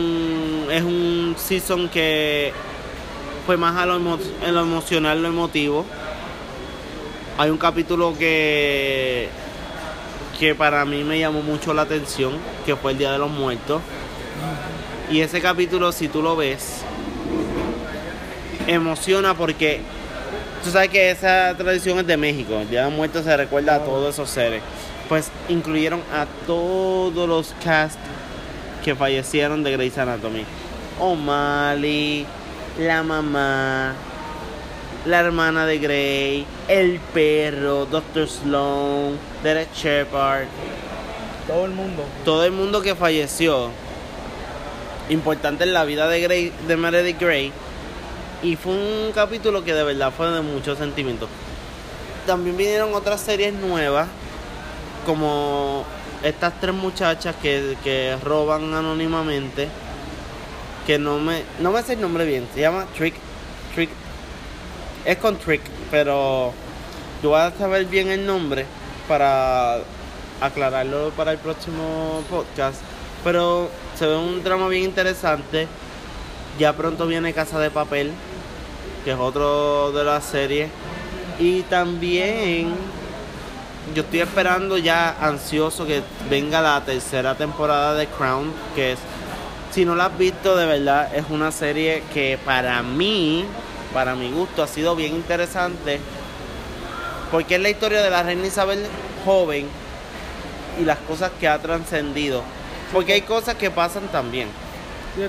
[0.70, 2.52] es un season que
[3.46, 5.84] fue más a lo, emo- en lo emocional, lo emotivo.
[7.38, 9.28] Hay un capítulo que
[10.38, 12.34] que para mí me llamó mucho la atención,
[12.64, 13.82] que fue el Día de los Muertos.
[15.10, 16.82] Y ese capítulo, si tú lo ves,
[18.66, 19.80] emociona porque
[20.62, 22.54] tú sabes que esa tradición es de México.
[22.60, 24.62] El Día de los Muertos se recuerda a todos esos seres.
[25.08, 27.98] Pues incluyeron a todos los cast
[28.84, 30.44] que fallecieron de Grey's Anatomy.
[31.00, 32.26] O'Malley,
[32.78, 33.94] la mamá,
[35.06, 38.28] la hermana de Grey, el perro, Dr.
[38.28, 40.44] Sloan, Derek Shepard,
[41.46, 42.04] Todo el mundo.
[42.26, 43.70] todo el mundo que falleció
[45.08, 47.52] importante en la vida de Grey, de Meredith Grey.
[48.42, 51.28] Y fue un capítulo que de verdad fue de mucho sentimiento.
[52.26, 54.08] También vinieron otras series nuevas
[55.06, 55.84] como
[56.22, 59.68] estas tres muchachas que, que roban anónimamente
[60.86, 62.48] que no me no me sé el nombre bien.
[62.54, 63.14] Se llama Trick
[63.74, 63.90] Trick.
[65.04, 65.60] Es con Trick
[65.90, 66.52] pero
[67.22, 68.66] yo voy a saber bien el nombre
[69.06, 69.78] para
[70.40, 72.80] aclararlo para el próximo podcast.
[73.24, 73.68] Pero
[73.98, 75.66] se ve un drama bien interesante.
[76.58, 78.12] Ya pronto viene Casa de Papel,
[79.04, 80.70] que es otro de las series.
[81.38, 82.74] Y también
[83.94, 88.98] yo estoy esperando ya ansioso que venga la tercera temporada de Crown, que es,
[89.70, 93.44] si no la has visto de verdad, es una serie que para mí,
[93.94, 96.00] para mi gusto, ha sido bien interesante.
[97.30, 98.84] Porque es la historia de la reina Isabel
[99.24, 99.66] joven
[100.80, 102.42] y las cosas que ha trascendido.
[102.92, 104.48] Porque hay cosas que pasan también.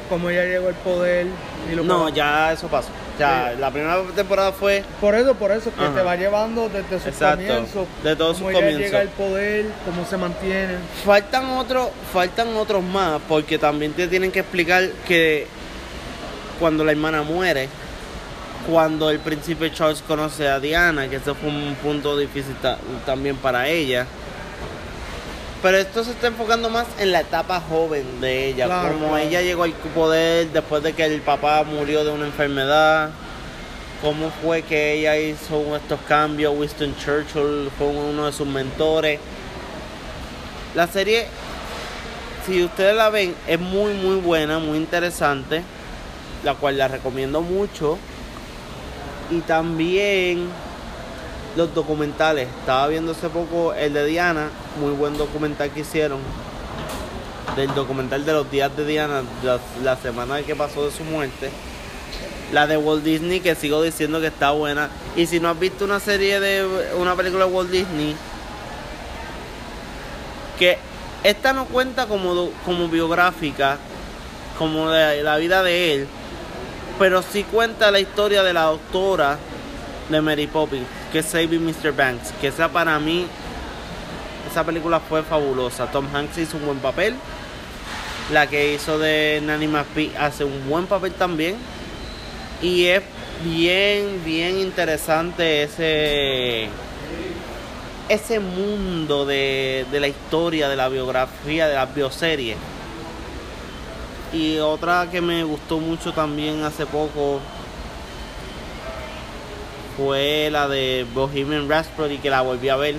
[0.07, 1.25] Como ella llegó al poder
[1.71, 2.89] y lo No, ya eso pasó.
[3.17, 3.59] Ya, Sí.
[3.59, 5.93] la primera temporada fue Por eso, por eso, que Ajá.
[5.95, 7.87] te va llevando desde sus Exacto, comienzos.
[8.03, 8.81] de todos cómo sus comienzos.
[8.85, 10.75] llega al poder, cómo se mantiene.
[11.03, 15.47] Faltan otros, faltan otros más, porque también te tienen que explicar que
[16.59, 17.67] cuando la hermana muere,
[18.69, 23.37] cuando el príncipe Charles conoce a Diana, que eso fue un punto difícil ta- también
[23.37, 24.05] para ella.
[25.61, 29.17] Pero esto se está enfocando más en la etapa joven de ella, Claro, como claro.
[29.17, 33.09] ella llegó al poder después de que el papá murió de una enfermedad,
[34.01, 39.19] cómo fue que ella hizo estos cambios, Winston Churchill fue uno de sus mentores.
[40.75, 41.27] La serie,
[42.47, 45.61] si ustedes la ven, es muy muy buena, muy interesante,
[46.45, 47.97] la cual la recomiendo mucho.
[49.29, 50.47] Y también
[51.55, 52.47] los documentales.
[52.59, 54.49] Estaba viendo hace poco el de Diana,
[54.79, 56.19] muy buen documental que hicieron.
[57.55, 61.49] Del documental de los días de Diana, la, la semana que pasó de su muerte.
[62.53, 64.89] La de Walt Disney, que sigo diciendo que está buena.
[65.15, 66.65] Y si no has visto una serie de
[66.97, 68.15] una película de Walt Disney,
[70.57, 70.77] que
[71.23, 73.77] esta no cuenta como, como biográfica,
[74.57, 76.07] como de la vida de él,
[76.99, 79.37] pero sí cuenta la historia de la doctora
[80.09, 81.91] de Mary Poppins, que es Saving Mr.
[81.95, 83.25] Banks, que esa para mí,
[84.49, 85.87] esa película fue fabulosa.
[85.91, 87.15] Tom Hanks hizo un buen papel,
[88.31, 91.55] la que hizo de Nanny McPhee hace un buen papel también,
[92.61, 93.01] y es
[93.43, 96.69] bien, bien interesante ese
[98.09, 102.57] ese mundo de, de la historia, de la biografía, de las bioseries.
[104.33, 107.39] Y otra que me gustó mucho también hace poco
[109.99, 112.95] fue la de Bohemian Rhapsody que la volví a ver.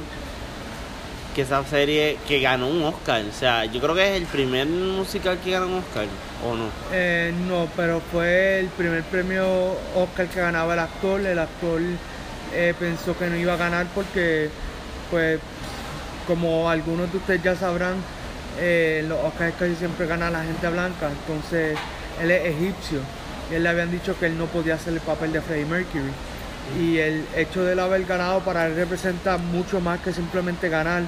[1.34, 3.22] Que esa serie que ganó un Oscar.
[3.22, 6.06] O sea, yo creo que es el primer musical que gana un Oscar.
[6.44, 6.64] ¿O no?
[6.92, 9.46] Eh, no, pero fue el primer premio
[9.94, 11.20] Oscar que ganaba el actor.
[11.20, 11.80] El actor
[12.52, 14.50] eh, pensó que no iba a ganar porque,
[15.10, 15.38] pues,
[16.26, 17.94] como algunos de ustedes ya sabrán,
[18.58, 21.08] eh, los Oscars casi siempre gana la gente blanca.
[21.08, 21.78] Entonces,
[22.20, 22.98] él es egipcio.
[23.50, 26.10] Y él le habían dicho que él no podía hacer el papel de Freddie Mercury.
[26.78, 31.02] Y el hecho de haber ganado para él representa mucho más que simplemente ganar.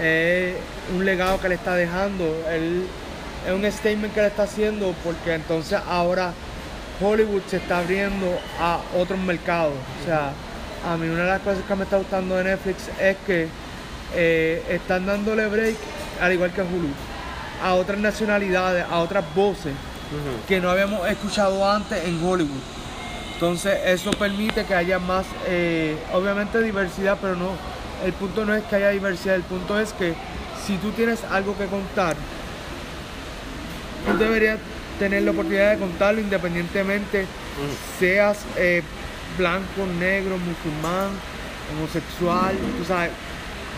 [0.00, 0.54] Es
[0.94, 2.24] un legado que le está dejando.
[2.50, 2.86] Él,
[3.46, 6.32] es un statement que le está haciendo porque entonces ahora
[7.00, 8.26] Hollywood se está abriendo
[8.58, 9.74] a otros mercados.
[10.02, 10.32] O sea,
[10.86, 13.48] a mí una de las cosas que me está gustando de Netflix es que
[14.14, 15.76] eh, están dándole break,
[16.20, 16.88] al igual que Hulu,
[17.62, 19.74] a otras nacionalidades, a otras voces
[20.46, 22.60] que no habíamos escuchado antes en Hollywood.
[23.34, 27.50] Entonces eso permite que haya más, eh, obviamente diversidad, pero no,
[28.04, 30.14] el punto no es que haya diversidad, el punto es que
[30.64, 32.16] si tú tienes algo que contar,
[34.06, 34.58] tú deberías
[34.98, 37.26] tener la oportunidad de contarlo independientemente
[37.98, 38.82] seas eh,
[39.36, 41.08] blanco, negro, musulmán,
[41.76, 43.10] homosexual, tú sabes.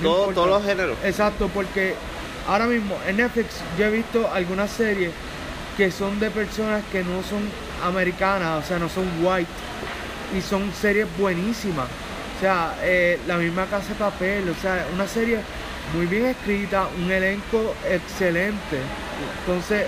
[0.03, 0.99] no Todo- todos los géneros.
[1.05, 1.95] Exacto, porque
[2.47, 5.13] ahora mismo en Netflix yo he visto algunas series
[5.79, 7.41] que son de personas que no son
[7.85, 9.51] americanas, o sea, no son white,
[10.37, 11.87] y son series buenísimas.
[12.37, 15.41] O sea, eh, la misma Casa de Papel, o sea, una serie
[15.95, 18.79] muy bien escrita, un elenco excelente.
[19.41, 19.87] Entonces,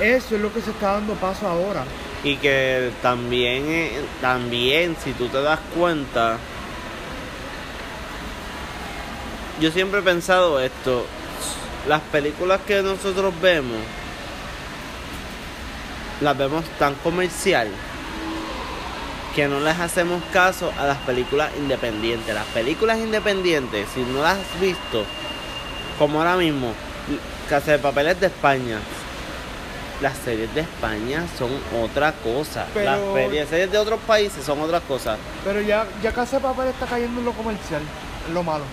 [0.00, 1.84] eso es lo que se está dando paso ahora.
[2.24, 6.38] Y que también, eh, también, si tú te das cuenta,
[9.60, 11.06] yo siempre he pensado esto,
[11.88, 13.78] las películas que nosotros vemos,
[16.22, 17.68] las vemos tan comercial
[19.34, 22.34] que no les hacemos caso a las películas independientes.
[22.34, 25.04] Las películas independientes, si no las has visto,
[25.98, 26.72] como ahora mismo,
[27.48, 28.78] Casa de Papeles de España,
[30.02, 31.50] las series de España son
[31.82, 32.66] otra cosa.
[32.74, 35.18] Pero- Las series, series de otros países son otras cosas.
[35.44, 37.82] Pero ya, ya Casa de Papel está cayendo en lo comercial,
[38.28, 38.64] es lo malo.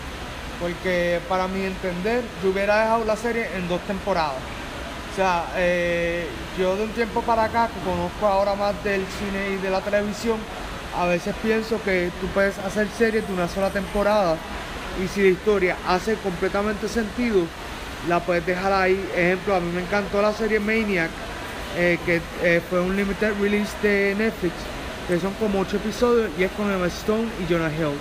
[0.60, 4.36] Porque para mi entender, yo hubiera dejado la serie en dos temporadas.
[5.12, 6.28] O sea, eh,
[6.58, 9.82] yo de un tiempo para acá, que conozco ahora más del cine y de la
[9.82, 10.38] televisión,
[10.98, 14.38] a veces pienso que tú puedes hacer series de una sola temporada
[15.04, 17.44] y si la historia hace completamente sentido,
[18.08, 19.10] la puedes dejar ahí.
[19.16, 21.10] Ejemplo, a mí me encantó la serie Maniac,
[21.78, 24.54] eh, que eh, fue un limited release de Netflix,
[25.08, 27.98] que son como ocho episodios y es con Emma Stone y Jonah Hill.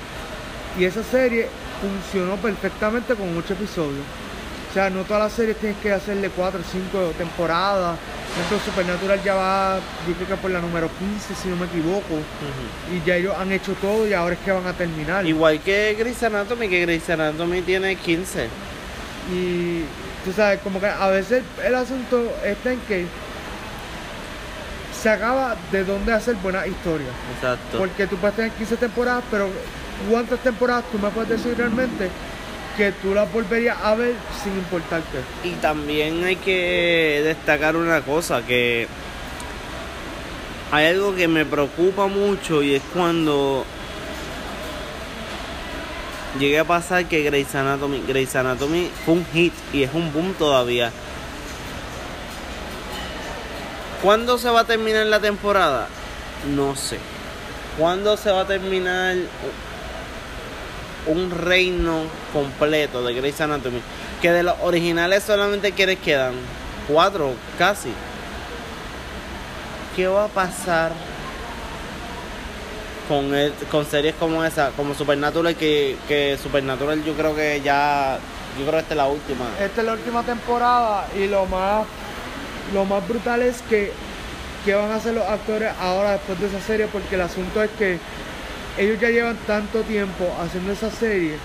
[0.78, 1.48] Y esa serie
[1.80, 4.04] funcionó perfectamente con ocho episodios.
[4.78, 7.98] O sea, no todas las series tienes que hacerle cuatro o cinco temporadas.
[7.98, 11.66] Por ejemplo, Supernatural ya va, yo creo que por la número 15, si no me
[11.66, 12.14] equivoco.
[12.94, 15.26] Y ya ellos han hecho todo y ahora es que van a terminar.
[15.26, 18.46] Igual que Grey's Anatomy, que Grey's Anatomy tiene 15.
[19.34, 19.80] Y
[20.24, 23.06] tú sabes, como que a veces el asunto está en que
[25.02, 27.10] se acaba de dónde hacer buenas historias.
[27.34, 27.78] Exacto.
[27.78, 29.48] Porque tú puedes tener 15 temporadas, pero
[30.08, 32.08] ¿cuántas temporadas tú me puedes decir realmente
[32.78, 35.18] que tú las volverías a ver sin importarte?
[35.42, 38.86] Y también hay que destacar una cosa, que
[40.70, 43.64] hay algo que me preocupa mucho y es cuando
[46.38, 50.34] llegue a pasar que Grey's Anatomy, Grey's Anatomy fue un hit y es un boom
[50.34, 50.92] todavía.
[54.02, 55.88] ¿Cuándo se va a terminar la temporada?
[56.54, 56.98] No sé.
[57.76, 59.16] ¿Cuándo se va a terminar
[61.06, 62.02] un reino
[62.32, 63.80] completo de Grey's Anatomy?
[64.20, 66.34] Que de los originales solamente quienes quedan
[66.88, 67.90] cuatro, casi.
[69.96, 70.92] ¿Qué va a pasar
[73.08, 75.56] con, el- con series como esa, como Supernatural?
[75.56, 78.18] Que, que Supernatural yo creo que ya,
[78.58, 79.46] yo creo que esta es la última.
[79.60, 81.86] Esta es la última temporada y lo más
[82.74, 83.90] lo más brutal es que
[84.66, 87.70] qué van a hacer los actores ahora después de esa serie porque el asunto es
[87.78, 87.98] que
[88.78, 91.36] ellos ya llevan tanto tiempo haciendo esa serie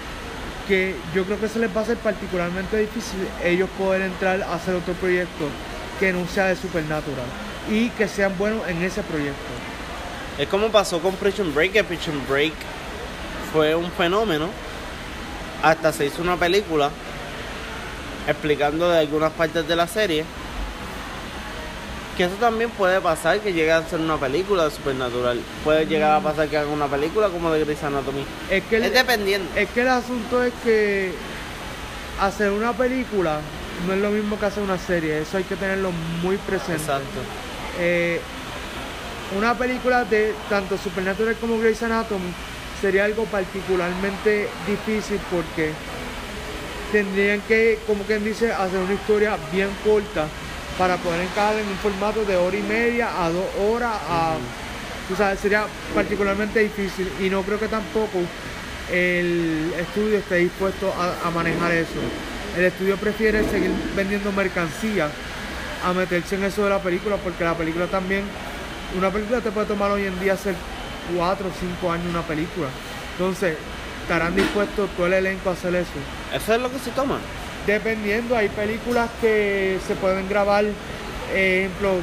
[0.67, 4.53] que yo creo que se les va a hacer particularmente difícil ellos poder entrar a
[4.53, 5.49] hacer otro proyecto
[5.99, 7.25] que no sea de Supernatural
[7.69, 9.33] y que sean buenos en ese proyecto.
[10.37, 12.53] Es como pasó con Prison Break, que Prison Break
[13.51, 14.49] fue un fenómeno.
[15.61, 16.89] Hasta se hizo una película
[18.27, 20.25] explicando de algunas partes de la serie.
[22.17, 25.39] Que eso también puede pasar, que llegue a ser una película de Supernatural.
[25.63, 28.23] Puede llegar a pasar que haga una película como de Grey's Anatomy.
[28.51, 29.49] Es que el- Es dependiendo.
[29.55, 31.11] Es que el asunto es que
[32.21, 33.39] hacer una película
[33.87, 35.91] no es lo mismo que hacer una serie, eso hay que tenerlo
[36.21, 36.73] muy presente.
[36.83, 37.19] Exacto.
[37.79, 38.21] Eh,
[39.35, 42.31] una película de tanto Supernatural como Grey's Anatomy
[42.79, 45.71] sería algo particularmente difícil porque
[46.91, 50.27] tendrían que, como quien dice, hacer una historia bien corta
[50.77, 53.93] para poder encajar en un formato de hora y media a dos horas.
[54.09, 54.35] A,
[55.07, 58.19] tú sabes, sería particularmente difícil y no creo que tampoco
[58.91, 61.99] el estudio esté dispuesto a, a manejar eso.
[62.57, 65.09] El estudio prefiere seguir vendiendo mercancía
[65.83, 68.23] a meterse en eso de la película porque la película también,
[68.97, 70.55] una película te puede tomar hoy en día hacer
[71.17, 72.67] 4 o 5 años una película.
[73.17, 73.57] Entonces,
[74.01, 75.91] estarán dispuestos todo el elenco a hacer eso.
[76.33, 77.19] Eso es lo que se toma.
[77.65, 80.65] Dependiendo, hay películas que se pueden grabar,
[81.33, 81.95] ejemplo,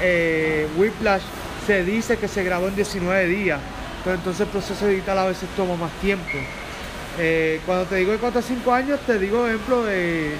[0.00, 1.22] eh, Whiplash
[1.66, 3.60] se dice que se grabó en 19 días,
[4.04, 6.38] pero entonces el proceso edital a veces toma más tiempo.
[7.18, 10.30] Eh, cuando te digo de 4 a 5 años, te digo, ejemplo, de,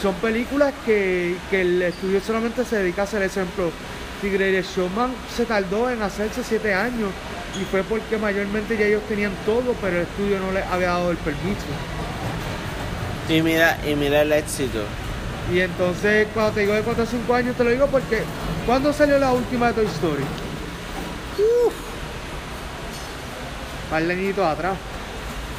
[0.00, 3.70] son películas que, que el estudio solamente se dedica a hacer ejemplo.
[4.22, 7.10] Greatest Showman se tardó en hacerse 7 años
[7.60, 11.10] y fue porque mayormente ya ellos tenían todo, pero el estudio no les había dado
[11.10, 11.66] el permiso.
[13.28, 14.80] Y mira, y mira el éxito.
[15.52, 18.22] Y entonces, cuando te digo de 4 a 5 años, te lo digo porque.
[18.66, 20.24] ¿Cuándo salió la última de Toy Story?
[21.38, 21.74] Uf.
[23.90, 24.76] Par de atrás.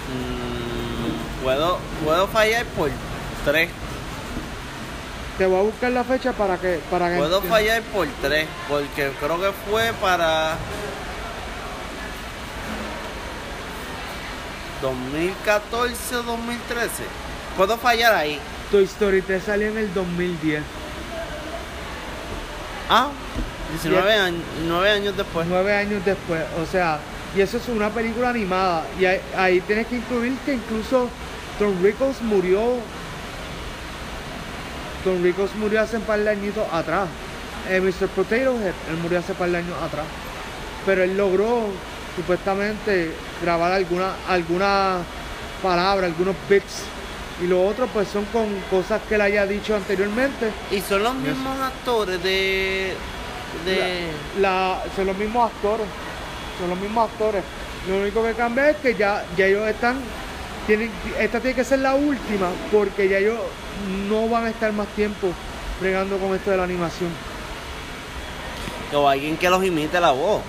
[0.09, 2.89] Mm, puedo, puedo fallar por
[3.45, 3.69] tres.
[5.37, 6.79] Te voy a buscar la fecha para que.
[6.91, 10.55] Para que Puedo fallar por tres, porque creo que fue para
[14.81, 17.28] 2014 o 2013.
[17.59, 18.39] Puedo fallar ahí.
[18.71, 20.63] Toy Story 3 salió en el 2010.
[22.89, 23.09] Ah,
[23.71, 25.45] 19 años, 9 años después.
[25.45, 26.41] Nueve años después.
[26.63, 26.99] O sea,
[27.35, 28.85] y eso es una película animada.
[28.97, 31.09] Y ahí, ahí tienes que incluir que incluso
[31.59, 32.77] Tom Rickles murió.
[35.03, 37.09] Tom Rickles murió hace un par de añitos atrás.
[37.69, 38.07] Eh, Mr.
[38.07, 40.05] Potato Head, él murió hace un par de años atrás.
[40.85, 41.65] Pero él logró
[42.15, 43.11] supuestamente
[43.41, 44.99] grabar alguna, alguna
[45.61, 46.83] palabra, algunos bits.
[47.41, 50.51] Y lo otro pues son con cosas que él haya dicho anteriormente.
[50.71, 52.93] Y son los mismos actores de.
[53.65, 54.07] de.
[54.39, 55.87] La, son los mismos actores.
[56.59, 57.43] Son los mismos actores.
[57.87, 59.97] Lo único que cambia es que ya, ya ellos están.
[60.67, 63.39] Tienen, esta tiene que ser la última porque ya ellos
[64.09, 65.29] no van a estar más tiempo
[65.79, 67.09] bregando con esto de la animación.
[68.93, 70.41] o alguien que los imite la voz.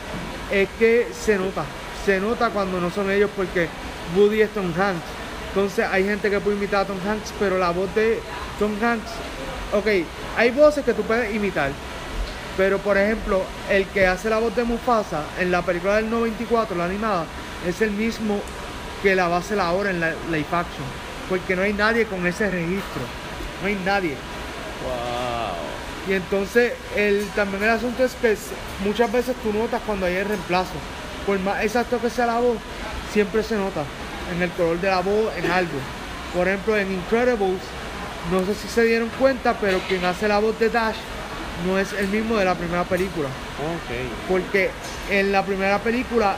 [0.51, 1.65] Es que se nota,
[2.05, 3.69] se nota cuando no son ellos porque
[4.17, 5.20] Woody Hanks.
[5.51, 8.21] Entonces hay gente que puede imitar a Tom Hanks, pero la voz de
[8.61, 9.11] Tom Hanks,
[9.73, 9.87] ok,
[10.37, 11.73] hay voces que tú puedes imitar,
[12.57, 16.77] pero por ejemplo, el que hace la voz de Mufasa en la película del 94,
[16.77, 17.25] la animada,
[17.67, 18.41] es el mismo
[19.03, 20.87] que la va a hacer ahora en la live action,
[21.29, 23.03] porque no hay nadie con ese registro,
[23.61, 24.15] no hay nadie.
[24.85, 26.09] Wow.
[26.09, 28.37] Y entonces el, también el asunto es que
[28.85, 30.75] muchas veces tú notas cuando hay el reemplazo.
[31.27, 32.57] Por más exacto que sea la voz,
[33.13, 33.83] siempre se nota
[34.35, 35.79] en el color de la voz, en algo.
[36.35, 37.61] Por ejemplo, en Incredibles,
[38.31, 40.97] no sé si se dieron cuenta, pero quien hace la voz de Dash
[41.67, 43.29] no es el mismo de la primera película.
[43.29, 44.29] Ok.
[44.29, 44.71] Porque
[45.11, 46.37] en la primera película,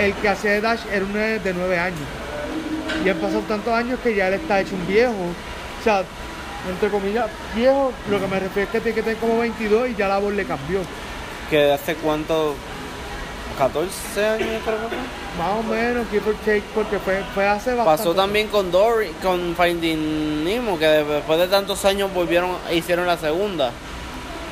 [0.00, 2.00] el que hacía de Dash era un de 9 años.
[3.04, 5.12] Y han pasado tantos años que ya él está hecho un viejo.
[5.12, 6.02] O sea,
[6.70, 9.94] entre comillas, viejo, lo que me refiero es que tiene que tener como 22 y
[9.94, 10.80] ya la voz le cambió.
[11.50, 12.54] ¿Que hace cuánto?
[13.58, 14.78] 14 años creo.
[15.38, 17.98] Más o menos, give or take, porque fue, fue hace bastante.
[17.98, 23.18] Pasó también con Dory, con Finding Nemo, que después de tantos años volvieron, hicieron la
[23.18, 23.70] segunda.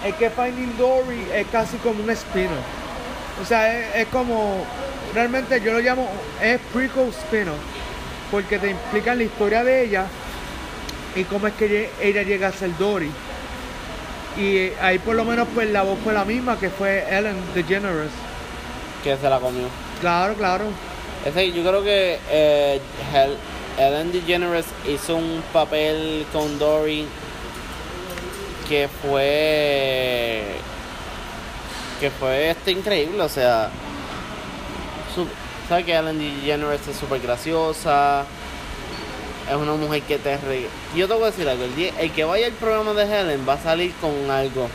[0.04, 3.42] Es que Finding Dory es casi como un spin-off.
[3.42, 4.64] O sea, es, es como,
[5.14, 6.08] realmente yo lo llamo,
[6.42, 7.56] es prequel spin-off,
[8.30, 10.06] porque te explican la historia de ella
[11.16, 13.10] y cómo es que ella llega a ser Dory.
[14.36, 17.36] Y eh, ahí por lo menos pues la voz fue la misma, que fue Ellen
[17.54, 18.10] DeGeneres.
[19.04, 19.66] Que se la comió.
[20.00, 20.64] Claro, claro.
[21.24, 22.80] Ese, yo creo que eh,
[23.78, 27.06] Ellen DeGeneres hizo un papel con Dory
[28.68, 30.42] que fue
[32.00, 33.68] que fue este increíble, o sea,
[35.14, 35.28] su-
[35.68, 38.24] sabes que Ellen DeGeneres es súper graciosa,
[39.48, 40.66] es una mujer que te re...
[40.96, 43.46] Yo te voy a decir algo, el, día- el que vaya al programa de Helen
[43.48, 44.68] va a salir con algo.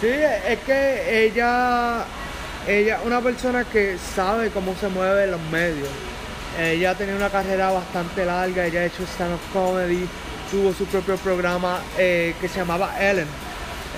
[0.00, 2.04] Sí, es que ella,
[2.66, 5.88] ella una persona que sabe cómo se mueve en los medios.
[6.60, 10.06] Ella tenido una carrera bastante larga, ella ha hecho stand-up comedy,
[10.50, 13.26] tuvo su propio programa eh, que se llamaba Ellen.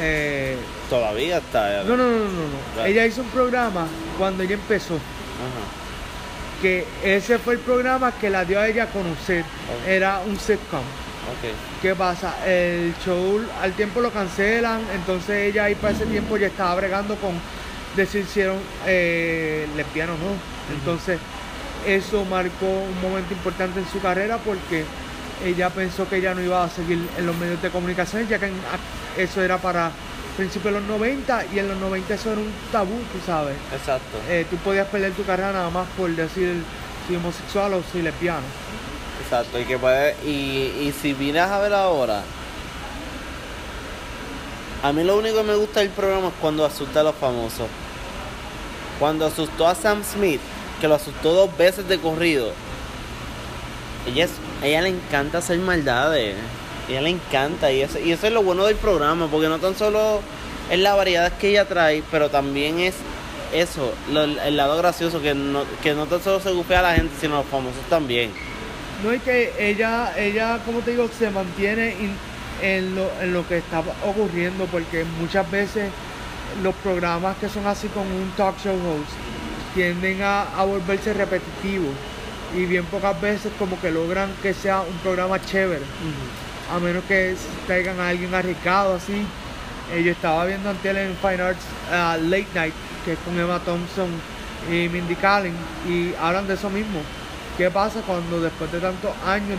[0.01, 0.57] Eh,
[0.89, 1.89] Todavía está Ellen.
[1.89, 2.43] no, no, no, no,
[2.77, 2.85] no.
[2.85, 3.87] Ella hizo un programa
[4.19, 8.87] cuando ella empezó, Ajá, que ese fue el programa que la dio a ella a
[8.87, 9.45] conocer.
[9.87, 10.81] Era un sitcom.
[10.81, 11.83] ok.
[11.83, 12.35] ¿Qué pasa?
[12.47, 17.17] El show al tiempo lo cancelan, entonces ella ahí para ese tiempo ya estaba bregando
[17.17, 17.33] con
[17.97, 20.77] decir si eran eh, lesbianos o no.
[20.79, 21.19] Entonces
[21.87, 24.85] eso marcó un momento importante en su carrera porque
[25.45, 28.47] ella pensó que ella no iba a seguir en los medios de comunicación, ya que
[28.47, 28.55] en-
[29.17, 29.91] eso era para
[30.37, 33.57] principios de los 90 y en los 90 eso era un tabú, tú sabes.
[33.73, 34.19] Exacto.
[34.29, 36.63] Eh, tú podías perder tu carrera nada más por decir
[37.09, 38.43] si homosexual o si lesbiano.
[39.23, 40.29] Exacto, y que puede, y,
[40.89, 42.23] y si vienes a ver ahora,
[44.83, 47.67] a mí lo único que me gusta del programa es cuando asusta a los famosos.
[48.99, 50.41] Cuando asustó a Sam Smith,
[50.81, 52.53] que lo asustó dos veces de corrido.
[54.07, 54.31] Ella, es,
[54.63, 56.37] ella le encanta hacer maldades.
[56.89, 57.73] Ella le encanta.
[57.73, 60.21] Y eso, y eso es lo bueno del programa, porque no tan solo
[60.71, 62.95] es la variedad que ella trae, pero también es
[63.53, 67.15] eso, el lado gracioso, que no, que no tan solo se gufea a la gente,
[67.21, 68.31] sino a los famosos también.
[69.05, 71.95] No es que ella, ella, como te digo, se mantiene
[72.63, 75.91] en, lo, en lo que está ocurriendo, porque muchas veces
[76.63, 79.13] los programas que son así con un talk show host
[79.75, 81.95] tienden a, a volverse repetitivos
[82.55, 85.85] y bien pocas veces como que logran que sea un programa chévere,
[86.73, 87.35] a menos que
[87.67, 89.27] traigan a alguien arriesgado así.
[89.93, 92.75] Eh, yo estaba viendo antes en Fine Arts ah, Late Night,
[93.05, 94.09] que es con Emma Thompson
[94.71, 95.55] y Mindy Kaling,
[95.89, 97.01] y hablan de eso mismo.
[97.57, 99.59] ¿Qué pasa cuando después de tantos años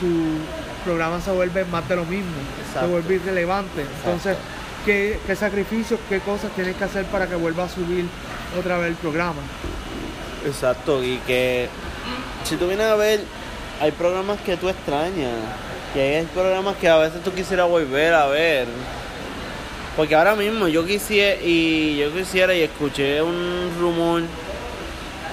[0.00, 0.38] tu
[0.84, 2.32] programa se vuelve más de lo mismo?
[2.60, 2.80] Exacto.
[2.80, 3.82] Se vuelve irrelevante.
[3.82, 4.36] Entonces,
[4.86, 8.06] ¿qué, qué sacrificios, qué cosas tienes que hacer para que vuelva a subir
[8.58, 9.42] otra vez el programa?
[10.46, 11.68] Exacto, y que
[12.44, 13.20] si tú vienes a ver,
[13.80, 15.34] hay programas que tú extrañas,
[15.92, 18.68] que hay programas que a veces tú quisieras volver a ver.
[19.96, 24.22] Porque ahora mismo yo quisiera y yo quisiera y escuché un rumor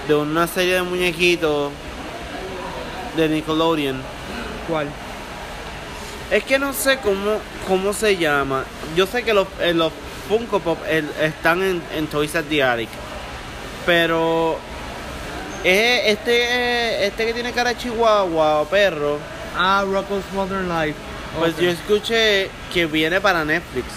[0.08, 1.72] de una serie de muñequitos
[3.16, 4.02] de Nickelodeon.
[4.68, 4.88] ¿Cuál?
[6.32, 7.38] Es que no sé cómo,
[7.68, 8.66] cómo se llama.
[8.96, 9.92] Yo sé que los, eh, los
[10.28, 12.90] Funko Pop eh, están en, en Toys at the Attic.
[13.86, 14.58] Pero
[15.64, 19.20] es este, este que tiene cara de chihuahua o perro.
[19.56, 20.98] Ah, Rocco's Modern Life.
[21.38, 23.88] Pues yo escuché que viene para Netflix.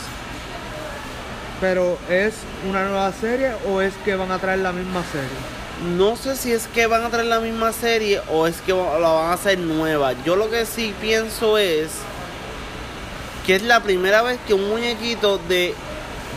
[1.61, 2.35] Pero ¿es
[2.69, 5.29] una nueva serie o es que van a traer la misma serie?
[5.97, 9.09] No sé si es que van a traer la misma serie o es que la
[9.09, 10.13] van a hacer nueva.
[10.25, 11.91] Yo lo que sí pienso es
[13.47, 15.73] que es la primera vez que un muñequito de,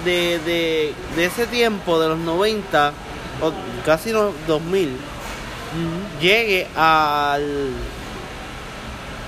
[0.06, 2.94] de, de, de ese tiempo, de los 90
[3.42, 3.52] o
[3.84, 4.96] casi los 2000,
[6.22, 7.72] llegue al,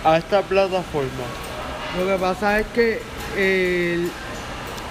[0.06, 1.26] a esta plataforma.
[1.98, 3.02] Lo que pasa es que
[3.36, 4.08] eh,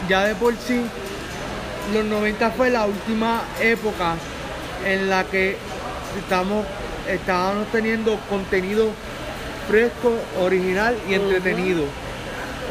[0.08, 0.80] ya de por sí,
[1.94, 4.16] los 90 fue la última época
[4.84, 5.56] en la que
[6.18, 6.66] estamos,
[7.08, 8.90] estábamos teniendo contenido
[9.68, 11.84] fresco, original y entretenido.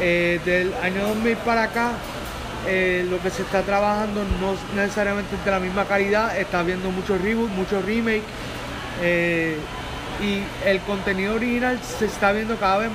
[0.00, 1.92] Eh, del año 2000 para acá,
[2.66, 6.62] eh, lo que se está trabajando no es necesariamente es de la misma calidad, está
[6.62, 8.22] viendo muchos reboots, muchos remakes.
[9.02, 9.56] eh,
[10.22, 12.90] y el contenido original se está viendo cada vez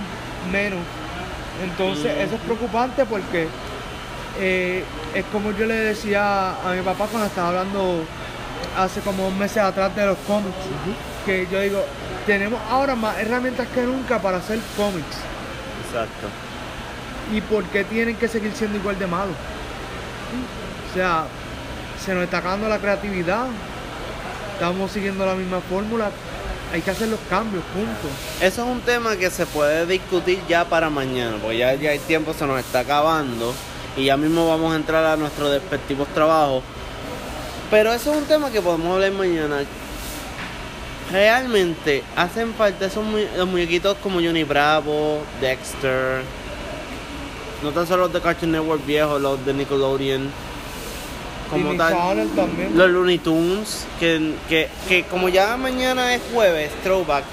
[0.52, 0.80] menos.
[1.64, 2.22] Entonces, Mm.
[2.22, 3.48] eso es preocupante porque
[4.40, 4.84] eh,
[5.15, 8.03] es como yo le decía a mi papá cuando estaba hablando
[8.77, 10.56] hace como dos meses atrás de los cómics,
[11.26, 11.84] que yo digo,
[12.27, 15.18] tenemos ahora más herramientas que nunca para hacer cómics.
[15.88, 16.27] Exacto.
[17.34, 19.35] ¿Y por qué tienen que seguir siendo igual de malos?
[20.91, 21.26] O sea,
[22.03, 23.47] se nos está acabando la creatividad.
[24.53, 26.11] Estamos siguiendo la misma fórmula.
[26.72, 28.14] Hay que hacer los cambios, punto.
[28.41, 31.99] Eso es un tema que se puede discutir ya para mañana, porque ya, ya el
[32.02, 33.53] tiempo se nos está acabando
[33.95, 36.64] y ya mismo vamos a entrar a nuestros respectivos trabajos.
[37.72, 39.64] Pero eso es un tema que podemos hablar mañana.
[41.11, 43.03] Realmente hacen falta esos
[43.47, 46.23] muñequitos como Johnny Bravo, Dexter,
[47.64, 50.30] no tan solo los de Cartoon Network viejos, los de Nickelodeon,
[51.49, 51.94] como tal.
[52.36, 52.77] También.
[52.77, 57.23] Los Looney Tunes, que, que, que como ya mañana es jueves, throwback,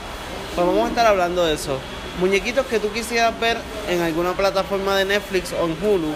[0.54, 1.78] pues vamos a estar hablando de eso.
[2.20, 3.56] Muñequitos que tú quisieras ver
[3.88, 6.12] en alguna plataforma de Netflix o en Hulu,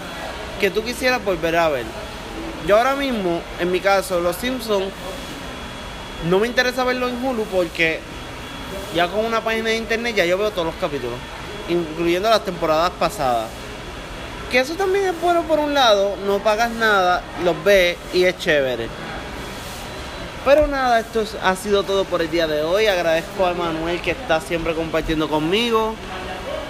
[0.60, 1.84] que tú quisieras volver a ver.
[2.66, 4.86] Yo ahora mismo, en mi caso, Los Simpsons,
[6.28, 8.00] no me interesa verlo en Hulu porque
[8.94, 11.16] ya con una página de internet ya yo veo todos los capítulos,
[11.68, 13.48] incluyendo las temporadas pasadas.
[14.56, 18.38] Que eso también es bueno por un lado, no pagas nada, los ves y es
[18.38, 18.88] chévere.
[20.46, 22.86] Pero nada, esto es- ha sido todo por el día de hoy.
[22.86, 25.94] Agradezco a Manuel que está siempre compartiendo conmigo.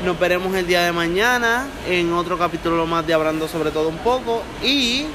[0.04, 3.98] Nos veremos el día de mañana en otro capítulo más de Hablando sobre todo un
[3.98, 4.42] poco.
[4.64, 5.06] Y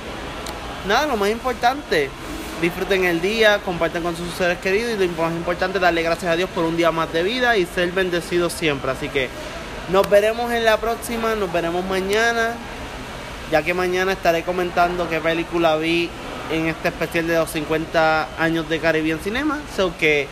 [0.87, 2.09] nada, lo más importante,
[2.61, 6.37] disfruten el día, compartan con sus seres queridos y lo más importante, darle gracias a
[6.37, 8.91] Dios por un día más de vida y ser bendecidos siempre.
[8.91, 9.27] Así que
[9.89, 12.53] nos veremos en la próxima, nos veremos mañana,
[13.51, 16.09] ya que mañana estaré comentando qué película vi
[16.51, 19.59] en este especial de los 50 años de Caribbean Cinema.
[19.75, 20.27] So que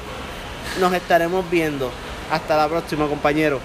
[0.80, 1.92] nos estaremos viendo.
[2.32, 3.60] Hasta la próxima, compañeros.